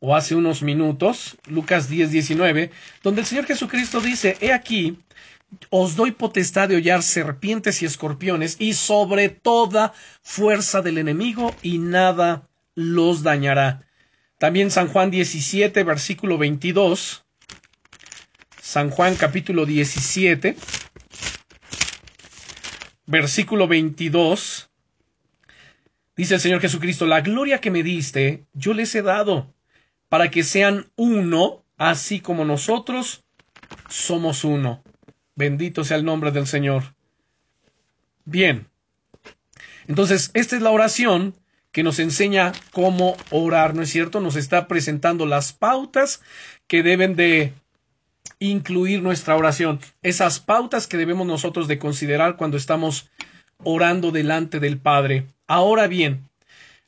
o 0.00 0.14
hace 0.14 0.34
unos 0.34 0.62
minutos, 0.62 1.36
Lucas 1.46 1.88
10, 1.88 2.10
19, 2.10 2.70
donde 3.02 3.22
el 3.22 3.26
Señor 3.26 3.46
Jesucristo 3.46 4.00
dice, 4.00 4.36
He 4.40 4.52
aquí, 4.52 4.98
os 5.70 5.96
doy 5.96 6.12
potestad 6.12 6.68
de 6.68 6.76
hollar 6.76 7.02
serpientes 7.02 7.82
y 7.82 7.86
escorpiones 7.86 8.56
y 8.58 8.74
sobre 8.74 9.28
toda 9.28 9.92
fuerza 10.22 10.82
del 10.82 10.98
enemigo 10.98 11.54
y 11.62 11.78
nada 11.78 12.48
los 12.74 13.22
dañará. 13.22 13.86
También 14.38 14.70
San 14.70 14.88
Juan 14.88 15.10
17, 15.10 15.84
versículo 15.84 16.38
22. 16.38 17.24
San 18.60 18.90
Juan 18.90 19.14
capítulo 19.14 19.66
17, 19.66 20.56
versículo 23.06 23.68
22. 23.68 24.70
Dice 26.16 26.34
el 26.34 26.40
Señor 26.40 26.60
Jesucristo, 26.60 27.06
la 27.06 27.20
gloria 27.20 27.60
que 27.60 27.70
me 27.70 27.82
diste, 27.82 28.46
yo 28.52 28.74
les 28.74 28.94
he 28.94 29.02
dado, 29.02 29.53
para 30.08 30.30
que 30.30 30.42
sean 30.42 30.86
uno, 30.96 31.64
así 31.76 32.20
como 32.20 32.44
nosotros 32.44 33.24
somos 33.88 34.44
uno. 34.44 34.82
Bendito 35.34 35.84
sea 35.84 35.96
el 35.96 36.04
nombre 36.04 36.30
del 36.30 36.46
Señor. 36.46 36.94
Bien. 38.24 38.68
Entonces, 39.86 40.30
esta 40.34 40.56
es 40.56 40.62
la 40.62 40.70
oración 40.70 41.34
que 41.72 41.82
nos 41.82 41.98
enseña 41.98 42.52
cómo 42.70 43.16
orar, 43.30 43.74
¿no 43.74 43.82
es 43.82 43.90
cierto? 43.90 44.20
Nos 44.20 44.36
está 44.36 44.68
presentando 44.68 45.26
las 45.26 45.52
pautas 45.52 46.22
que 46.68 46.82
deben 46.82 47.16
de 47.16 47.52
incluir 48.38 49.02
nuestra 49.02 49.36
oración, 49.36 49.80
esas 50.02 50.38
pautas 50.40 50.86
que 50.86 50.96
debemos 50.96 51.26
nosotros 51.26 51.66
de 51.68 51.78
considerar 51.78 52.36
cuando 52.36 52.56
estamos 52.56 53.10
orando 53.62 54.12
delante 54.12 54.60
del 54.60 54.78
Padre. 54.78 55.26
Ahora 55.46 55.86
bien, 55.86 56.28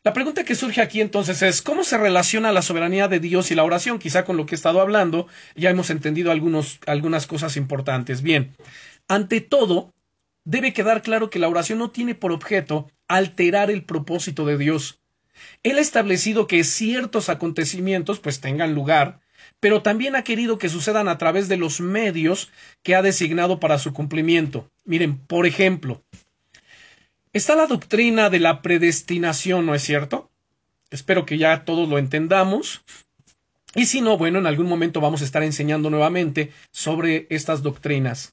la 0.06 0.12
pregunta 0.12 0.44
que 0.44 0.54
surge 0.54 0.80
aquí 0.80 1.00
entonces 1.00 1.42
es 1.42 1.62
¿cómo 1.62 1.82
se 1.82 1.98
relaciona 1.98 2.52
la 2.52 2.62
soberanía 2.62 3.08
de 3.08 3.18
Dios 3.18 3.50
y 3.50 3.56
la 3.56 3.64
oración? 3.64 3.98
Quizá 3.98 4.24
con 4.24 4.36
lo 4.36 4.46
que 4.46 4.54
he 4.54 4.60
estado 4.60 4.80
hablando 4.80 5.26
ya 5.56 5.70
hemos 5.70 5.90
entendido 5.90 6.30
algunos, 6.30 6.78
algunas 6.86 7.26
cosas 7.26 7.56
importantes. 7.56 8.22
Bien, 8.22 8.54
ante 9.08 9.40
todo, 9.40 9.92
debe 10.44 10.72
quedar 10.72 11.02
claro 11.02 11.28
que 11.28 11.40
la 11.40 11.48
oración 11.48 11.80
no 11.80 11.90
tiene 11.90 12.14
por 12.14 12.30
objeto 12.30 12.88
alterar 13.08 13.68
el 13.68 13.82
propósito 13.82 14.46
de 14.46 14.58
Dios. 14.58 15.00
Él 15.64 15.76
ha 15.76 15.80
establecido 15.80 16.46
que 16.46 16.62
ciertos 16.62 17.28
acontecimientos 17.28 18.20
pues 18.20 18.40
tengan 18.40 18.76
lugar, 18.76 19.18
pero 19.58 19.82
también 19.82 20.14
ha 20.14 20.22
querido 20.22 20.56
que 20.56 20.68
sucedan 20.68 21.08
a 21.08 21.18
través 21.18 21.48
de 21.48 21.56
los 21.56 21.80
medios 21.80 22.52
que 22.84 22.94
ha 22.94 23.02
designado 23.02 23.58
para 23.58 23.80
su 23.80 23.92
cumplimiento. 23.92 24.70
Miren, 24.84 25.18
por 25.18 25.46
ejemplo, 25.46 26.04
Está 27.36 27.54
la 27.54 27.66
doctrina 27.66 28.30
de 28.30 28.40
la 28.40 28.62
predestinación, 28.62 29.66
¿no 29.66 29.74
es 29.74 29.82
cierto? 29.82 30.30
Espero 30.88 31.26
que 31.26 31.36
ya 31.36 31.66
todos 31.66 31.86
lo 31.86 31.98
entendamos. 31.98 32.82
Y 33.74 33.84
si 33.84 34.00
no, 34.00 34.16
bueno, 34.16 34.38
en 34.38 34.46
algún 34.46 34.66
momento 34.66 35.02
vamos 35.02 35.20
a 35.20 35.26
estar 35.26 35.42
enseñando 35.42 35.90
nuevamente 35.90 36.50
sobre 36.70 37.26
estas 37.28 37.62
doctrinas, 37.62 38.32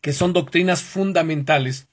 que 0.00 0.12
son 0.12 0.32
doctrinas 0.32 0.82
fundamentales. 0.82 1.86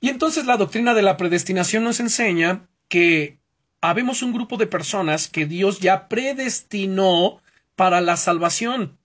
Y 0.00 0.08
entonces 0.08 0.46
la 0.46 0.56
doctrina 0.56 0.94
de 0.94 1.02
la 1.02 1.18
predestinación 1.18 1.84
nos 1.84 2.00
enseña 2.00 2.66
que 2.88 3.36
habemos 3.82 4.22
un 4.22 4.32
grupo 4.32 4.56
de 4.56 4.66
personas 4.66 5.28
que 5.28 5.44
Dios 5.44 5.80
ya 5.80 6.08
predestinó 6.08 7.42
para 7.76 8.00
la 8.00 8.16
salvación. 8.16 8.96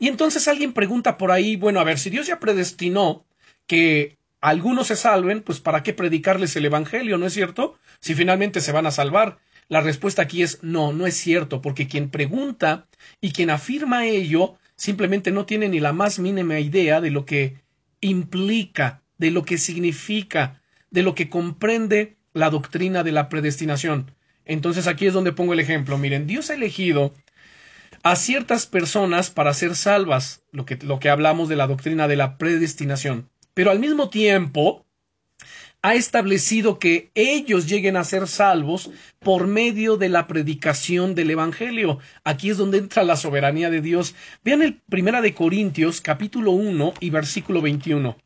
Y 0.00 0.08
entonces 0.08 0.48
alguien 0.48 0.72
pregunta 0.72 1.16
por 1.16 1.30
ahí, 1.30 1.54
bueno, 1.54 1.78
a 1.78 1.84
ver, 1.84 2.00
si 2.00 2.10
Dios 2.10 2.26
ya 2.26 2.40
predestinó 2.40 3.24
que 3.68 4.18
algunos 4.44 4.88
se 4.88 4.96
salven, 4.96 5.40
pues 5.40 5.60
¿para 5.60 5.82
qué 5.82 5.94
predicarles 5.94 6.54
el 6.54 6.66
Evangelio, 6.66 7.16
no 7.16 7.24
es 7.24 7.32
cierto? 7.32 7.78
Si 8.00 8.14
finalmente 8.14 8.60
se 8.60 8.72
van 8.72 8.84
a 8.84 8.90
salvar. 8.90 9.38
La 9.68 9.80
respuesta 9.80 10.20
aquí 10.20 10.42
es 10.42 10.62
no, 10.62 10.92
no 10.92 11.06
es 11.06 11.16
cierto, 11.16 11.62
porque 11.62 11.88
quien 11.88 12.10
pregunta 12.10 12.86
y 13.22 13.32
quien 13.32 13.48
afirma 13.48 14.04
ello 14.04 14.58
simplemente 14.76 15.30
no 15.30 15.46
tiene 15.46 15.70
ni 15.70 15.80
la 15.80 15.94
más 15.94 16.18
mínima 16.18 16.60
idea 16.60 17.00
de 17.00 17.10
lo 17.10 17.24
que 17.24 17.56
implica, 18.02 19.00
de 19.16 19.30
lo 19.30 19.46
que 19.46 19.56
significa, 19.56 20.60
de 20.90 21.02
lo 21.02 21.14
que 21.14 21.30
comprende 21.30 22.18
la 22.34 22.50
doctrina 22.50 23.02
de 23.02 23.12
la 23.12 23.30
predestinación. 23.30 24.10
Entonces 24.44 24.86
aquí 24.86 25.06
es 25.06 25.14
donde 25.14 25.32
pongo 25.32 25.54
el 25.54 25.60
ejemplo. 25.60 25.96
Miren, 25.96 26.26
Dios 26.26 26.50
ha 26.50 26.54
elegido 26.54 27.14
a 28.02 28.14
ciertas 28.14 28.66
personas 28.66 29.30
para 29.30 29.54
ser 29.54 29.74
salvas, 29.74 30.42
lo 30.52 30.66
que, 30.66 30.76
lo 30.76 30.98
que 30.98 31.08
hablamos 31.08 31.48
de 31.48 31.56
la 31.56 31.66
doctrina 31.66 32.08
de 32.08 32.16
la 32.16 32.36
predestinación. 32.36 33.30
Pero 33.54 33.70
al 33.70 33.78
mismo 33.78 34.10
tiempo, 34.10 34.84
ha 35.84 35.94
establecido 35.94 36.78
que 36.78 37.10
ellos 37.14 37.68
lleguen 37.68 37.96
a 37.96 38.04
ser 38.04 38.26
salvos 38.26 38.90
por 39.18 39.46
medio 39.46 39.98
de 39.98 40.08
la 40.08 40.26
predicación 40.26 41.14
del 41.14 41.30
Evangelio. 41.30 41.98
Aquí 42.24 42.48
es 42.48 42.56
donde 42.56 42.78
entra 42.78 43.04
la 43.04 43.16
soberanía 43.16 43.68
de 43.68 43.82
Dios. 43.82 44.14
Vean 44.42 44.62
el 44.62 44.80
Primera 44.88 45.20
de 45.20 45.34
Corintios, 45.34 46.00
capítulo 46.00 46.52
1 46.52 46.94
y 47.00 47.10
versículo 47.10 47.60
21. 47.60 48.16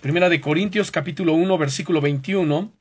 Primera 0.00 0.28
de 0.28 0.40
Corintios, 0.40 0.92
capítulo 0.92 1.32
1, 1.32 1.58
versículo 1.58 2.00
21. 2.00 2.72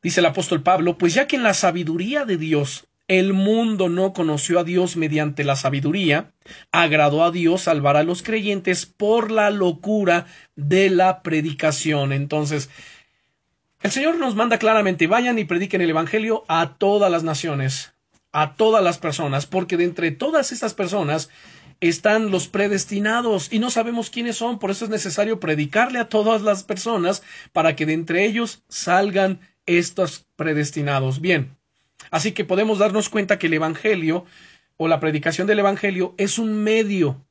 Dice 0.00 0.20
el 0.20 0.26
apóstol 0.26 0.62
Pablo, 0.62 0.96
pues 0.96 1.14
ya 1.14 1.26
que 1.26 1.34
en 1.34 1.42
la 1.42 1.52
sabiduría 1.52 2.24
de 2.24 2.36
Dios 2.36 2.86
el 3.08 3.32
mundo 3.32 3.88
no 3.88 4.12
conoció 4.12 4.58
a 4.58 4.64
Dios 4.64 4.96
mediante 4.96 5.44
la 5.44 5.56
sabiduría, 5.56 6.32
agradó 6.72 7.24
a 7.24 7.30
Dios 7.30 7.62
salvar 7.62 7.96
a 7.96 8.02
los 8.02 8.22
creyentes 8.22 8.86
por 8.86 9.30
la 9.30 9.50
locura 9.50 10.26
de 10.56 10.90
la 10.90 11.22
predicación. 11.22 12.12
Entonces, 12.12 12.68
el 13.82 13.92
Señor 13.92 14.18
nos 14.18 14.34
manda 14.34 14.58
claramente, 14.58 15.06
vayan 15.06 15.38
y 15.38 15.44
prediquen 15.44 15.80
el 15.80 15.90
Evangelio 15.90 16.44
a 16.48 16.74
todas 16.78 17.10
las 17.10 17.22
naciones, 17.22 17.92
a 18.32 18.54
todas 18.54 18.82
las 18.82 18.98
personas, 18.98 19.46
porque 19.46 19.76
de 19.76 19.84
entre 19.84 20.10
todas 20.10 20.50
estas 20.50 20.74
personas 20.74 21.30
están 21.80 22.30
los 22.30 22.48
predestinados 22.48 23.52
y 23.52 23.58
no 23.58 23.70
sabemos 23.70 24.10
quiénes 24.10 24.36
son, 24.36 24.58
por 24.58 24.70
eso 24.70 24.84
es 24.84 24.90
necesario 24.90 25.38
predicarle 25.38 25.98
a 25.98 26.08
todas 26.08 26.42
las 26.42 26.64
personas 26.64 27.22
para 27.52 27.76
que 27.76 27.86
de 27.86 27.92
entre 27.92 28.24
ellos 28.24 28.62
salgan 28.68 29.40
estos 29.66 30.26
predestinados. 30.36 31.20
Bien, 31.20 31.56
Así 32.10 32.32
que 32.32 32.44
podemos 32.44 32.78
darnos 32.78 33.08
cuenta 33.08 33.38
que 33.38 33.46
el 33.46 33.54
Evangelio 33.54 34.24
o 34.76 34.88
la 34.88 35.00
predicación 35.00 35.46
del 35.46 35.58
Evangelio 35.58 36.14
es 36.18 36.38
un 36.38 36.62
medio. 36.62 37.24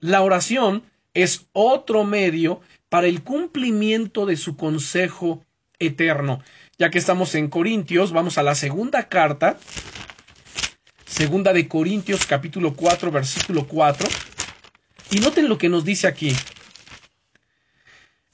La 0.00 0.22
oración 0.22 0.84
es 1.14 1.46
otro 1.52 2.04
medio 2.04 2.60
para 2.88 3.06
el 3.06 3.22
cumplimiento 3.22 4.26
de 4.26 4.36
su 4.36 4.56
consejo 4.56 5.44
eterno. 5.78 6.42
Ya 6.78 6.90
que 6.90 6.98
estamos 6.98 7.34
en 7.34 7.48
Corintios, 7.48 8.12
vamos 8.12 8.38
a 8.38 8.42
la 8.42 8.54
segunda 8.54 9.08
carta, 9.08 9.58
segunda 11.06 11.52
de 11.52 11.68
Corintios 11.68 12.26
capítulo 12.26 12.74
4, 12.74 13.10
versículo 13.10 13.66
4. 13.66 14.08
Y 15.10 15.20
noten 15.20 15.48
lo 15.48 15.58
que 15.58 15.68
nos 15.68 15.84
dice 15.84 16.06
aquí. 16.06 16.32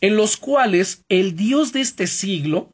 En 0.00 0.16
los 0.16 0.36
cuales 0.36 1.04
el 1.08 1.34
Dios 1.34 1.72
de 1.72 1.80
este 1.80 2.06
siglo, 2.06 2.72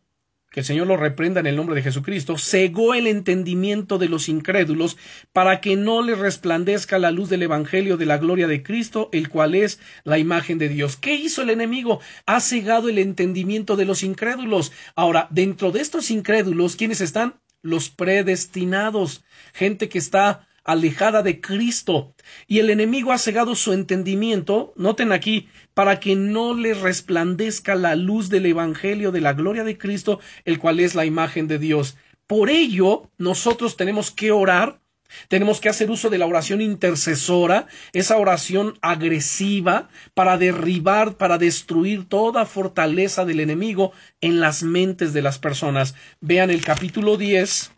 que 0.55 0.61
el 0.61 0.67
Señor 0.67 0.87
lo 0.87 0.97
reprenda 0.97 1.41
en 1.41 1.49
el 1.49 1.57
nombre 1.57 1.75
de 1.75 1.83
Jesucristo, 1.83 2.39
cegó 2.39 2.95
el 2.95 3.09
entendimiento 3.09 3.99
de 3.99 4.09
los 4.09 4.29
incrédulos 4.29 4.97
para 5.33 5.61
que 5.61 5.75
no 5.75 6.01
les 6.01 6.17
resplandezca 6.17 7.01
la 7.01 7.11
luz 7.11 7.29
del 7.29 7.43
Evangelio 7.43 7.97
de 7.97 8.07
la 8.07 8.19
gloria 8.19 8.47
de 8.47 8.63
Cristo, 8.63 9.09
el 9.11 9.29
cual 9.29 9.57
es 9.57 9.81
la 10.05 10.17
imagen 10.17 10.59
de 10.59 10.69
Dios. 10.69 10.97
¿Qué 10.97 11.17
hizo 11.17 11.43
el 11.43 11.51
enemigo? 11.51 11.99
Ha 12.27 12.39
cegado 12.39 12.89
el 12.89 13.01
entendimiento 13.01 13.75
de 13.75 13.85
los 13.85 14.05
incrédulos. 14.05 14.71
Ahora, 14.95 15.27
dentro 15.33 15.73
de 15.73 15.81
estos 15.81 16.13
incrédulos, 16.13 16.77
¿quiénes 16.77 17.01
están? 17.01 17.41
Los 17.61 17.91
predestinados, 17.91 19.25
gente 19.55 19.89
que 19.89 19.99
está 19.99 20.47
alejada 20.63 21.23
de 21.23 21.41
Cristo. 21.41 22.15
Y 22.47 22.61
el 22.61 22.71
enemigo 22.71 23.11
ha 23.11 23.19
cegado 23.19 23.55
su 23.55 23.73
entendimiento, 23.73 24.73
noten 24.77 25.11
aquí, 25.11 25.49
para 25.75 26.01
que 26.01 26.16
no 26.16 26.55
le 26.55 26.72
resplandezca 26.75 27.75
la 27.75 27.97
luz 27.97 28.31
del 28.31 28.47
Evangelio 28.47 29.12
de 29.12 29.20
la 29.20 29.33
gloria 29.33 29.64
de 29.64 29.77
Cristo, 29.77 30.20
el 30.45 30.59
cual 30.59 30.81
es 30.81 30.95
la 30.95 31.05
imagen 31.05 31.49
de 31.49 31.59
Dios. 31.59 31.97
Por 32.27 32.49
ello, 32.49 33.11
nosotros 33.18 33.77
tenemos 33.77 34.11
que 34.11 34.33
orar, 34.33 34.81
tenemos 35.29 35.61
que 35.61 35.68
hacer 35.68 35.91
uso 35.91 36.11
de 36.11 36.18
la 36.18 36.27
oración 36.27 36.61
intercesora, 36.61 37.66
esa 37.93 38.16
oración 38.16 38.79
agresiva, 38.81 39.89
para 40.14 40.39
derribar, 40.39 41.16
para 41.16 41.39
destruir 41.39 42.09
toda 42.09 42.47
fortaleza 42.47 43.25
del 43.25 43.41
enemigo 43.41 43.93
en 44.20 44.41
las 44.41 44.62
mentes 44.62 45.12
de 45.12 45.22
las 45.22 45.39
personas. 45.39 45.95
Vean 46.20 46.51
el 46.51 46.64
capítulo 46.64 47.16
10, 47.16 47.72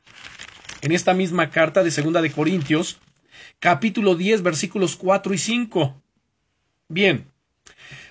en 0.83 0.93
esta 0.93 1.15
misma 1.15 1.51
carta 1.51 1.83
de 1.83 1.91
Segunda 1.91 2.23
de 2.23 2.31
Corintios, 2.31 3.01
capítulo 3.59 4.15
10, 4.15 4.43
versículos 4.43 4.97
4 4.97 5.35
y 5.35 5.39
5. 5.39 6.03
Bien, 6.89 7.27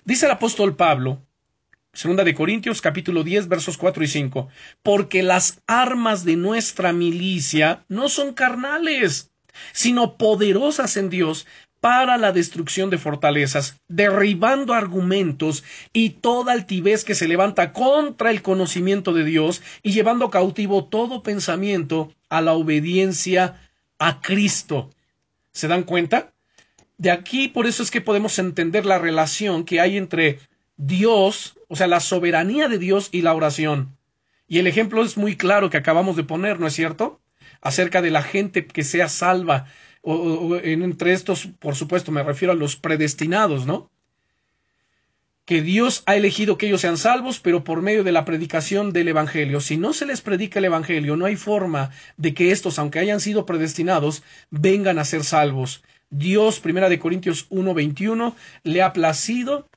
dice 0.06 0.26
el 0.26 0.32
apóstol 0.32 0.76
Pablo, 0.76 1.22
Segunda 1.96 2.26
de 2.26 2.34
Corintios, 2.34 2.82
capítulo 2.82 3.24
10, 3.24 3.48
versos 3.48 3.78
4 3.78 4.04
y 4.04 4.08
5, 4.08 4.50
porque 4.84 5.24
las 5.24 5.62
armas 5.66 6.26
de 6.26 6.36
nuestra 6.36 6.92
milicia 6.92 7.86
no 7.88 8.10
son 8.10 8.34
carnales, 8.34 9.32
sino 9.72 10.18
poderosas 10.18 10.98
en 10.98 11.10
Dios 11.10 11.48
para 11.80 12.18
la 12.18 12.34
destrucción 12.34 12.90
de 12.90 12.98
fortalezas, 12.98 13.80
derribando 13.88 14.74
argumentos 14.74 15.64
y 15.94 16.10
toda 16.10 16.52
altivez 16.52 17.06
que 17.06 17.16
se 17.16 17.30
levanta 17.30 17.72
contra 17.72 18.30
el 18.30 18.42
conocimiento 18.42 19.14
de 19.14 19.24
Dios 19.24 19.62
y 19.82 19.92
llevando 19.92 20.30
cautivo 20.30 20.86
todo 20.86 21.24
pensamiento 21.24 22.12
a 22.28 22.42
la 22.42 22.54
obediencia 22.54 23.70
a 24.00 24.20
Cristo. 24.20 24.90
¿Se 25.54 25.70
dan 25.70 25.84
cuenta? 25.84 26.34
De 26.98 27.12
aquí 27.12 27.48
por 27.48 27.68
eso 27.68 27.84
es 27.84 27.92
que 27.92 28.02
podemos 28.02 28.40
entender 28.40 28.86
la 28.86 29.00
relación 29.00 29.66
que 29.66 29.80
hay 29.80 29.98
entre 29.98 30.40
Dios, 30.78 31.58
o 31.68 31.76
sea, 31.76 31.88
la 31.88 32.00
soberanía 32.00 32.68
de 32.68 32.78
Dios 32.78 33.10
y 33.12 33.22
la 33.22 33.34
oración. 33.34 33.98
Y 34.48 34.60
el 34.60 34.68
ejemplo 34.68 35.04
es 35.04 35.18
muy 35.18 35.36
claro 35.36 35.70
que 35.70 35.78
acabamos 35.78 36.16
de 36.16 36.24
poner, 36.24 36.60
¿no 36.60 36.68
es 36.68 36.74
cierto? 36.74 37.20
Acerca 37.62 38.02
de 38.02 38.12
la 38.12 38.22
gente 38.22 38.66
que 38.66 38.84
sea 38.84 39.10
salva, 39.10 39.66
o, 40.02 40.56
entre 40.58 41.14
estos, 41.14 41.48
por 41.60 41.76
supuesto, 41.76 42.12
me 42.12 42.24
refiero 42.24 42.52
a 42.52 42.56
los 42.56 42.76
predestinados, 42.76 43.66
¿no? 43.66 43.90
Que 45.46 45.62
Dios 45.62 46.04
ha 46.06 46.16
elegido 46.16 46.58
que 46.58 46.68
ellos 46.68 46.82
sean 46.82 46.98
salvos, 46.98 47.40
pero 47.40 47.64
por 47.64 47.82
medio 47.82 48.04
de 48.04 48.12
la 48.12 48.26
predicación 48.26 48.94
del 48.94 49.08
Evangelio. 49.08 49.62
Si 49.62 49.78
no 49.78 49.94
se 49.94 50.06
les 50.06 50.22
predica 50.22 50.60
el 50.60 50.66
Evangelio, 50.66 51.18
no 51.18 51.26
hay 51.26 51.36
forma 51.36 51.92
de 52.18 52.34
que 52.34 52.52
estos, 52.52 52.80
aunque 52.80 53.00
hayan 53.00 53.20
sido 53.20 53.46
predestinados, 53.46 54.24
vengan 54.50 55.00
a 55.00 55.06
ser 55.06 55.24
salvos. 55.24 55.84
Dios, 56.10 56.60
primera 56.60 56.90
de 56.90 57.00
Corintios 57.00 57.48
1:21, 57.50 58.36
le 58.64 58.82
ha 58.82 58.94
placido 58.94 59.68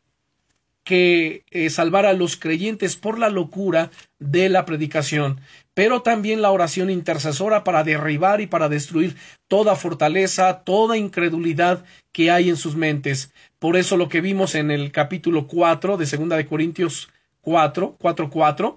que 0.89 1.45
eh, 1.51 1.69
salvara 1.69 2.11
a 2.11 2.15
los 2.15 2.37
creyentes 2.37 2.97
por 2.97 3.19
la 3.19 3.29
locura 3.29 3.91
de 4.19 4.49
la 4.49 4.65
predicación, 4.65 5.39
pero 5.75 6.01
también 6.01 6.41
la 6.41 6.51
oración 6.51 6.89
intercesora 6.89 7.63
para 7.63 7.85
derribar 7.85 8.41
y 8.41 8.47
para 8.47 8.71
destruir 8.71 9.15
toda 9.49 9.77
fortaleza, 9.77 10.63
toda 10.65 10.97
incredulidad 10.97 11.85
que 12.11 12.31
hay 12.31 12.49
en 12.49 12.57
sus 12.57 12.75
mentes. 12.75 13.33
Por 13.59 13.77
eso 13.77 13.99
lo 13.99 14.09
que 14.09 14.23
vimos 14.23 14.55
en 14.55 14.71
el 14.71 14.91
capítulo 14.91 15.47
4 15.47 15.99
de 15.99 16.07
Segunda 16.07 16.37
de 16.37 16.47
Corintios 16.47 17.11
4, 17.43 17.97
4, 17.99 18.31
4, 18.31 18.77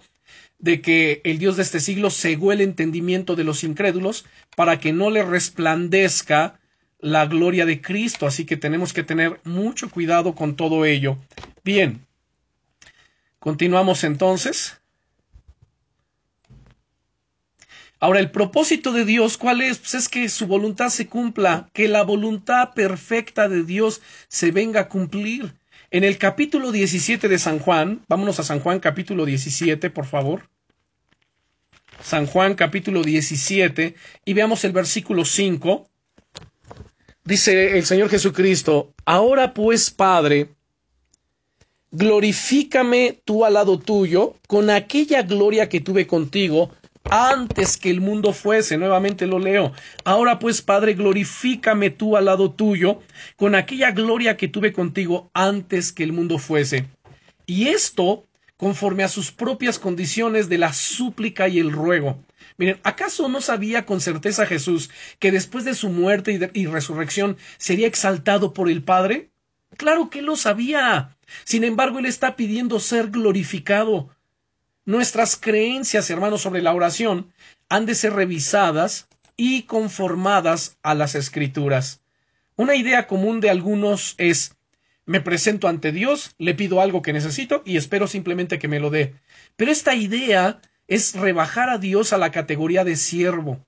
de 0.59 0.81
que 0.81 1.21
el 1.23 1.39
Dios 1.39 1.55
de 1.55 1.63
este 1.63 1.79
siglo 1.79 2.09
cegó 2.09 2.51
el 2.51 2.61
entendimiento 2.61 3.35
de 3.35 3.45
los 3.45 3.63
incrédulos 3.63 4.25
para 4.55 4.79
que 4.79 4.91
no 4.93 5.09
le 5.09 5.23
resplandezca 5.23 6.59
la 7.01 7.25
gloria 7.25 7.65
de 7.65 7.81
Cristo. 7.81 8.25
Así 8.25 8.45
que 8.45 8.57
tenemos 8.57 8.93
que 8.93 9.03
tener 9.03 9.39
mucho 9.43 9.89
cuidado 9.89 10.33
con 10.35 10.55
todo 10.55 10.85
ello. 10.85 11.17
Bien, 11.63 12.05
continuamos 13.39 14.03
entonces. 14.03 14.77
Ahora, 17.99 18.19
el 18.19 18.31
propósito 18.31 18.93
de 18.93 19.05
Dios, 19.05 19.37
¿cuál 19.37 19.61
es? 19.61 19.77
Pues 19.77 19.93
es 19.93 20.09
que 20.09 20.27
su 20.27 20.47
voluntad 20.47 20.89
se 20.89 21.05
cumpla, 21.05 21.69
que 21.71 21.87
la 21.87 22.01
voluntad 22.01 22.73
perfecta 22.73 23.47
de 23.47 23.63
Dios 23.63 24.01
se 24.27 24.49
venga 24.49 24.81
a 24.81 24.89
cumplir. 24.89 25.53
En 25.91 26.03
el 26.03 26.17
capítulo 26.17 26.71
17 26.71 27.27
de 27.27 27.37
San 27.37 27.59
Juan, 27.59 28.01
vámonos 28.07 28.39
a 28.39 28.43
San 28.43 28.59
Juan 28.59 28.79
capítulo 28.79 29.25
17, 29.25 29.91
por 29.91 30.07
favor. 30.07 30.49
San 32.01 32.25
Juan 32.25 32.55
capítulo 32.55 33.03
17 33.03 33.93
y 34.25 34.33
veamos 34.33 34.63
el 34.63 34.71
versículo 34.71 35.23
5. 35.23 35.90
Dice 37.23 37.77
el 37.77 37.85
Señor 37.85 38.09
Jesucristo, 38.09 38.93
ahora 39.05 39.53
pues, 39.53 39.91
Padre, 39.91 40.49
glorifícame 41.91 43.21
tú 43.23 43.45
al 43.45 43.53
lado 43.53 43.77
tuyo 43.77 44.35
con 44.47 44.69
aquella 44.71 45.21
gloria 45.21 45.69
que 45.69 45.81
tuve 45.81 46.07
contigo 46.07 46.71
antes 47.09 47.77
que 47.77 47.91
el 47.91 48.01
mundo 48.01 48.33
fuese. 48.33 48.77
Nuevamente 48.77 49.27
lo 49.27 49.37
leo. 49.37 49.71
Ahora 50.03 50.39
pues, 50.39 50.63
Padre, 50.63 50.95
glorifícame 50.95 51.91
tú 51.91 52.17
al 52.17 52.25
lado 52.25 52.51
tuyo 52.51 53.01
con 53.35 53.53
aquella 53.53 53.91
gloria 53.91 54.35
que 54.35 54.47
tuve 54.47 54.73
contigo 54.73 55.29
antes 55.33 55.91
que 55.91 56.03
el 56.03 56.13
mundo 56.13 56.39
fuese. 56.39 56.87
Y 57.45 57.67
esto 57.67 58.25
conforme 58.57 59.03
a 59.03 59.09
sus 59.09 59.31
propias 59.31 59.79
condiciones 59.79 60.49
de 60.49 60.57
la 60.57 60.73
súplica 60.73 61.47
y 61.47 61.59
el 61.59 61.71
ruego. 61.71 62.19
Miren, 62.57 62.79
¿acaso 62.83 63.27
no 63.29 63.41
sabía 63.41 63.85
con 63.85 64.01
certeza 64.01 64.45
Jesús 64.45 64.89
que 65.19 65.31
después 65.31 65.65
de 65.65 65.73
su 65.73 65.89
muerte 65.89 66.39
y, 66.53 66.65
resurrección 66.65 67.37
sería 67.57 67.87
exaltado 67.87 68.53
por 68.53 68.69
el 68.69 68.83
Padre? 68.83 69.31
Claro 69.77 70.09
que 70.09 70.21
lo 70.21 70.35
sabía. 70.35 71.17
Sin 71.43 71.63
embargo, 71.63 71.99
Él 71.99 72.05
está 72.05 72.35
pidiendo 72.35 72.79
ser 72.79 73.09
glorificado. 73.09 74.09
Nuestras 74.85 75.37
creencias, 75.37 76.09
hermanos, 76.09 76.41
sobre 76.41 76.61
la 76.61 76.73
oración 76.73 77.31
han 77.69 77.85
de 77.85 77.95
ser 77.95 78.13
revisadas 78.13 79.07
y 79.37 79.63
conformadas 79.63 80.77
a 80.83 80.93
las 80.93 81.15
escrituras. 81.15 82.01
Una 82.55 82.75
idea 82.75 83.07
común 83.07 83.39
de 83.39 83.49
algunos 83.49 84.15
es 84.17 84.55
me 85.05 85.19
presento 85.19 85.67
ante 85.67 85.91
Dios, 85.91 86.35
le 86.37 86.53
pido 86.53 86.79
algo 86.79 87.01
que 87.01 87.13
necesito 87.13 87.63
y 87.65 87.77
espero 87.77 88.07
simplemente 88.07 88.59
que 88.59 88.67
me 88.67 88.79
lo 88.79 88.89
dé. 88.89 89.15
Pero 89.55 89.71
esta 89.71 89.95
idea 89.95 90.61
es 90.91 91.13
rebajar 91.15 91.69
a 91.69 91.77
Dios 91.77 92.11
a 92.11 92.17
la 92.17 92.31
categoría 92.31 92.83
de 92.83 92.97
siervo. 92.97 93.65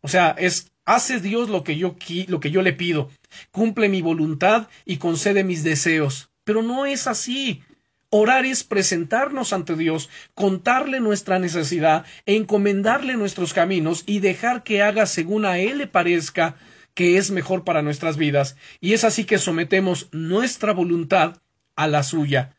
O 0.00 0.06
sea, 0.06 0.30
es 0.38 0.70
hace 0.84 1.18
Dios 1.18 1.48
lo 1.48 1.64
que 1.64 1.76
yo 1.76 1.96
lo 2.28 2.38
que 2.38 2.52
yo 2.52 2.62
le 2.62 2.72
pido, 2.72 3.10
cumple 3.50 3.88
mi 3.88 4.00
voluntad 4.00 4.68
y 4.84 4.98
concede 4.98 5.42
mis 5.42 5.64
deseos. 5.64 6.30
Pero 6.44 6.62
no 6.62 6.86
es 6.86 7.08
así. 7.08 7.64
Orar 8.10 8.46
es 8.46 8.62
presentarnos 8.62 9.52
ante 9.52 9.74
Dios, 9.74 10.08
contarle 10.34 11.00
nuestra 11.00 11.40
necesidad, 11.40 12.06
encomendarle 12.26 13.16
nuestros 13.16 13.52
caminos 13.52 14.04
y 14.06 14.20
dejar 14.20 14.62
que 14.62 14.82
haga 14.82 15.06
según 15.06 15.46
a 15.46 15.58
Él 15.58 15.78
le 15.78 15.88
parezca 15.88 16.54
que 16.94 17.18
es 17.18 17.32
mejor 17.32 17.64
para 17.64 17.82
nuestras 17.82 18.16
vidas. 18.16 18.56
Y 18.80 18.92
es 18.92 19.02
así 19.02 19.24
que 19.24 19.38
sometemos 19.38 20.08
nuestra 20.12 20.72
voluntad 20.72 21.38
a 21.74 21.88
la 21.88 22.04
suya. 22.04 22.54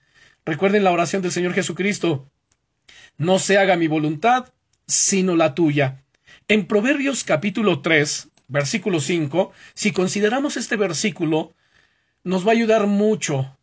Recuerden 0.45 0.83
la 0.83 0.91
oración 0.91 1.21
del 1.21 1.31
Señor 1.31 1.53
Jesucristo. 1.53 2.29
No 3.17 3.39
se 3.39 3.57
haga 3.57 3.77
mi 3.77 3.87
voluntad, 3.87 4.53
sino 4.85 5.35
la 5.35 5.55
tuya. 5.55 6.03
En 6.47 6.67
Proverbios 6.67 7.23
capítulo 7.23 7.81
3, 7.81 8.29
versículo 8.47 8.99
5, 8.99 9.51
si 9.73 9.91
consideramos 9.91 10.55
este 10.55 10.75
versículo, 10.75 11.53
nos 12.23 12.45
va 12.45 12.51
a 12.51 12.55
ayudar 12.55 12.85
mucho 12.85 13.57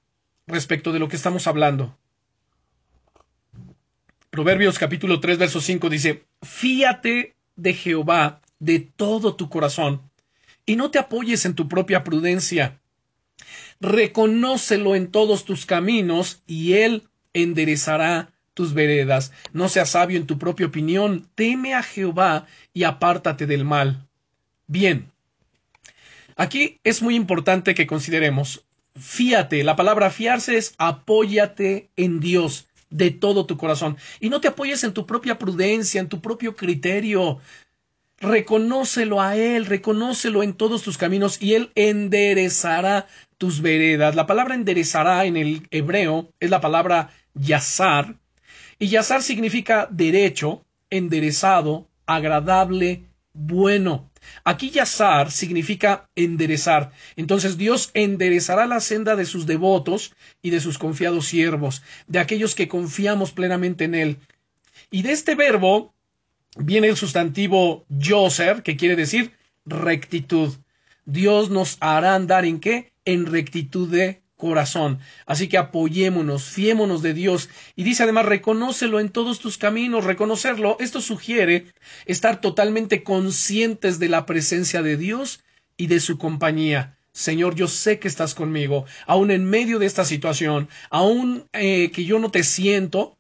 respecto 0.49 0.93
de 0.93 0.99
lo 0.99 1.09
que 1.09 1.17
estamos 1.17 1.47
hablando. 1.47 1.97
Proverbios 4.31 4.77
capítulo 4.77 5.21
3, 5.21 5.39
verso 5.39 5.61
5 5.61 5.89
dice, 5.89 6.25
Fíate 6.43 7.37
de 7.55 7.75
Jehová 7.75 8.41
de 8.59 8.81
todo 8.81 9.37
tu 9.37 9.49
corazón, 9.49 10.03
y 10.67 10.75
no 10.75 10.91
te 10.91 10.99
apoyes 10.99 11.45
en 11.45 11.55
tu 11.55 11.69
propia 11.69 12.03
prudencia. 12.03 12.81
Reconócelo 13.79 14.97
en 14.97 15.13
todos 15.13 15.45
tus 15.45 15.65
caminos, 15.65 16.43
y 16.49 16.73
él 16.73 17.05
enderezará 17.33 18.34
tus 18.55 18.73
veredas. 18.73 19.33
No 19.53 19.69
seas 19.69 19.91
sabio 19.91 20.17
en 20.17 20.27
tu 20.27 20.39
propia 20.39 20.67
opinión, 20.67 21.29
teme 21.35 21.75
a 21.75 21.83
Jehová 21.83 22.47
y 22.73 22.85
apártate 22.85 23.47
del 23.47 23.65
mal. 23.65 24.07
Bien. 24.67 25.11
Aquí 26.37 26.81
es 26.83 27.03
muy 27.03 27.15
importante 27.15 27.75
que 27.75 27.87
consideremos 27.87 28.65
fíate. 28.99 29.65
La 29.65 29.77
palabra 29.77 30.11
fiarse 30.11 30.57
es 30.57 30.75
apóyate 30.79 31.91
en 31.97 32.21
Dios 32.21 32.67
de 32.91 33.11
todo 33.11 33.47
tu 33.47 33.57
corazón. 33.57 33.97
Y 34.21 34.29
no 34.31 34.41
te 34.41 34.49
apoyes 34.49 34.85
en 34.85 34.93
tu 34.93 35.07
propia 35.07 35.39
prudencia, 35.39 36.01
en 36.01 36.09
tu 36.09 36.21
propio 36.21 36.55
criterio. 36.55 37.39
Reconócelo 38.21 39.21
a 39.21 39.37
Él, 39.37 39.67
reconócelo 39.67 40.43
en 40.43 40.55
todos 40.55 40.83
tus 40.83 40.97
caminos 40.97 41.43
y 41.43 41.55
Él 41.55 41.73
enderezará 41.75 43.07
tus 43.39 43.61
veredas. 43.61 44.15
La 44.15 44.27
palabra 44.27 44.55
enderezará 44.55 45.25
en 45.25 45.37
el 45.37 45.67
hebreo 45.71 46.29
es 46.41 46.51
la 46.51 46.61
palabra 46.61 47.11
yazar. 47.35 48.17
Y 48.79 48.89
yazar 48.89 49.23
significa 49.23 49.89
derecho, 49.91 50.65
enderezado, 50.91 51.89
agradable, 52.07 53.05
bueno. 53.33 54.11
Aquí 54.45 54.71
yazar 54.71 55.31
significa 55.31 56.09
enderezar. 56.15 56.93
Entonces 57.17 57.57
Dios 57.59 57.91
enderezará 57.95 58.67
la 58.67 58.81
senda 58.81 59.17
de 59.17 59.27
sus 59.27 59.47
devotos 59.47 60.15
y 60.43 60.51
de 60.51 60.61
sus 60.61 60.79
confiados 60.79 61.27
siervos, 61.27 61.83
de 62.07 62.19
aquellos 62.19 62.55
que 62.55 62.69
confiamos 62.69 63.33
plenamente 63.33 63.85
en 63.85 63.95
Él. 63.95 64.19
Y 64.91 65.03
de 65.03 65.13
este 65.13 65.35
verbo 65.35 65.95
viene 66.57 66.89
el 66.89 66.97
sustantivo 66.97 67.85
yoser, 67.89 68.63
que 68.63 68.77
quiere 68.77 68.97
decir 68.97 69.33
rectitud. 69.67 70.55
Dios 71.05 71.51
nos 71.51 71.77
hará 71.81 72.15
andar 72.15 72.45
en 72.45 72.61
qué? 72.61 72.93
En 73.05 73.27
rectitud 73.27 73.89
de 73.89 74.23
corazón. 74.37 74.99
Así 75.27 75.49
que 75.49 75.59
apoyémonos, 75.59 76.45
fiémonos 76.45 77.03
de 77.03 77.15
Dios. 77.15 77.49
Y 77.77 77.85
dice 77.85 78.03
además, 78.03 78.27
reconócelo 78.27 79.01
en 79.01 79.11
todos 79.11 79.39
tus 79.39 79.59
caminos, 79.59 80.05
reconocerlo. 80.05 80.77
Esto 80.81 81.01
sugiere 81.01 81.67
estar 82.07 82.41
totalmente 82.41 83.03
conscientes 83.03 83.99
de 83.99 84.09
la 84.09 84.27
presencia 84.27 84.83
de 84.83 84.97
Dios 84.97 85.43
y 85.77 85.87
de 85.87 86.01
su 86.01 86.19
compañía. 86.19 86.99
Señor, 87.13 87.55
yo 87.55 87.69
sé 87.69 88.01
que 88.01 88.09
estás 88.09 88.35
conmigo, 88.35 88.87
aun 89.07 89.31
en 89.31 89.45
medio 89.45 89.79
de 89.79 89.87
esta 89.87 90.05
situación, 90.05 90.69
aun 90.91 91.49
eh, 91.53 91.93
que 91.93 92.05
yo 92.05 92.19
no 92.19 92.33
te 92.33 92.43
siento, 92.43 93.17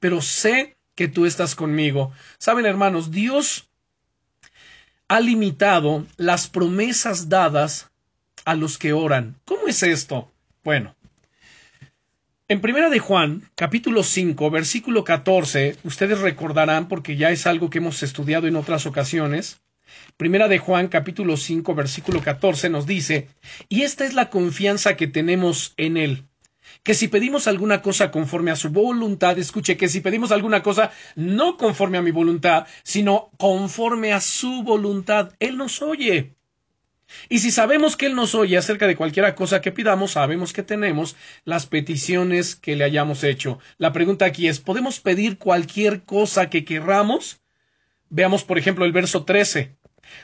pero 0.00 0.22
sé 0.22 0.78
que 0.94 1.08
tú 1.08 1.26
estás 1.26 1.54
conmigo. 1.54 2.10
Saben, 2.38 2.64
hermanos, 2.64 3.10
Dios 3.10 3.68
ha 5.08 5.20
limitado 5.20 6.06
las 6.16 6.48
promesas 6.48 7.28
dadas 7.28 7.90
a 8.46 8.54
los 8.54 8.78
que 8.78 8.94
oran. 8.94 9.36
¿Cómo 9.44 9.68
es 9.68 9.82
esto? 9.82 10.32
Bueno, 10.64 10.96
en 12.48 12.60
Primera 12.60 12.90
de 12.90 12.98
Juan, 12.98 13.48
capítulo 13.54 14.02
5, 14.02 14.50
versículo 14.50 15.04
14, 15.04 15.76
ustedes 15.84 16.18
recordarán 16.20 16.88
porque 16.88 17.16
ya 17.16 17.30
es 17.30 17.46
algo 17.46 17.70
que 17.70 17.78
hemos 17.78 18.02
estudiado 18.02 18.48
en 18.48 18.56
otras 18.56 18.86
ocasiones. 18.86 19.60
Primera 20.16 20.48
de 20.48 20.58
Juan, 20.58 20.88
capítulo 20.88 21.36
5, 21.36 21.74
versículo 21.74 22.20
14 22.20 22.70
nos 22.70 22.86
dice, 22.86 23.28
y 23.68 23.82
esta 23.82 24.04
es 24.04 24.14
la 24.14 24.30
confianza 24.30 24.96
que 24.96 25.06
tenemos 25.06 25.74
en 25.76 25.96
Él, 25.96 26.24
que 26.82 26.94
si 26.94 27.06
pedimos 27.08 27.46
alguna 27.46 27.80
cosa 27.80 28.10
conforme 28.10 28.50
a 28.50 28.56
su 28.56 28.70
voluntad, 28.70 29.38
escuche 29.38 29.76
que 29.76 29.88
si 29.88 30.00
pedimos 30.00 30.32
alguna 30.32 30.62
cosa 30.62 30.90
no 31.14 31.56
conforme 31.56 31.98
a 31.98 32.02
mi 32.02 32.10
voluntad, 32.10 32.66
sino 32.82 33.30
conforme 33.36 34.12
a 34.12 34.20
su 34.20 34.62
voluntad, 34.64 35.34
Él 35.38 35.56
nos 35.56 35.82
oye. 35.82 36.37
Y 37.28 37.38
si 37.38 37.50
sabemos 37.50 37.96
que 37.96 38.06
Él 38.06 38.14
nos 38.14 38.34
oye 38.34 38.56
acerca 38.56 38.86
de 38.86 38.96
cualquiera 38.96 39.34
cosa 39.34 39.60
que 39.60 39.72
pidamos, 39.72 40.12
sabemos 40.12 40.52
que 40.52 40.62
tenemos 40.62 41.16
las 41.44 41.66
peticiones 41.66 42.56
que 42.56 42.76
le 42.76 42.84
hayamos 42.84 43.24
hecho. 43.24 43.58
La 43.78 43.92
pregunta 43.92 44.24
aquí 44.24 44.48
es, 44.48 44.60
¿podemos 44.60 45.00
pedir 45.00 45.38
cualquier 45.38 46.02
cosa 46.02 46.50
que 46.50 46.64
querramos? 46.64 47.40
Veamos, 48.10 48.44
por 48.44 48.58
ejemplo, 48.58 48.84
el 48.84 48.92
verso 48.92 49.24
13. 49.24 49.76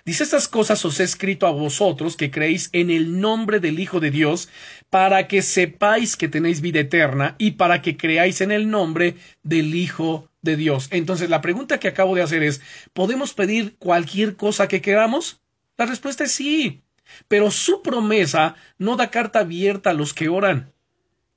Dice 0.05 0.24
estas 0.24 0.49
cosas 0.49 0.85
os 0.85 0.99
he 1.01 1.05
escrito 1.05 1.47
a 1.47 1.51
vosotros 1.51 2.16
que 2.16 2.30
creéis 2.30 2.70
en 2.72 2.91
el 2.91 3.20
nombre 3.20 3.61
del 3.61 3.78
Hijo 3.78 4.01
de 4.01 4.11
Dios, 4.11 4.49
para 4.91 5.28
que 5.28 5.43
sepáis 5.43 6.16
que 6.16 6.28
tenéis 6.28 6.61
vida 6.61 6.80
eterna 6.80 7.35
y 7.39 7.53
para 7.53 7.82
que 7.82 7.97
creáis 7.97 8.41
en 8.41 8.51
el 8.51 8.70
nombre 8.70 9.16
del 9.43 9.74
Hijo 9.74 10.30
de 10.43 10.57
Dios. 10.57 10.89
Entonces, 10.91 11.30
la 11.30 11.41
pregunta 11.41 11.80
que 11.80 11.89
acabo 11.89 12.14
de 12.14 12.22
hacer 12.22 12.43
es, 12.43 12.61
¿podemos 12.93 13.35
pedir 13.35 13.76
cualquier 13.76 14.37
cosa 14.37 14.68
que 14.68 14.80
queramos? 14.80 15.43
La 15.76 15.86
respuesta 15.86 16.24
es 16.24 16.32
sí. 16.32 16.82
Pero 17.28 17.50
su 17.50 17.82
promesa 17.82 18.54
no 18.78 18.96
da 18.96 19.10
carta 19.10 19.40
abierta 19.40 19.90
a 19.90 19.94
los 19.94 20.14
que 20.14 20.28
oran. 20.28 20.72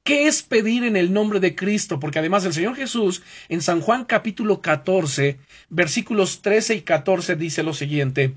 ¿Qué 0.04 0.28
es 0.28 0.42
pedir 0.42 0.86
en 0.86 0.96
el 0.96 1.12
nombre 1.12 1.42
de 1.42 1.54
Cristo? 1.54 2.00
Porque 2.00 2.20
además 2.20 2.46
el 2.46 2.54
Señor 2.54 2.76
Jesús 2.76 3.24
en 3.50 3.62
San 3.62 3.82
Juan 3.82 4.06
capítulo 4.06 4.62
14, 4.62 5.38
versículos 5.68 6.42
13 6.42 6.76
y 6.76 6.82
14 6.82 7.36
dice 7.36 7.62
lo 7.62 7.74
siguiente. 7.74 8.36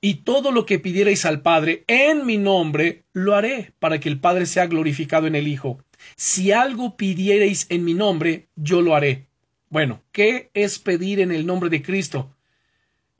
Y 0.00 0.22
todo 0.22 0.50
lo 0.50 0.64
que 0.64 0.78
pidierais 0.78 1.26
al 1.26 1.42
Padre 1.42 1.84
en 1.86 2.24
mi 2.24 2.38
nombre, 2.38 3.04
lo 3.12 3.34
haré 3.34 3.74
para 3.78 4.00
que 4.00 4.08
el 4.08 4.18
Padre 4.18 4.46
sea 4.46 4.66
glorificado 4.66 5.26
en 5.26 5.34
el 5.34 5.46
Hijo. 5.46 5.84
Si 6.16 6.52
algo 6.52 6.96
pidierais 6.96 7.66
en 7.68 7.84
mi 7.84 7.92
nombre, 7.92 8.48
yo 8.56 8.80
lo 8.80 8.94
haré. 8.94 9.26
Bueno, 9.68 10.02
¿qué 10.10 10.50
es 10.54 10.78
pedir 10.78 11.20
en 11.20 11.32
el 11.32 11.44
nombre 11.44 11.68
de 11.68 11.82
Cristo? 11.82 12.34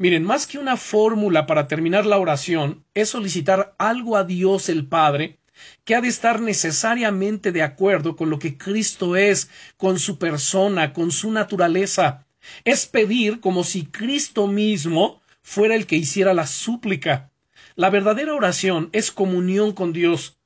Miren, 0.01 0.25
más 0.25 0.47
que 0.47 0.57
una 0.57 0.79
fórmula 0.79 1.45
para 1.45 1.69
terminar 1.69 2.07
la 2.07 2.17
oración, 2.17 2.87
es 2.95 3.11
solicitar 3.11 3.75
algo 3.77 4.17
a 4.17 4.25
Dios 4.25 4.71
el 4.71 4.87
Padre 4.87 5.41
que 5.85 5.95
ha 5.95 6.01
de 6.01 6.09
estar 6.09 6.41
necesariamente 6.41 7.53
de 7.53 7.63
acuerdo 7.63 8.17
con 8.17 8.31
lo 8.31 8.39
que 8.39 8.57
Cristo 8.57 9.15
es, 9.15 9.51
con 9.77 9.99
su 9.99 10.19
persona, 10.19 10.95
con 10.95 11.11
su 11.11 11.31
naturaleza. 11.31 12.25
Es 12.65 12.87
pedir 12.87 13.41
como 13.41 13.63
si 13.63 13.85
Cristo 13.85 14.47
mismo 14.47 15.21
fuera 15.43 15.75
el 15.75 15.87
que 15.87 15.97
hiciera 15.97 16.33
la 16.33 16.47
súplica. 16.47 17.31
La 17.77 17.91
verdadera 17.91 18.33
oración 18.33 18.89
es 18.93 19.11
comunión 19.11 19.73
con 19.75 19.93
Dios, 19.93 20.39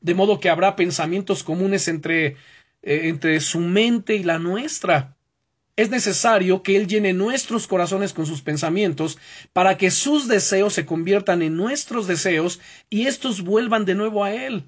de 0.00 0.14
modo 0.14 0.40
que 0.40 0.48
habrá 0.48 0.74
pensamientos 0.74 1.42
comunes 1.42 1.86
entre, 1.86 2.28
eh, 2.80 3.08
entre 3.10 3.40
su 3.40 3.60
mente 3.60 4.14
y 4.14 4.22
la 4.22 4.38
nuestra. 4.38 5.18
Es 5.76 5.90
necesario 5.90 6.62
que 6.62 6.76
Él 6.76 6.86
llene 6.86 7.12
nuestros 7.12 7.66
corazones 7.66 8.12
con 8.12 8.26
sus 8.26 8.42
pensamientos 8.42 9.18
para 9.52 9.76
que 9.78 9.90
sus 9.90 10.28
deseos 10.28 10.74
se 10.74 10.84
conviertan 10.84 11.42
en 11.42 11.56
nuestros 11.56 12.06
deseos 12.06 12.60
y 12.90 13.06
estos 13.06 13.42
vuelvan 13.42 13.84
de 13.84 13.94
nuevo 13.94 14.24
a 14.24 14.32
Él. 14.32 14.64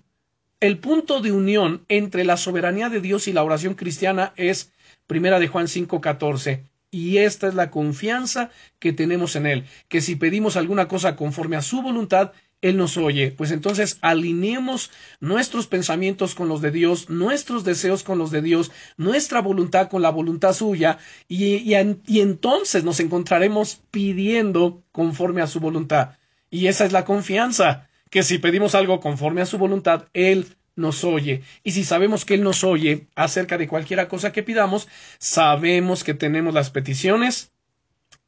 El 0.60 0.78
punto 0.78 1.20
de 1.20 1.32
unión 1.32 1.84
entre 1.88 2.24
la 2.24 2.38
soberanía 2.38 2.88
de 2.88 3.00
Dios 3.00 3.28
y 3.28 3.34
la 3.34 3.42
oración 3.42 3.74
cristiana 3.74 4.32
es 4.36 4.72
Primera 5.06 5.38
de 5.38 5.48
Juan 5.48 5.66
5:14. 5.66 6.62
Y 6.90 7.18
esta 7.18 7.48
es 7.48 7.54
la 7.54 7.70
confianza 7.70 8.50
que 8.78 8.92
tenemos 8.92 9.36
en 9.36 9.46
Él, 9.46 9.64
que 9.88 10.00
si 10.00 10.16
pedimos 10.16 10.56
alguna 10.56 10.88
cosa 10.88 11.16
conforme 11.16 11.56
a 11.56 11.62
su 11.62 11.82
voluntad, 11.82 12.32
él 12.60 12.76
nos 12.76 12.96
oye. 12.96 13.30
Pues 13.30 13.50
entonces 13.50 13.98
alineemos 14.00 14.90
nuestros 15.20 15.66
pensamientos 15.66 16.34
con 16.34 16.48
los 16.48 16.60
de 16.62 16.70
Dios, 16.70 17.10
nuestros 17.10 17.64
deseos 17.64 18.02
con 18.02 18.18
los 18.18 18.30
de 18.30 18.42
Dios, 18.42 18.70
nuestra 18.96 19.40
voluntad 19.40 19.88
con 19.88 20.02
la 20.02 20.10
voluntad 20.10 20.52
suya, 20.54 20.98
y, 21.28 21.74
y 21.74 22.20
entonces 22.20 22.84
nos 22.84 23.00
encontraremos 23.00 23.80
pidiendo 23.90 24.82
conforme 24.92 25.42
a 25.42 25.46
su 25.46 25.60
voluntad. 25.60 26.16
Y 26.50 26.68
esa 26.68 26.84
es 26.84 26.92
la 26.92 27.04
confianza, 27.04 27.88
que 28.10 28.22
si 28.22 28.38
pedimos 28.38 28.74
algo 28.74 29.00
conforme 29.00 29.42
a 29.42 29.46
su 29.46 29.58
voluntad, 29.58 30.04
Él 30.12 30.46
nos 30.76 31.04
oye. 31.04 31.42
Y 31.62 31.72
si 31.72 31.84
sabemos 31.84 32.24
que 32.24 32.34
Él 32.34 32.42
nos 32.42 32.64
oye 32.64 33.08
acerca 33.14 33.58
de 33.58 33.68
cualquiera 33.68 34.08
cosa 34.08 34.32
que 34.32 34.42
pidamos, 34.42 34.88
sabemos 35.18 36.04
que 36.04 36.14
tenemos 36.14 36.54
las 36.54 36.70
peticiones 36.70 37.52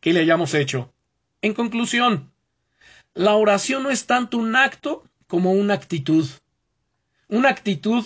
que 0.00 0.12
le 0.12 0.20
hayamos 0.20 0.54
hecho. 0.54 0.92
En 1.42 1.54
conclusión, 1.54 2.32
la 3.16 3.34
oración 3.34 3.82
no 3.82 3.90
es 3.90 4.06
tanto 4.06 4.36
un 4.36 4.54
acto 4.54 5.02
como 5.26 5.52
una 5.52 5.74
actitud. 5.74 6.28
Una 7.28 7.48
actitud 7.48 8.04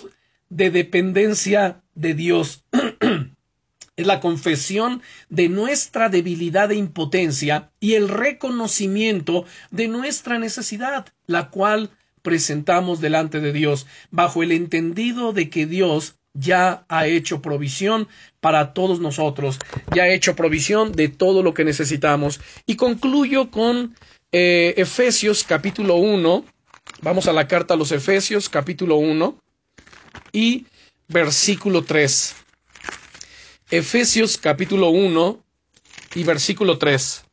de 0.49 0.71
dependencia 0.71 1.81
de 1.93 2.13
Dios. 2.13 2.63
es 3.97 4.07
la 4.07 4.21
confesión 4.21 5.01
de 5.29 5.49
nuestra 5.49 6.07
debilidad 6.07 6.71
e 6.71 6.75
impotencia 6.75 7.71
y 7.81 7.93
el 7.93 8.07
reconocimiento 8.07 9.45
de 9.69 9.89
nuestra 9.89 10.39
necesidad, 10.39 11.07
la 11.27 11.49
cual 11.49 11.91
presentamos 12.21 13.01
delante 13.01 13.41
de 13.41 13.51
Dios, 13.51 13.87
bajo 14.11 14.43
el 14.43 14.53
entendido 14.53 15.33
de 15.33 15.49
que 15.49 15.65
Dios 15.65 16.15
ya 16.33 16.85
ha 16.87 17.07
hecho 17.07 17.41
provisión 17.41 18.07
para 18.39 18.73
todos 18.73 19.01
nosotros, 19.01 19.59
ya 19.93 20.03
ha 20.03 20.09
hecho 20.09 20.37
provisión 20.37 20.93
de 20.93 21.09
todo 21.09 21.43
lo 21.43 21.53
que 21.53 21.65
necesitamos. 21.65 22.39
Y 22.65 22.77
concluyo 22.77 23.51
con 23.51 23.95
eh, 24.31 24.73
Efesios 24.77 25.43
capítulo 25.43 25.95
1, 25.95 26.45
vamos 27.01 27.27
a 27.27 27.33
la 27.33 27.47
carta 27.47 27.73
a 27.73 27.77
los 27.77 27.91
Efesios 27.91 28.47
capítulo 28.47 28.95
1 28.95 29.37
y 30.31 30.65
versículo 31.07 31.83
3. 31.83 32.35
Efesios 33.71 34.37
capítulo 34.37 34.89
1 34.89 35.39
y 36.15 36.23
versículo 36.23 36.77
3. 36.77 37.23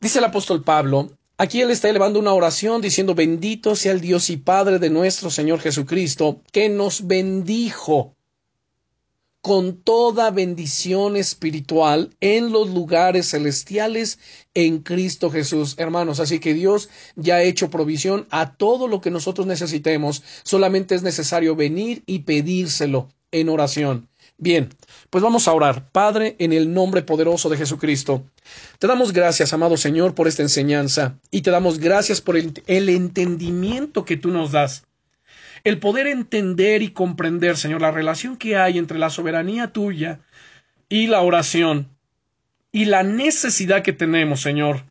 Dice 0.00 0.18
el 0.18 0.24
apóstol 0.24 0.62
Pablo, 0.62 1.10
aquí 1.36 1.60
él 1.60 1.70
está 1.70 1.88
elevando 1.88 2.18
una 2.18 2.32
oración 2.32 2.80
diciendo, 2.80 3.14
bendito 3.14 3.74
sea 3.74 3.92
el 3.92 4.00
Dios 4.00 4.30
y 4.30 4.36
Padre 4.36 4.78
de 4.78 4.90
nuestro 4.90 5.30
Señor 5.30 5.60
Jesucristo, 5.60 6.40
que 6.52 6.68
nos 6.68 7.06
bendijo 7.06 8.14
con 9.42 9.76
toda 9.76 10.30
bendición 10.30 11.16
espiritual 11.16 12.10
en 12.20 12.52
los 12.52 12.70
lugares 12.70 13.28
celestiales 13.30 14.20
en 14.54 14.78
Cristo 14.78 15.30
Jesús, 15.30 15.74
hermanos. 15.78 16.20
Así 16.20 16.38
que 16.38 16.54
Dios 16.54 16.88
ya 17.16 17.36
ha 17.36 17.42
hecho 17.42 17.68
provisión 17.68 18.26
a 18.30 18.54
todo 18.54 18.86
lo 18.86 19.00
que 19.00 19.10
nosotros 19.10 19.48
necesitemos. 19.48 20.22
Solamente 20.44 20.94
es 20.94 21.02
necesario 21.02 21.56
venir 21.56 22.04
y 22.06 22.20
pedírselo 22.20 23.08
en 23.32 23.48
oración. 23.48 24.08
Bien, 24.38 24.68
pues 25.10 25.24
vamos 25.24 25.48
a 25.48 25.52
orar. 25.52 25.90
Padre, 25.90 26.36
en 26.38 26.52
el 26.52 26.72
nombre 26.72 27.02
poderoso 27.02 27.48
de 27.48 27.56
Jesucristo, 27.56 28.24
te 28.78 28.86
damos 28.86 29.12
gracias, 29.12 29.52
amado 29.52 29.76
Señor, 29.76 30.14
por 30.14 30.28
esta 30.28 30.42
enseñanza 30.42 31.18
y 31.32 31.42
te 31.42 31.50
damos 31.50 31.80
gracias 31.80 32.20
por 32.20 32.36
el, 32.36 32.62
el 32.66 32.88
entendimiento 32.88 34.04
que 34.04 34.16
tú 34.16 34.30
nos 34.30 34.52
das 34.52 34.84
el 35.64 35.78
poder 35.78 36.06
entender 36.06 36.82
y 36.82 36.90
comprender, 36.90 37.56
Señor, 37.56 37.80
la 37.80 37.90
relación 37.90 38.36
que 38.36 38.56
hay 38.56 38.78
entre 38.78 38.98
la 38.98 39.10
soberanía 39.10 39.72
tuya 39.72 40.20
y 40.88 41.06
la 41.06 41.20
oración 41.20 41.88
y 42.72 42.86
la 42.86 43.02
necesidad 43.02 43.82
que 43.82 43.92
tenemos, 43.92 44.40
Señor, 44.40 44.84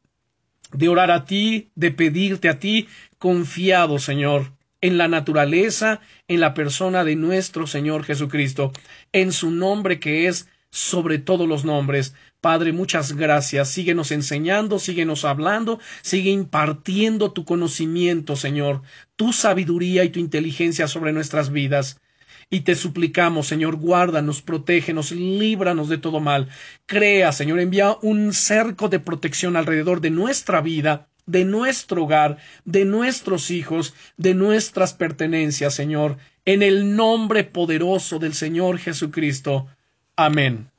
de 0.71 0.87
orar 0.87 1.11
a 1.11 1.25
ti, 1.25 1.71
de 1.75 1.91
pedirte 1.91 2.47
a 2.47 2.59
ti, 2.59 2.87
confiado, 3.17 3.99
Señor, 3.99 4.53
en 4.79 4.97
la 4.97 5.07
naturaleza, 5.07 5.99
en 6.27 6.39
la 6.39 6.53
persona 6.53 7.03
de 7.03 7.15
nuestro 7.15 7.67
Señor 7.67 8.03
Jesucristo, 8.03 8.71
en 9.11 9.31
su 9.31 9.51
nombre 9.51 9.99
que 9.99 10.27
es 10.27 10.47
sobre 10.69 11.19
todos 11.19 11.47
los 11.47 11.65
nombres. 11.65 12.15
Padre, 12.41 12.73
muchas 12.73 13.13
gracias. 13.13 13.69
Síguenos 13.69 14.11
enseñando, 14.11 14.79
síguenos 14.79 15.25
hablando, 15.25 15.79
sigue 16.01 16.31
impartiendo 16.31 17.33
tu 17.33 17.45
conocimiento, 17.45 18.35
Señor, 18.35 18.81
tu 19.15 19.31
sabiduría 19.31 20.03
y 20.03 20.09
tu 20.09 20.19
inteligencia 20.19 20.87
sobre 20.87 21.13
nuestras 21.13 21.51
vidas. 21.51 22.01
Y 22.49 22.61
te 22.61 22.73
suplicamos, 22.73 23.45
Señor, 23.45 23.75
guárdanos, 23.75 24.41
protégenos, 24.41 25.11
líbranos 25.11 25.87
de 25.87 25.99
todo 25.99 26.19
mal. 26.19 26.49
Crea, 26.87 27.31
Señor, 27.31 27.59
envía 27.59 27.95
un 28.01 28.33
cerco 28.33 28.89
de 28.89 28.99
protección 28.99 29.55
alrededor 29.55 30.01
de 30.01 30.09
nuestra 30.09 30.61
vida, 30.61 31.09
de 31.27 31.45
nuestro 31.45 32.05
hogar, 32.05 32.37
de 32.65 32.85
nuestros 32.85 33.51
hijos, 33.51 33.93
de 34.17 34.33
nuestras 34.33 34.95
pertenencias, 34.95 35.75
Señor, 35.75 36.17
en 36.45 36.63
el 36.63 36.95
nombre 36.95 37.43
poderoso 37.43 38.17
del 38.17 38.33
Señor 38.33 38.79
Jesucristo. 38.79 39.67
Amén. 40.15 40.70